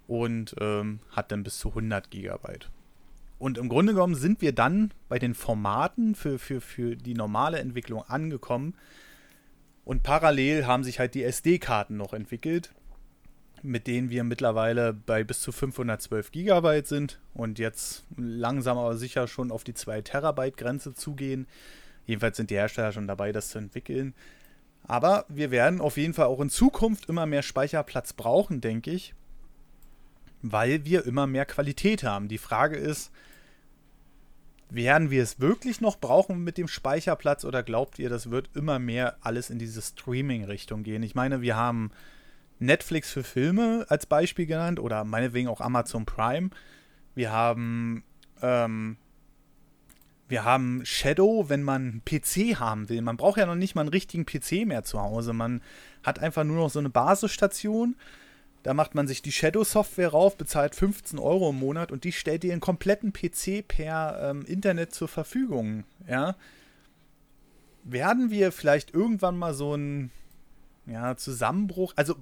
[0.08, 2.70] und ähm, hat dann bis zu 100 Gigabyte.
[3.40, 7.60] Und im Grunde genommen sind wir dann bei den Formaten für, für, für die normale
[7.60, 8.74] Entwicklung angekommen.
[9.88, 12.74] Und parallel haben sich halt die SD-Karten noch entwickelt,
[13.64, 19.30] mit denen wir mittlerweile bei bis zu 512 Gigabyte sind und jetzt langsam aber sicher
[19.30, 21.48] schon auf die 2 Terabyte Grenze zugehen.
[22.06, 24.14] Jedenfalls sind die Hersteller schon dabei, das zu entwickeln.
[24.84, 29.14] Aber wir werden auf jeden Fall auch in Zukunft immer mehr Speicherplatz brauchen, denke ich,
[30.42, 32.28] weil wir immer mehr Qualität haben.
[32.28, 33.10] Die Frage ist,
[34.70, 38.80] werden wir es wirklich noch brauchen mit dem Speicherplatz oder glaubt ihr, das wird immer
[38.80, 41.04] mehr alles in diese Streaming-Richtung gehen?
[41.04, 41.92] Ich meine, wir haben
[42.60, 46.50] Netflix für Filme als Beispiel genannt oder meinetwegen auch Amazon Prime.
[47.16, 48.04] Wir haben
[48.42, 48.98] ähm,
[50.28, 53.02] wir haben Shadow, wenn man einen PC haben will.
[53.02, 55.32] Man braucht ja noch nicht mal einen richtigen PC mehr zu Hause.
[55.32, 55.62] Man
[56.04, 57.96] hat einfach nur noch so eine Basisstation
[58.68, 62.44] da macht man sich die Shadow-Software rauf, bezahlt 15 Euro im Monat und die stellt
[62.44, 65.86] dir einen kompletten PC per ähm, Internet zur Verfügung.
[66.06, 66.36] Ja.
[67.86, 70.12] Werden wir vielleicht irgendwann mal so einen
[70.86, 72.16] ja, Zusammenbruch, also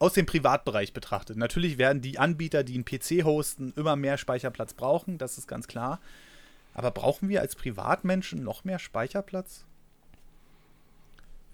[0.00, 1.36] aus dem Privatbereich betrachtet.
[1.36, 5.68] Natürlich werden die Anbieter, die einen PC hosten, immer mehr Speicherplatz brauchen, das ist ganz
[5.68, 6.00] klar.
[6.74, 9.66] Aber brauchen wir als Privatmenschen noch mehr Speicherplatz?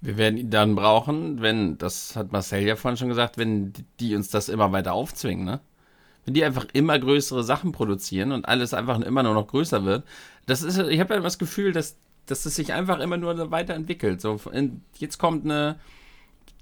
[0.01, 4.14] Wir werden ihn dann brauchen, wenn, das hat Marcel ja vorhin schon gesagt, wenn die
[4.14, 5.61] uns das immer weiter aufzwingen, ne?
[6.24, 10.05] Wenn die einfach immer größere Sachen produzieren und alles einfach immer nur noch größer wird.
[10.46, 11.96] Das ist, ich habe ja immer das Gefühl, dass,
[12.26, 14.20] dass es sich einfach immer nur weiterentwickelt.
[14.20, 15.76] So, in, jetzt kommt eine,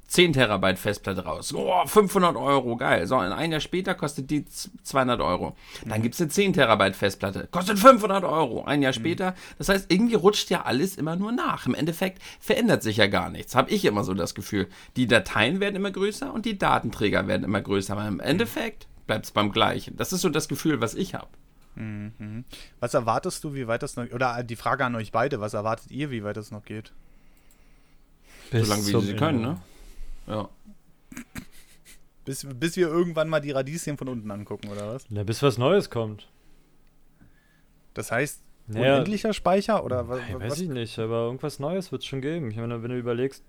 [0.09, 1.53] 10 Terabyte Festplatte raus.
[1.53, 3.07] Oh, 500 Euro, geil.
[3.07, 5.57] So, ein Jahr später kostet die 200 Euro.
[5.85, 7.49] Dann gibt es eine 10 Terabyte Festplatte.
[7.51, 8.65] Kostet 500 Euro.
[8.65, 8.97] Ein Jahr mhm.
[8.97, 9.35] später.
[9.59, 11.67] Das heißt, irgendwie rutscht ja alles immer nur nach.
[11.67, 13.57] Im Endeffekt verändert sich ja gar nichts.
[13.57, 14.69] Habe ich immer so das Gefühl.
[14.97, 17.95] Die Dateien werden immer größer und die Datenträger werden immer größer.
[17.95, 19.97] Aber im Endeffekt bleibt es beim Gleichen.
[19.97, 21.29] Das ist so das Gefühl, was ich habe.
[21.75, 22.45] Mhm.
[22.81, 25.91] Was erwartest du, wie weit das noch Oder die Frage an euch beide, was erwartet
[25.91, 26.93] ihr, wie weit das noch geht?
[28.51, 29.61] Bis Solange wie sie können, ne?
[30.27, 30.49] Ja.
[32.25, 35.07] Bis, bis wir irgendwann mal die Radieschen von unten angucken, oder was?
[35.11, 36.29] Ja, bis was Neues kommt.
[37.95, 40.21] Das heißt, naja, unendlicher Speicher oder was?
[40.21, 42.51] Nein, weiß ich nicht, aber irgendwas Neues wird es schon geben.
[42.51, 43.45] Ich meine, wenn du überlegst,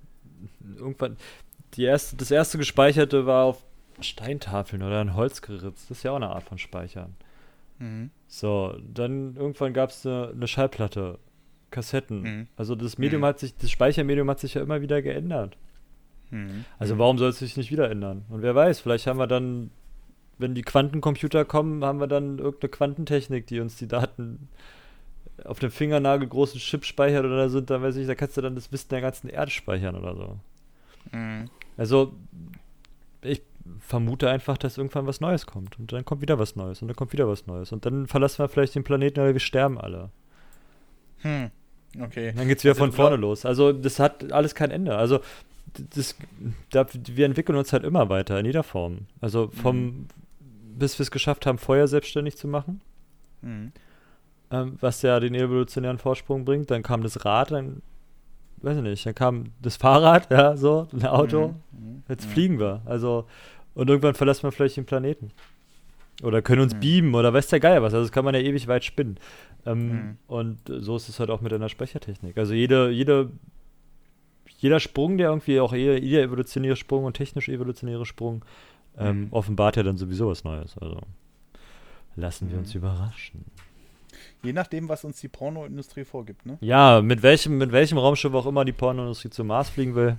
[0.78, 1.18] irgendwann,
[1.74, 3.64] die erste, das erste Gespeicherte war auf
[4.00, 5.88] Steintafeln oder ein Holzgeritz.
[5.88, 7.16] Das ist ja auch eine Art von Speichern.
[7.80, 8.12] Mhm.
[8.28, 11.20] So, dann irgendwann gab es eine, eine, Schallplatte,
[11.72, 12.22] Kassetten.
[12.22, 12.48] Mhm.
[12.56, 13.26] Also das Medium mhm.
[13.26, 15.58] hat sich, das Speichermedium hat sich ja immer wieder geändert.
[16.32, 16.66] Mhm.
[16.80, 18.26] Also warum soll es sich nicht wieder ändern?
[18.30, 19.72] Und wer weiß, vielleicht haben wir dann,
[20.38, 24.50] wenn die Quantencomputer kommen, haben wir dann irgendeine Quantentechnik, die uns die Daten
[25.44, 28.56] auf dem Fingernagel großen Chip speichert oder sind, dann weiß ich, da kannst du dann
[28.56, 30.40] das Wissen der ganzen Erde speichern oder so.
[31.12, 31.50] Mhm.
[31.78, 32.14] Also
[33.22, 33.42] ich
[33.80, 36.96] vermute einfach, dass irgendwann was Neues kommt und dann kommt wieder was Neues und dann
[36.96, 40.10] kommt wieder was Neues und dann verlassen wir vielleicht den Planeten oder wir sterben alle.
[41.20, 41.52] Hm.
[42.00, 42.34] Okay.
[42.36, 43.46] dann geht es wieder also, von vorne los.
[43.46, 44.96] Also das hat alles kein Ende.
[44.96, 45.20] Also
[45.96, 46.16] das,
[46.72, 49.08] da, wir entwickeln uns halt immer weiter in jeder Form.
[49.22, 50.08] Also vom, mhm.
[50.78, 52.82] bis wir es geschafft haben, Feuer selbstständig zu machen,
[53.42, 53.72] mhm.
[54.52, 56.72] ähm, was ja den evolutionären Vorsprung bringt.
[56.72, 57.82] Dann kam das Rad, dann,
[58.58, 61.56] weiß ich nicht, dann kam das Fahrrad, ja, so, ein Auto.
[61.72, 61.80] Mhm.
[61.80, 62.04] mhm.
[62.10, 62.82] Jetzt fliegen wir.
[62.86, 63.28] Also,
[63.74, 65.32] und irgendwann verlässt man vielleicht den Planeten.
[66.24, 67.94] Oder können uns beamen oder weiß der Geier was.
[67.94, 69.20] Also das kann man ja ewig weit spinnen.
[69.66, 70.18] Ähm, Mhm.
[70.28, 72.38] Und so ist es halt auch mit einer Speichertechnik.
[72.38, 73.30] Also jede, jede,
[74.58, 78.44] jeder Sprung, der irgendwie auch eher, jeder evolutionäre Sprung und technisch evolutionäre Sprung
[78.98, 79.28] ähm, Mhm.
[79.32, 80.76] offenbart ja dann sowieso was Neues.
[80.80, 81.00] Also
[82.16, 82.64] lassen wir Mhm.
[82.64, 83.46] uns überraschen.
[84.44, 86.58] Je nachdem, was uns die Pornoindustrie vorgibt, ne?
[86.62, 90.18] Ja, mit welchem, mit welchem Raumschiff auch immer die Pornoindustrie zum Mars fliegen will,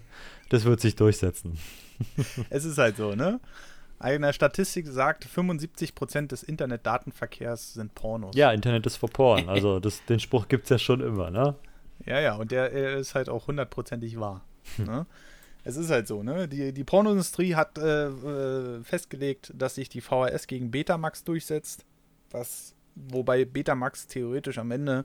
[0.51, 1.59] das wird sich durchsetzen.
[2.51, 3.41] Es ist halt so, ne?
[4.01, 8.37] Eine Statistik sagt, 75% des Internetdatenverkehrs sind Pornos.
[8.37, 9.49] Ja, Internet ist for Porn.
[9.49, 11.57] Also das, den Spruch gibt es ja schon immer, ne?
[12.07, 14.45] Ja, ja, und der äh, ist halt auch hundertprozentig wahr.
[14.77, 15.07] Ne?
[15.65, 16.49] Es ist halt so, ne?
[16.49, 21.85] Die, die Pornoindustrie hat äh, äh, festgelegt, dass sich die VHS gegen Betamax durchsetzt,
[22.31, 25.05] was, wobei Betamax theoretisch am Ende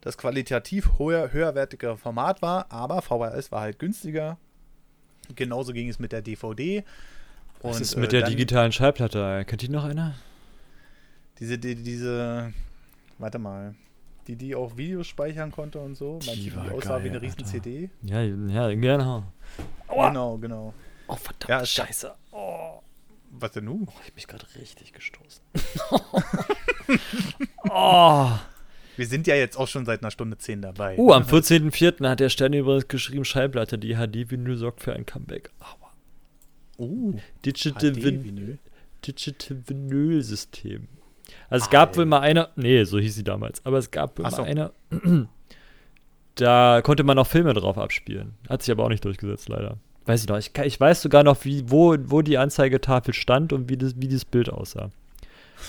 [0.00, 4.38] das qualitativ höher, höherwertigere Format war, aber VHS war halt günstiger.
[5.34, 6.84] Genauso ging es mit der DVD.
[7.62, 9.44] Was Und, ist mit äh, der digitalen Schallplatte?
[9.46, 10.14] Kennt ihr noch einer?
[11.38, 12.52] Diese, die, diese,
[13.18, 13.74] warte mal,
[14.28, 16.14] die, die auch Videos speichern konnte und so.
[16.26, 17.50] Meinst Die aussah wie geil, eine riesen Alter.
[17.50, 17.90] CD?
[18.02, 19.24] Ja, ja, genau.
[19.88, 20.74] Genau, genau.
[21.08, 22.12] Oh, verdammt, Ja, scheiße.
[22.32, 22.80] Oh,
[23.30, 23.86] Was denn nun?
[24.00, 25.42] ich hab mich gerade richtig gestoßen.
[27.70, 28.30] oh.
[28.96, 30.96] Wir sind ja jetzt auch schon seit einer Stunde zehn dabei.
[30.96, 32.08] Uh, am 14.04.
[32.08, 35.50] hat der Stern übrigens geschrieben, Schallplatte, die HD-Vinyl sorgt für ein Comeback.
[35.60, 35.92] Aua.
[36.78, 38.58] Uh, Digital, Vin HD-Vinyl.
[39.06, 40.88] Digital Vinyl System.
[41.50, 44.26] Also es gab wohl mal eine, nee, so hieß sie damals, aber es gab wohl
[44.26, 44.42] Ach mal so.
[44.42, 44.72] eine,
[46.34, 48.34] da konnte man auch Filme drauf abspielen.
[48.48, 49.78] Hat sich aber auch nicht durchgesetzt, leider.
[50.04, 53.68] Weiß ich noch, ich, ich weiß sogar noch, wie, wo, wo die Anzeigetafel stand und
[53.68, 54.90] wie das, wie das Bild aussah.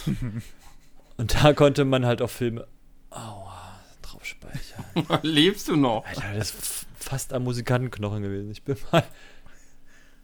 [1.17, 2.67] und da konnte man halt auch Filme,
[3.09, 4.84] aua, drauf speichern.
[5.23, 6.05] Lebst du noch?
[6.05, 8.51] Alter, das ist fast am Musikantenknochen gewesen.
[8.51, 9.03] Ich bin mal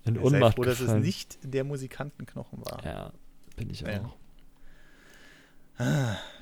[0.06, 1.02] in Ohnmacht froh, dass es gefallen.
[1.02, 2.84] nicht der Musikantenknochen war.
[2.86, 3.14] Ja,
[3.56, 4.02] bin ich Ja.
[4.02, 4.16] auch.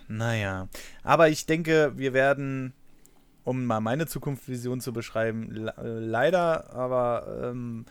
[0.07, 0.67] Naja,
[1.03, 2.73] aber ich denke, wir werden,
[3.43, 7.85] um mal meine Zukunftsvision zu beschreiben, äh, leider, aber ähm,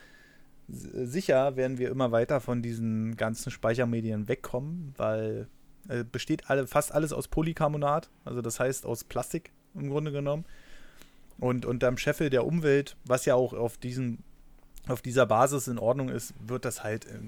[0.69, 5.49] s- sicher werden wir immer weiter von diesen ganzen Speichermedien wegkommen, weil
[5.89, 10.45] äh, besteht alle, fast alles aus Polycarbonat, also das heißt aus Plastik im Grunde genommen.
[11.39, 14.23] Und unterm Scheffel der Umwelt, was ja auch auf, diesen,
[14.89, 17.19] auf dieser Basis in Ordnung ist, wird das halt äh,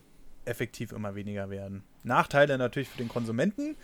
[0.44, 1.82] effektiv immer weniger werden.
[2.04, 3.76] Nachteile natürlich für den Konsumenten.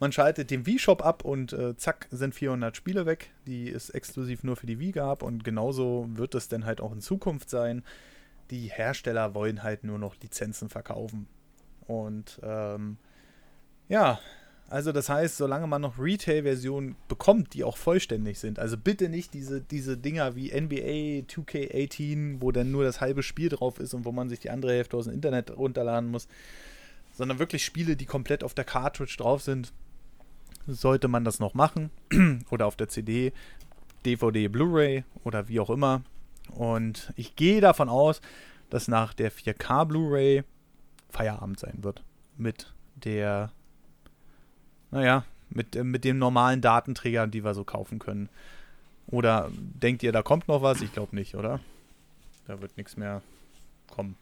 [0.00, 4.42] Man schaltet den Wii-Shop ab und äh, zack, sind 400 Spiele weg, die es exklusiv
[4.42, 5.22] nur für die Wii gab.
[5.22, 7.84] Und genauso wird es dann halt auch in Zukunft sein.
[8.50, 11.28] Die Hersteller wollen halt nur noch Lizenzen verkaufen.
[11.86, 12.96] Und ähm,
[13.88, 14.20] ja,
[14.70, 19.34] also das heißt, solange man noch Retail-Versionen bekommt, die auch vollständig sind, also bitte nicht
[19.34, 24.04] diese, diese Dinger wie NBA 2K18, wo dann nur das halbe Spiel drauf ist und
[24.04, 26.28] wo man sich die andere Hälfte aus dem Internet runterladen muss,
[27.12, 29.72] sondern wirklich Spiele, die komplett auf der Cartridge drauf sind,
[30.68, 31.90] sollte man das noch machen.
[32.50, 33.32] oder auf der CD,
[34.06, 36.02] DVD, Blu-ray oder wie auch immer.
[36.52, 38.20] Und ich gehe davon aus,
[38.70, 40.44] dass nach der 4K Blu-ray
[41.08, 42.04] Feierabend sein wird.
[42.36, 43.52] Mit der,
[44.90, 48.28] naja, mit, äh, mit den normalen Datenträgern, die wir so kaufen können.
[49.06, 50.82] Oder denkt ihr, da kommt noch was?
[50.82, 51.60] Ich glaube nicht, oder?
[52.46, 53.22] Da wird nichts mehr
[53.90, 54.16] kommen.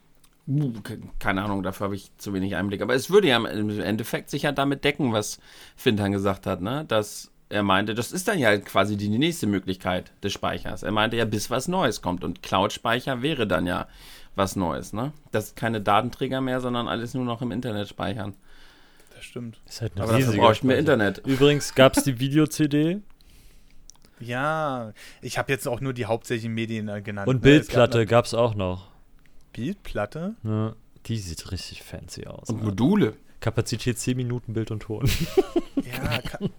[0.47, 2.81] Uh, ke- keine Ahnung, dafür habe ich zu wenig Einblick.
[2.81, 5.41] Aber es würde ja im Endeffekt sich ja damit decken, was
[5.77, 6.87] Fintan gesagt hat, ne?
[6.89, 10.83] Dass er meinte, das ist dann ja quasi die nächste Möglichkeit des Speichers.
[10.83, 12.25] Er meinte ja, bis was Neues kommt.
[12.25, 13.89] Und Cloud-Speicher wäre dann ja
[14.37, 15.13] was Neues, ne?
[15.33, 18.35] Das ist keine Datenträger mehr, sondern alles nur noch im Internet speichern.
[19.19, 19.61] Das stimmt.
[19.67, 20.79] Ist halt eine Aber dafür brauche ich mehr.
[20.79, 21.19] Internet.
[21.27, 23.01] Übrigens gab es die Video-CD
[24.21, 24.93] Ja,
[25.23, 27.27] ich habe jetzt auch nur die hauptsächlichen Medien äh, genannt.
[27.27, 27.41] und ne?
[27.41, 28.93] Bildplatte gab es auch noch.
[29.53, 30.37] Bildplatte?
[30.45, 30.77] Ne?
[31.07, 32.49] Die sieht richtig fancy aus.
[32.49, 32.67] Und ne?
[32.67, 33.17] Module.
[33.41, 35.09] Kapazität 10 Minuten Bild und Ton.
[35.77, 36.51] Ja, kann,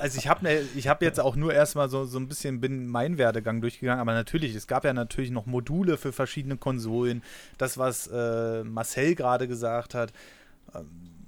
[0.00, 2.86] also ich habe ne, ich hab jetzt auch nur erstmal so, so ein bisschen bin
[2.86, 7.22] meinen Werdegang durchgegangen, aber natürlich, es gab ja natürlich noch Module für verschiedene Konsolen.
[7.58, 10.12] Das, was äh, Marcel gerade gesagt hat.
[10.74, 11.21] Ähm,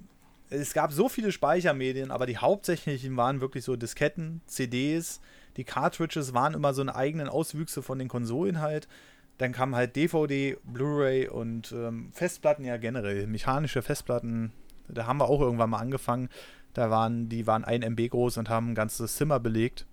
[0.49, 5.21] es gab so viele Speichermedien, aber die hauptsächlichen waren wirklich so Disketten, CDs.
[5.57, 8.87] Die Cartridges waren immer so eine eigenen Auswüchse von den Konsolen halt.
[9.37, 13.27] Dann kam halt DVD, Blu-ray und ähm, Festplatten ja generell.
[13.27, 14.51] Mechanische Festplatten,
[14.87, 16.29] da haben wir auch irgendwann mal angefangen.
[16.73, 19.85] Da waren, die waren 1 MB groß und haben ein ganzes Zimmer belegt.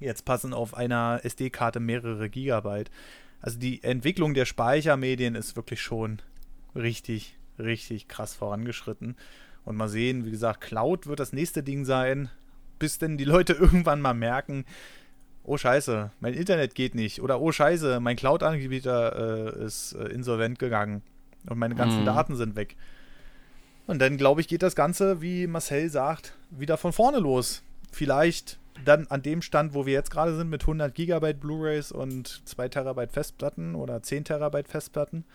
[0.00, 2.90] Jetzt passen auf einer SD-Karte mehrere Gigabyte.
[3.40, 6.20] Also die Entwicklung der Speichermedien ist wirklich schon
[6.74, 9.16] richtig, richtig krass vorangeschritten.
[9.68, 12.30] Und mal sehen, wie gesagt, Cloud wird das nächste Ding sein,
[12.78, 14.64] bis denn die Leute irgendwann mal merken,
[15.44, 17.20] oh scheiße, mein Internet geht nicht.
[17.20, 21.02] Oder oh scheiße, mein Cloud-Anbieter äh, ist äh, insolvent gegangen
[21.50, 22.06] und meine ganzen Mhm.
[22.06, 22.76] Daten sind weg.
[23.86, 27.62] Und dann, glaube ich, geht das Ganze, wie Marcel sagt, wieder von vorne los.
[27.92, 32.40] Vielleicht dann an dem Stand, wo wir jetzt gerade sind, mit 100 Gigabyte Blu-rays und
[32.46, 35.26] 2 Terabyte Festplatten oder 10 Terabyte Festplatten.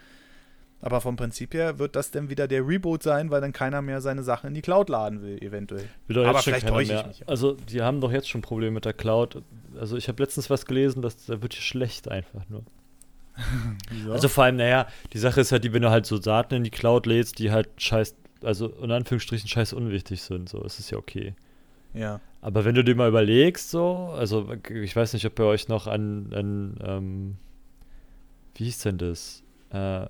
[0.83, 4.01] Aber vom Prinzip her wird das dann wieder der Reboot sein, weil dann keiner mehr
[4.01, 5.87] seine Sachen in die Cloud laden will, eventuell.
[6.07, 7.07] Will doch Aber vielleicht keiner täusche ich mehr.
[7.07, 7.23] mich.
[7.29, 9.43] Also, die haben doch jetzt schon Probleme mit der Cloud.
[9.79, 12.63] Also, ich habe letztens was gelesen, dass da wird hier schlecht einfach nur.
[14.11, 16.63] Also, vor allem, naja, die Sache ist halt die, wenn du halt so Daten in
[16.65, 20.89] die Cloud lädst, die halt scheiß, also in Anführungsstrichen scheiß unwichtig sind, so, ist es
[20.89, 21.33] ja okay.
[21.93, 22.19] ja.
[22.41, 25.87] Aber wenn du dir mal überlegst, so, also ich weiß nicht, ob ihr euch noch
[25.87, 27.37] an, an ähm,
[28.55, 29.43] wie hieß denn das?
[29.69, 30.07] Äh,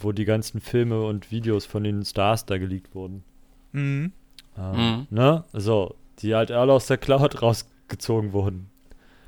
[0.00, 3.22] wo die ganzen Filme und Videos von den Stars da geleakt wurden.
[3.72, 4.12] Mhm.
[4.58, 5.06] Ähm, Mhm.
[5.10, 5.44] Ne?
[5.52, 8.68] So, die halt alle aus der Cloud rausgezogen wurden.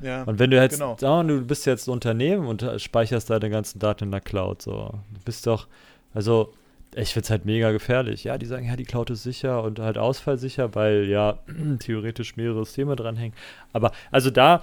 [0.01, 0.23] Ja.
[0.25, 0.97] Und wenn du jetzt, Genau.
[1.03, 4.91] oh, du bist jetzt ein Unternehmen und speicherst deine ganzen Daten in der Cloud, so,
[5.15, 5.67] du bist doch,
[6.13, 6.53] also,
[6.95, 8.23] ich finde es halt mega gefährlich.
[8.25, 11.39] Ja, die sagen, ja, die Cloud ist sicher und halt ausfallsicher, weil ja
[11.81, 13.35] theoretisch mehrere Systeme dranhängen.
[13.73, 14.63] Aber, also da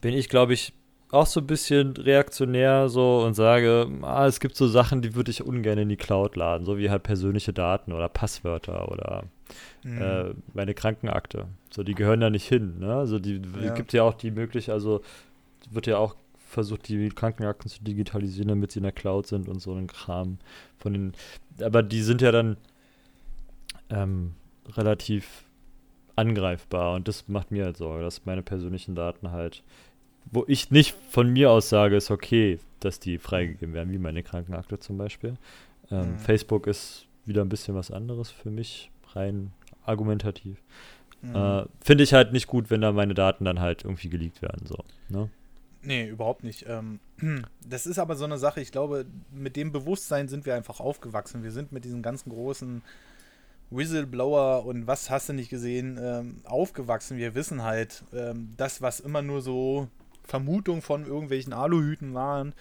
[0.00, 0.72] bin ich, glaube ich,
[1.14, 5.30] auch so ein bisschen reaktionär so und sage, ah, es gibt so Sachen, die würde
[5.30, 9.24] ich ungern in die Cloud laden, so wie halt persönliche Daten oder Passwörter oder
[9.84, 10.00] Mhm.
[10.00, 11.46] äh, meine Krankenakte.
[11.70, 12.78] So, die gehören da nicht hin.
[12.80, 12.94] Ne?
[12.94, 13.74] Also die Ja.
[13.74, 15.02] gibt ja auch die Möglichkeit, also
[15.70, 16.16] wird ja auch
[16.48, 20.38] versucht, die Krankenakten zu digitalisieren, damit sie in der Cloud sind und so ein Kram
[20.78, 21.12] von den.
[21.60, 22.56] Aber die sind ja dann
[23.90, 24.32] ähm,
[24.76, 25.44] relativ
[26.16, 29.62] angreifbar und das macht mir halt Sorge, dass meine persönlichen Daten halt,
[30.30, 34.22] wo ich nicht von mir aus sage, ist okay, dass die freigegeben werden, wie meine
[34.22, 35.36] Krankenakte zum Beispiel.
[35.90, 36.18] Ähm, Mhm.
[36.18, 39.52] Facebook ist wieder ein bisschen was anderes für mich, rein
[39.84, 40.58] argumentativ.
[41.22, 41.34] Mhm.
[41.34, 44.66] Äh, Finde ich halt nicht gut, wenn da meine Daten dann halt irgendwie geleakt werden.
[44.66, 44.76] So,
[45.08, 45.30] ne?
[45.82, 46.64] Nee, überhaupt nicht.
[46.68, 47.00] Ähm,
[47.68, 51.42] das ist aber so eine Sache, ich glaube, mit dem Bewusstsein sind wir einfach aufgewachsen.
[51.42, 52.82] Wir sind mit diesen ganzen großen
[53.70, 57.16] Whistleblower und was hast du nicht gesehen, ähm, aufgewachsen.
[57.16, 59.88] Wir wissen halt, ähm, das, was immer nur so
[60.24, 62.54] Vermutungen von irgendwelchen Aluhüten waren,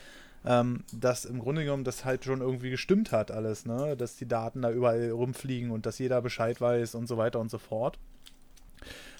[0.45, 3.95] ähm, dass im Grunde genommen das halt schon irgendwie gestimmt hat alles, ne?
[3.95, 7.49] Dass die Daten da überall rumfliegen und dass jeder Bescheid weiß und so weiter und
[7.49, 7.97] so fort.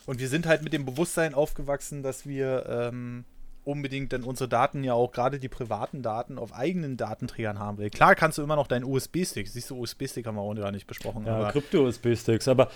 [0.06, 3.24] Und wir sind halt mit dem Bewusstsein aufgewachsen, dass wir ähm,
[3.64, 7.90] unbedingt dann unsere Daten ja auch, gerade die privaten Daten, auf eigenen Datenträgern haben will.
[7.90, 10.88] Klar kannst du immer noch deinen USB-Stick, siehst du, USB-Stick haben wir auch gar nicht
[10.88, 12.48] besprochen, Ja, aber Krypto-USB-Sticks.
[12.48, 12.70] Aber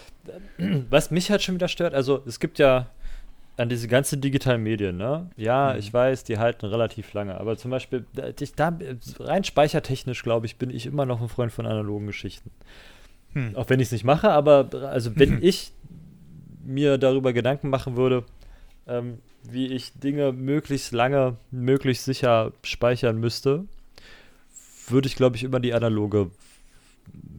[0.58, 2.88] äh, was mich halt schon wieder stört, also es gibt ja
[3.58, 5.30] an diese ganzen digitalen Medien, ne?
[5.36, 5.80] Ja, Mhm.
[5.80, 7.40] ich weiß, die halten relativ lange.
[7.40, 8.78] Aber zum Beispiel, da,
[9.20, 12.52] rein speichertechnisch, glaube ich, bin ich immer noch ein Freund von analogen Geschichten.
[13.34, 13.56] Hm.
[13.56, 15.72] Auch wenn ich es nicht mache, aber also wenn ich
[16.64, 18.24] mir darüber Gedanken machen würde,
[18.88, 19.18] ähm,
[19.50, 23.66] wie ich Dinge möglichst lange, möglichst sicher speichern müsste,
[24.88, 26.30] würde ich, glaube ich, immer die analoge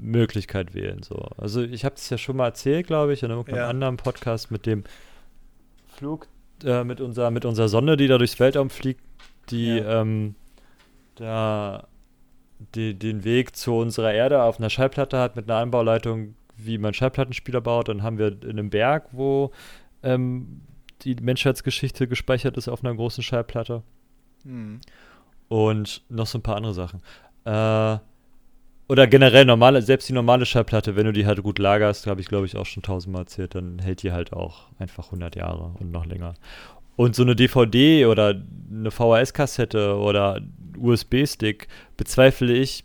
[0.01, 1.03] Möglichkeit wählen.
[1.03, 1.17] So.
[1.37, 3.69] Also ich habe es ja schon mal erzählt, glaube ich, in irgendeinem Ja.
[3.69, 4.85] anderen Podcast mit dem
[5.99, 6.29] Flug,
[6.65, 9.03] äh, mit, unserer, mit unserer Sonde, die da durchs Weltraum fliegt,
[9.51, 10.03] die Ja.
[10.03, 10.35] ähm,
[11.17, 11.89] da
[12.75, 16.95] die, den Weg zu unserer Erde auf einer Schallplatte hat mit einer Anbauleitung, wie man
[16.95, 17.89] Schallplattenspieler baut.
[17.89, 19.53] Dann haben wir in einem Berg, wo
[20.03, 20.61] ähm,
[21.03, 23.83] die Menschheitsgeschichte gespeichert ist auf einer großen Schallplatte.
[24.45, 24.81] Hm.
[25.49, 27.01] Und noch so ein paar andere Sachen.
[27.45, 27.99] Äh,
[28.89, 32.29] oder generell normale, selbst die normale Schallplatte, wenn du die halt gut lagerst, habe ich
[32.29, 35.91] glaube ich auch schon tausendmal erzählt, dann hält die halt auch einfach 100 Jahre und
[35.91, 36.35] noch länger.
[36.97, 38.35] Und so eine DVD oder
[38.71, 40.41] eine VHS-Kassette oder
[40.77, 42.85] USB-Stick bezweifle ich,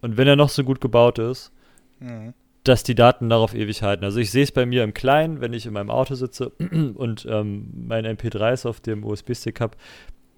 [0.00, 1.52] und wenn er noch so gut gebaut ist,
[1.98, 2.34] Hm.
[2.64, 4.04] dass die Daten darauf ewig halten.
[4.04, 6.50] Also ich sehe es bei mir im Kleinen, wenn ich in meinem Auto sitze
[6.94, 9.76] und ähm, mein MP3s auf dem USB-Stick habe,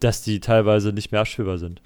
[0.00, 1.82] dass die teilweise nicht mehr abspielbar sind.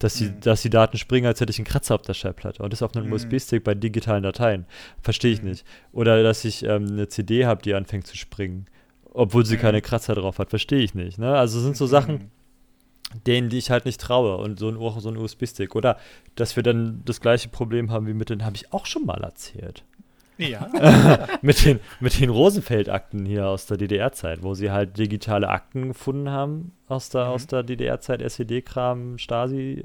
[0.00, 0.40] Dass die, Mhm.
[0.40, 2.62] dass die Daten springen, als hätte ich einen Kratzer auf der Schallplatte.
[2.62, 3.12] Und das auf einem Mhm.
[3.12, 4.66] USB-Stick bei digitalen Dateien.
[5.02, 5.50] Verstehe ich Mhm.
[5.50, 5.64] nicht.
[5.92, 8.66] Oder dass ich ähm, eine CD habe, die anfängt zu springen,
[9.12, 9.60] obwohl sie Mhm.
[9.60, 10.50] keine Kratzer drauf hat.
[10.50, 11.18] Verstehe ich nicht.
[11.18, 11.32] Ne?
[11.36, 12.30] Also sind so Sachen, Hm.
[13.26, 14.36] denen, die ich halt nicht traue.
[14.38, 15.76] Und so ein, so ein USB-Stick.
[15.76, 15.98] Oder
[16.34, 19.22] dass wir dann das gleiche Problem haben wie mit den, habe ich auch schon mal
[19.22, 19.84] erzählt.
[20.40, 20.68] Ja.
[21.42, 26.30] mit den, mit den Rosenfeld-Akten hier aus der DDR-Zeit, wo sie halt digitale Akten gefunden
[26.30, 27.30] haben aus der, Mhm.
[27.32, 29.84] aus der DDR-Zeit, SED-Kram, Stasi,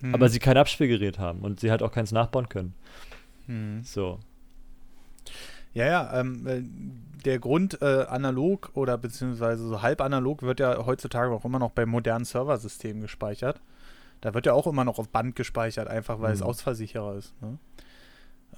[0.00, 0.14] Hm.
[0.14, 2.74] aber sie kein Abspielgerät haben und sie halt auch keins nachbauen können.
[3.46, 3.82] Hm.
[3.82, 4.18] So.
[5.74, 6.62] Ja, ja, ähm, äh,
[7.24, 11.70] der Grund äh, analog oder beziehungsweise so halb analog wird ja heutzutage auch immer noch
[11.72, 13.60] bei modernen Serversystemen gespeichert.
[14.20, 16.46] Da wird ja auch immer noch auf Band gespeichert, einfach weil es Mhm.
[16.46, 17.40] ausfallsicherer ist.
[17.42, 17.58] Ne?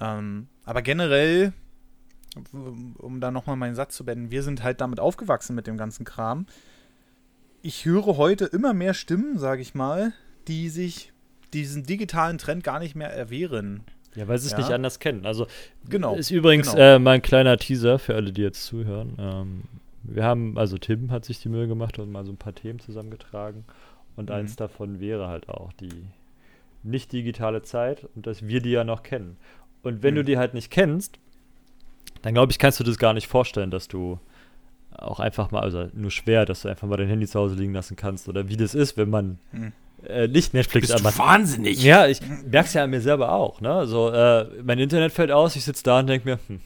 [0.01, 1.53] Ähm, aber generell
[2.97, 6.05] um da nochmal meinen Satz zu beenden, wir sind halt damit aufgewachsen mit dem ganzen
[6.05, 6.45] Kram.
[7.61, 10.13] Ich höre heute immer mehr Stimmen, sage ich mal,
[10.47, 11.11] die sich
[11.53, 13.81] diesen digitalen Trend gar nicht mehr erwehren.
[14.15, 14.59] Ja, weil sie es Ja.
[14.59, 15.25] nicht anders kennen.
[15.25, 15.45] Also,
[15.89, 16.81] Genau, Ist übrigens genau.
[16.95, 19.15] äh, mal ein kleiner Teaser für alle, die jetzt zuhören.
[19.19, 19.63] Ähm,
[20.03, 22.79] wir haben, also Tim hat sich die Mühe gemacht und mal so ein paar Themen
[22.79, 23.65] zusammengetragen.
[24.15, 24.35] Und Mhm.
[24.35, 26.05] eins davon wäre halt auch die
[26.83, 29.37] nicht digitale Zeit und dass wir die ja noch kennen.
[29.83, 30.25] Und wenn du Mhm.
[30.25, 31.17] die halt nicht kennst,
[32.21, 34.19] dann glaube ich, kannst du das gar nicht vorstellen, dass du
[34.95, 37.73] auch einfach mal, also nur schwer, dass du einfach mal dein Handy zu Hause liegen
[37.73, 39.71] lassen kannst oder wie das ist, wenn man Mhm.
[40.07, 41.17] äh, nicht Netflix Bist du anmacht.
[41.19, 41.81] wahnsinnig?
[41.83, 43.87] Ja, ich merk's ja an mir selber auch, ne?
[43.87, 46.59] So, äh, mein Internet fällt aus, ich sitze da und denke mir, hm,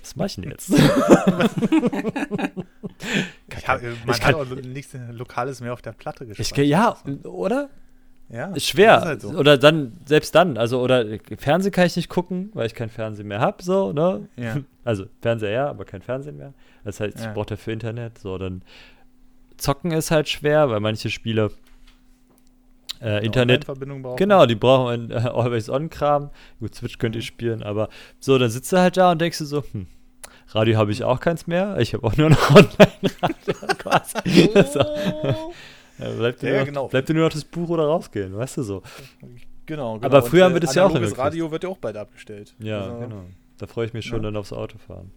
[0.00, 0.70] was mach ich denn jetzt?
[3.56, 6.66] Ich hab, man ich hat kann- auch nichts Lokales mehr auf der Platte Ich, gespeichert.
[6.66, 7.68] ja, oder?
[8.32, 8.96] Ja, Ist schwer.
[8.96, 9.28] das halt so.
[9.30, 11.04] Oder dann, selbst dann, also, oder
[11.38, 14.28] Fernsehen kann ich nicht gucken, weil ich kein Fernsehen mehr habe, so, ne?
[14.36, 14.56] Ja.
[14.82, 16.54] Also, Fernseher ja, aber kein Fernsehen mehr.
[16.84, 17.32] Das heißt, ich Ja.
[17.34, 18.62] brauche dafür Internet, so, dann
[19.58, 21.50] zocken ist halt schwer, weil manche Spiele
[23.02, 24.16] äh, Internet Verbindung brauchen.
[24.16, 26.30] Genau, die brauchen ein äh, Always-On-Kram.
[26.60, 27.88] Gut, Switch könnt ihr spielen, aber
[28.20, 29.86] so, dann sitzt du halt da und denkst du so, hm,
[30.48, 31.76] Radio habe ich auch keins mehr.
[31.78, 34.50] Ich habe auch nur noch Online-Radio quasi.
[36.00, 36.88] Ja, bleibt, dir Ja, nur noch, genau.
[36.88, 38.82] bleibt dir nur noch das Buch oder rausgehen, weißt du so.
[39.66, 40.06] Genau, genau.
[40.06, 41.18] Aber früher Und, haben wir das ja auch hingekriegt.
[41.18, 42.54] Radio wird ja auch bald abgestellt.
[42.58, 43.24] Ja, Also, genau.
[43.58, 44.24] Da freue ich mich schon Ja.
[44.24, 45.10] dann aufs Autofahren.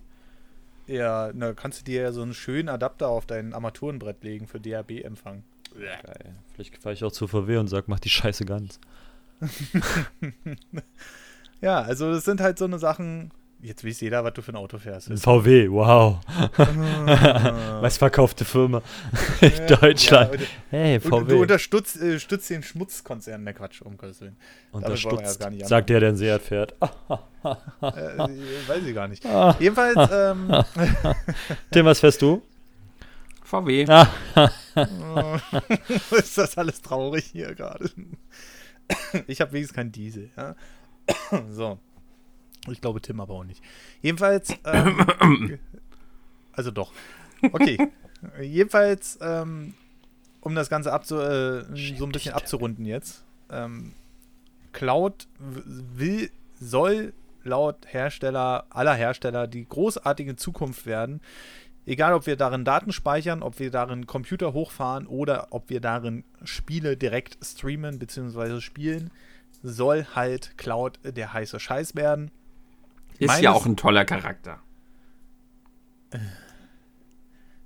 [0.86, 4.60] Ja, na, kannst du dir ja so einen schönen Adapter auf dein Armaturenbrett legen für
[4.60, 5.44] DAB-Empfang.
[5.80, 6.36] Geil.
[6.54, 8.80] Vielleicht fahre ich auch zu VW und sag, mach die Scheiße ganz.
[11.62, 13.32] Ja, also das sind halt so eine Sachen.
[13.66, 15.10] Jetzt weiß jeder, was du für ein Auto fährst.
[15.10, 16.20] Ein VW, wow.
[16.58, 17.80] Ah.
[17.82, 18.82] Meistverkaufte Firma
[19.40, 20.34] Ja, in Deutschland.
[20.42, 21.34] Ja, hey, und, und VW.
[21.36, 23.42] du unterstützt äh, stützt den Schmutzkonzern.
[23.42, 24.36] Ne, Quatsch, um Gottes Willen.
[24.74, 26.76] Unterstützt, nicht sagt der, der ein Seat fährt.
[26.82, 27.20] Ah,
[27.82, 28.18] Äh,
[28.68, 29.26] weiß ich gar nicht.
[29.26, 29.56] ah.
[29.60, 30.52] Jedenfalls, ähm,
[31.72, 32.42] Tim, was fährst du?
[33.44, 33.86] VW.
[33.88, 34.08] Ah,
[36.12, 37.90] ist das alles traurig hier gerade.
[39.28, 40.32] Ich habe wenigstens keinen Diesel.
[40.36, 40.56] Ja?
[41.50, 41.80] So.
[42.70, 43.62] Ich glaube, Tim aber auch nicht.
[44.02, 45.60] Jedenfalls, ähm,
[46.54, 46.92] also doch.
[47.52, 47.78] Okay.
[48.42, 49.74] Jedenfalls, ähm,
[50.40, 51.64] um das Ganze abzu, äh,
[51.98, 53.24] so ein bisschen abzurunden jetzt.
[53.50, 53.94] Ähm,
[54.72, 56.30] Cloud will,
[56.60, 57.14] soll
[57.44, 61.22] laut Hersteller, aller Hersteller, die großartige Zukunft werden.
[61.86, 66.24] Egal, ob wir darin Daten speichern, ob wir darin Computer hochfahren oder ob wir darin
[66.44, 68.62] Spiele direkt streamen bzw.
[68.62, 69.12] spielen,
[69.62, 72.32] soll halt Cloud der heiße Scheiß werden.
[73.20, 74.60] Ist Meines- ja auch ein toller Charakter.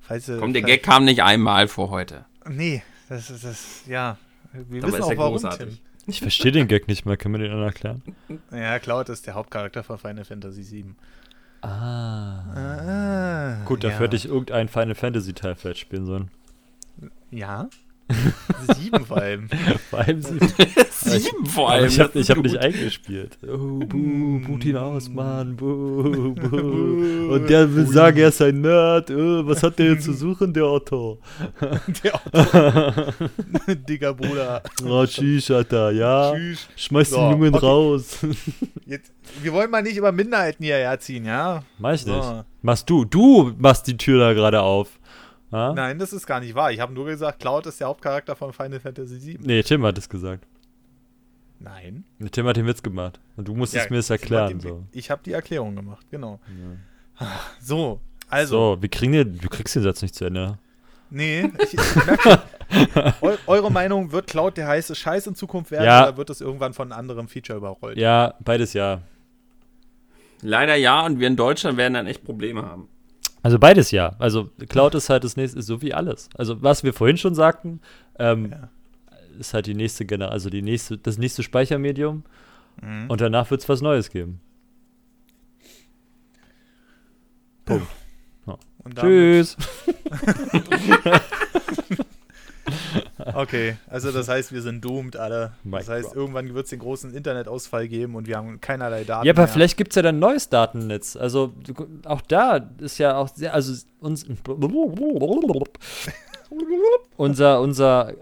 [0.02, 2.26] Falls, ihr- Komm, der Gag kam nicht einmal vor heute.
[2.48, 4.18] Nee, das ist das, ja.
[4.54, 5.82] Wir Dabei wissen ist auch warum, großartig.
[6.08, 7.18] ich verstehe den Gag nicht mehr.
[7.18, 8.02] Können wir den anderen erklären?
[8.28, 8.40] Tim.
[8.52, 10.96] Ja, Cloud ist der Hauptcharakter von Final Fantasy VII.
[11.62, 12.44] Ah.
[12.56, 14.04] Ah, Gut, dafür ja.
[14.06, 16.32] hätte ich irgendeinen Final Fantasy Teil vielleicht spielen sollen.
[17.32, 17.68] Ja.
[18.78, 19.50] Sieben vor allem.
[19.90, 20.40] Vor allem sie.
[21.00, 21.88] Sieben vor allem.
[21.88, 23.38] ich habe ich hab nicht eingespielt.
[23.44, 25.56] Oh, buh, Putin aus, Mann.
[25.56, 27.28] Buh, buh.
[27.34, 29.12] Und der will sagen, er ist ein Nerd.
[29.12, 31.20] Oh, was hat der jetzt zu suchen, der Otto?
[32.04, 33.14] Der Otto.
[33.88, 34.64] Digger Bruder.
[34.86, 36.34] Oh, tschüss, Alter, ja.
[36.34, 36.68] Tschüss.
[36.76, 37.66] Schmeiß So, den Jungen okay.
[37.66, 38.18] raus.
[38.86, 39.12] Jetzt,
[39.42, 41.64] wir wollen mal nicht über Minderheiten hierher ziehen, ja?
[41.78, 42.24] Mach ich nicht.
[42.24, 42.44] So.
[42.62, 43.06] Machst du.
[43.06, 45.00] Du machst die Tür da gerade auf.
[45.52, 45.74] Ja?
[45.74, 46.72] Nein, das ist gar nicht wahr.
[46.72, 49.40] Ich habe nur gesagt, Cloud ist der Hauptcharakter von Final Fantasy VII.
[49.42, 50.46] Nee, Tim hat es gesagt.
[51.60, 52.04] Nein.
[52.32, 53.20] Tim hat den Witz gemacht.
[53.36, 54.60] Und du musstest Ja, mir das erklären.
[54.60, 54.84] die- So.
[54.92, 56.40] Ich habe die Erklärung gemacht, genau.
[57.60, 58.76] So, also.
[58.76, 60.60] so, wir kriegen den, du kriegst den Satz nicht zu Ende.
[61.10, 62.38] Nee, ich, ich merk schon.
[63.22, 66.04] Eu, eure Meinung, wird Cloud der heiße Scheiß in Zukunft werden Ja.
[66.10, 67.98] oder wird es irgendwann von einem anderen Feature überrollt?
[67.98, 69.02] Ja, beides ja.
[70.42, 72.90] Leider ja, und wir in Deutschland werden dann echt Probleme haben.
[73.42, 74.16] Also beides ja.
[74.20, 76.30] Also Cloud ist halt das nächste, ist so wie alles.
[76.36, 77.80] Also was wir vorhin schon sagten,
[78.20, 78.70] ähm, Ja.
[79.40, 82.24] Ist halt die nächste Generation, also die nächste, das nächste Speichermedium
[82.82, 83.10] Mhm.
[83.10, 84.40] und danach wird es was Neues geben.
[87.66, 87.88] Punkt.
[88.46, 89.58] Damit- Tschüss.
[93.34, 95.54] Okay, also das heißt, wir sind doomed alle.
[95.64, 99.32] Das heißt, irgendwann wird es den großen Internetausfall geben und wir haben keinerlei Daten Ja,
[99.34, 99.48] aber mehr.
[99.48, 101.16] vielleicht gibt es ja dann ein neues Datennetz.
[101.16, 101.54] Also
[102.06, 104.26] auch da ist ja auch sehr, also uns,
[107.18, 108.14] unser, unser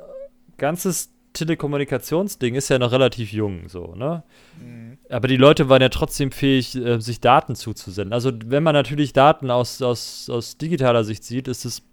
[0.58, 4.24] ganzes Telekommunikationsding ist ja noch relativ jung, so, ne?
[4.60, 4.98] Mhm.
[5.10, 8.14] Aber die Leute waren ja trotzdem fähig, äh, sich Daten zuzusenden.
[8.14, 11.84] Also wenn man natürlich Daten aus, aus, aus digitaler Sicht sieht, ist es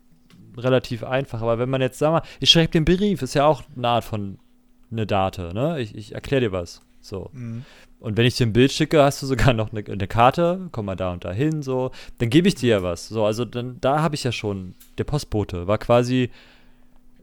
[0.56, 1.42] relativ einfach.
[1.42, 4.04] Aber wenn man jetzt, sag mal, ich schreibe den Brief, ist ja auch eine Art
[4.04, 4.38] von
[4.90, 5.80] eine Date, ne?
[5.80, 6.82] Ich, ich erkläre dir was.
[7.00, 7.30] So.
[7.32, 7.64] Mhm.
[7.98, 10.86] Und wenn ich dir ein Bild schicke, hast du sogar noch eine, eine Karte, komm
[10.86, 13.08] mal da und da hin, so, dann gebe ich dir ja was.
[13.08, 16.30] So, also dann, da habe ich ja schon, der Postbote war quasi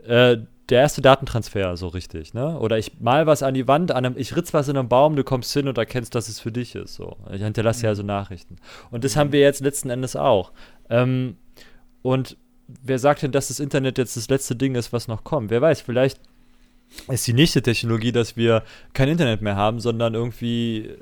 [0.05, 0.37] äh,
[0.69, 2.59] der erste Datentransfer, so richtig, ne?
[2.59, 5.15] Oder ich mal was an die Wand, an einem, ich ritz was in einem Baum,
[5.15, 6.95] du kommst hin und erkennst, dass es für dich ist.
[6.95, 7.17] So.
[7.31, 8.57] Ich hinterlasse ja so Nachrichten.
[8.91, 10.51] Und das haben wir jetzt letzten Endes auch.
[10.89, 11.37] Ähm,
[12.01, 12.37] und
[12.67, 15.49] wer sagt denn, dass das Internet jetzt das letzte Ding ist, was noch kommt?
[15.49, 16.19] Wer weiß, vielleicht
[17.07, 18.63] ist die nächste Technologie, dass wir
[18.93, 20.95] kein Internet mehr haben, sondern irgendwie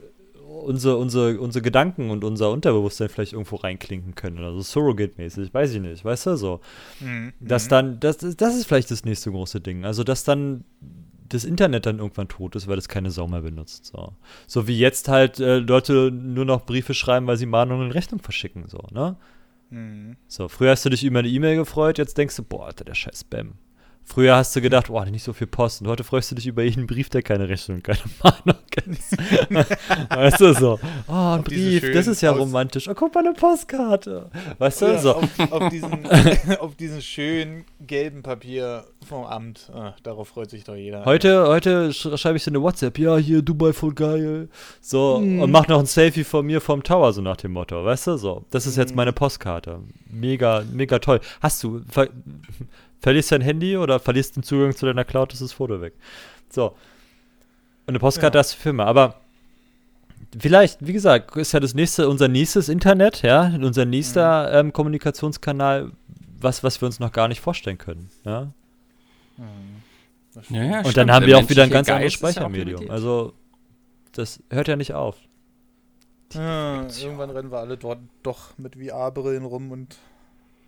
[0.64, 4.40] unsere, unsere, unsere Gedanken und unser Unterbewusstsein vielleicht irgendwo reinklinken können.
[4.40, 6.62] Also Surrogate-mäßig, weiß ich nicht, weißt du so.
[7.00, 7.34] Mhm.
[7.40, 9.86] Dass dann, das, das ist vielleicht das nächste große Ding.
[9.86, 10.64] Also, dass dann
[11.30, 13.86] das Internet dann irgendwann tot ist, weil es keine Sau mehr benutzt.
[13.86, 14.14] So,
[14.48, 18.22] so wie jetzt halt äh, Leute nur noch Briefe schreiben, weil sie Mahnungen in Rechnung
[18.22, 18.66] verschicken.
[18.68, 19.18] So, ne?
[19.70, 20.16] Mhm.
[20.28, 22.96] So, früher hast du dich über eine E-Mail gefreut, jetzt denkst du, boah, Alter, der
[22.96, 23.54] scheiß Spam.
[24.10, 25.82] Früher hast du gedacht, oh, nicht so viel Post.
[25.82, 29.18] Und heute freust du dich über jeden Brief, der keine Rechnung, keine Mahnung ist.
[30.10, 32.88] weißt du so, oh, ein auf Brief, das ist ja romantisch.
[32.88, 34.32] Oh, guck mal, eine Postkarte.
[34.58, 35.16] Weißt du so.
[35.16, 36.08] Auf, auf, diesen,
[36.60, 39.70] auf diesen schönen gelben Papier vom Amt.
[39.74, 41.04] Ah, darauf freut sich doch jeder.
[41.04, 42.98] Heute, heute schreibe ich so eine WhatsApp.
[42.98, 44.48] Ja, hier, Dubai voll geil.
[44.80, 45.42] So, hm.
[45.42, 47.84] und mach noch ein Selfie von mir vom Tower, so nach dem Motto.
[47.84, 48.46] Weißt du, so.
[48.52, 48.96] Das ist jetzt hm.
[48.96, 49.82] meine Postkarte.
[50.10, 51.20] Mega, mega toll.
[51.42, 51.82] Hast du,
[53.00, 55.94] verlierst dein Handy oder verlierst den Zugang zu deiner Cloud, ist das Foto weg.
[56.50, 56.68] So.
[56.68, 56.76] Und
[57.90, 58.40] eine Postkarte ja.
[58.40, 58.86] hast du für immer.
[58.86, 59.22] Aber
[60.38, 64.68] vielleicht, wie gesagt, ist ja das nächste, unser nächstes Internet, ja, unser nächster mhm.
[64.68, 65.92] ähm, Kommunikationskanal,
[66.40, 68.10] was, was wir uns noch gar nicht vorstellen können.
[68.26, 68.52] Ja.
[69.38, 69.84] Mhm.
[70.50, 70.98] Ja, ja, Und stimmt.
[70.98, 72.92] dann haben wir auch wieder ein ganz anderes Speichermedium.
[72.92, 73.34] Also,
[74.12, 75.18] das hört ja nicht auf.
[76.34, 79.98] Ja, irgendwann rennen wir alle dort doch mit VR-Brillen rum und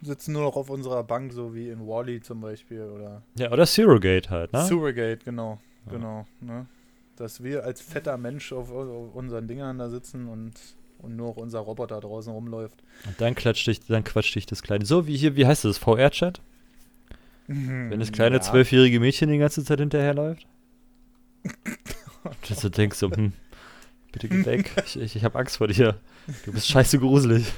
[0.01, 2.83] sitzen nur noch auf unserer Bank, so wie in Wally zum Beispiel.
[2.83, 4.65] Oder ja, oder Surrogate halt, ne?
[4.65, 5.59] Surrogate, genau.
[5.85, 5.91] Ja.
[5.93, 6.27] Genau.
[6.41, 6.65] Ne?
[7.15, 10.53] Dass wir als fetter Mensch auf, auf, unseren Dingern da sitzen und,
[10.99, 12.81] und nur noch unser Roboter draußen rumläuft.
[13.05, 14.85] Und dann klatscht dich, dann quatscht dich das kleine.
[14.85, 15.77] So wie hier, wie heißt das?
[15.77, 16.41] VR-Chat?
[17.47, 19.01] Mhm, Wenn das kleine zwölfjährige ja.
[19.01, 20.45] Mädchen die ganze Zeit hinterherläuft?
[22.47, 23.33] Dass du denkst so, hm,
[24.11, 24.71] bitte geh weg.
[24.85, 25.99] Ich, ich, ich habe Angst vor dir.
[26.45, 27.51] Du bist scheiße gruselig.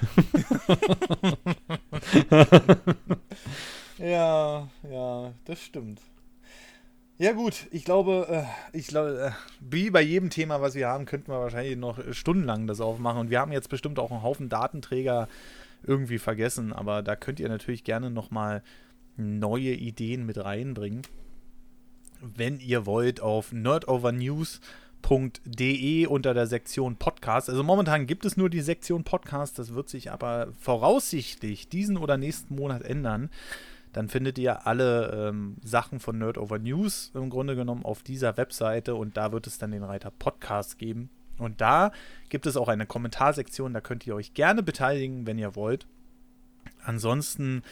[3.98, 6.02] ja, ja, das stimmt.
[7.18, 11.06] Ja gut, ich glaube, äh, ich glaube, äh, wie bei jedem Thema, was wir haben,
[11.06, 13.20] könnten wir wahrscheinlich noch stundenlang das aufmachen.
[13.20, 15.28] Und wir haben jetzt bestimmt auch einen Haufen Datenträger
[15.84, 18.64] irgendwie vergessen, aber da könnt ihr natürlich gerne nochmal
[19.18, 21.04] neue Ideen mit reinbringen.
[22.22, 27.50] Wenn ihr wollt, auf nerdovernews.com podcast.de unter der Sektion Podcast.
[27.50, 32.18] Also momentan gibt es nur die Sektion Podcast, das wird sich aber voraussichtlich diesen oder
[32.18, 33.30] nächsten Monat ändern.
[33.94, 38.38] Dann findet ihr alle ähm, Sachen von Nerd Over News im Grunde genommen auf dieser
[38.38, 41.10] Webseite und da wird es dann den Reiter Podcast geben.
[41.38, 41.92] Und da
[42.30, 45.88] gibt es auch eine Kommentarsektion, da könnt ihr euch gerne beteiligen, wenn ihr wollt.
[46.84, 47.64] Ansonsten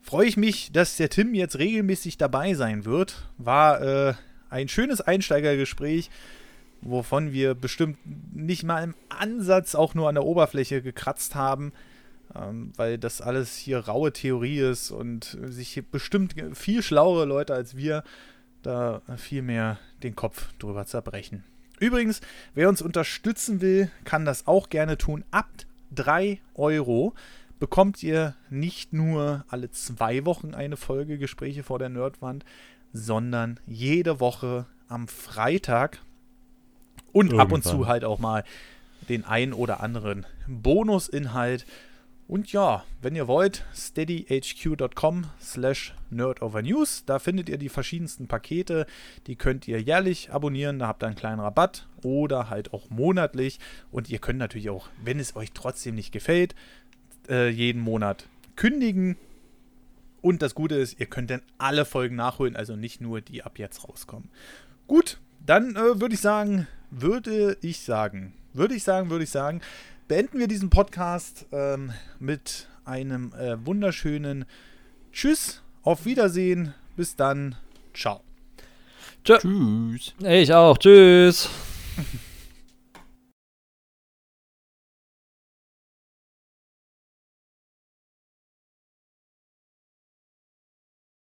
[0.00, 3.28] freue ich mich, dass der Tim jetzt regelmäßig dabei sein wird.
[3.36, 4.14] War äh,
[4.48, 6.10] ein schönes Einsteigergespräch
[6.88, 7.98] wovon wir bestimmt
[8.34, 11.72] nicht mal im Ansatz auch nur an der Oberfläche gekratzt haben,
[12.34, 17.76] ähm, weil das alles hier raue Theorie ist und sich bestimmt viel schlauere Leute als
[17.76, 18.04] wir
[18.62, 21.44] da viel mehr den Kopf drüber zerbrechen.
[21.78, 22.20] Übrigens,
[22.54, 25.24] wer uns unterstützen will, kann das auch gerne tun.
[25.30, 25.48] Ab
[25.94, 27.14] 3 Euro
[27.58, 32.44] bekommt ihr nicht nur alle zwei Wochen eine Folge Gespräche vor der Nerdwand,
[32.92, 36.00] sondern jede Woche am Freitag
[37.16, 37.46] und Irgendwann.
[37.46, 38.44] ab und zu halt auch mal
[39.08, 41.64] den ein oder anderen Bonusinhalt.
[42.28, 47.04] Und ja, wenn ihr wollt, steadyhq.com slash nerdovernews.
[47.06, 48.84] Da findet ihr die verschiedensten Pakete.
[49.28, 50.78] Die könnt ihr jährlich abonnieren.
[50.78, 53.60] Da habt ihr einen kleinen Rabatt oder halt auch monatlich.
[53.90, 56.54] Und ihr könnt natürlich auch, wenn es euch trotzdem nicht gefällt,
[57.30, 58.26] äh, jeden Monat
[58.56, 59.16] kündigen.
[60.20, 63.58] Und das Gute ist, ihr könnt dann alle Folgen nachholen, also nicht nur die ab
[63.58, 64.28] jetzt rauskommen.
[64.86, 66.66] Gut, dann äh, würde ich sagen,
[67.00, 69.60] würde ich sagen, würde ich sagen, würde ich sagen,
[70.08, 74.46] beenden wir diesen Podcast ähm, mit einem äh, wunderschönen
[75.12, 77.56] Tschüss, auf Wiedersehen, bis dann,
[77.92, 78.22] ciao.
[79.24, 80.14] Tschüss.
[80.20, 81.50] Ich auch, tschüss.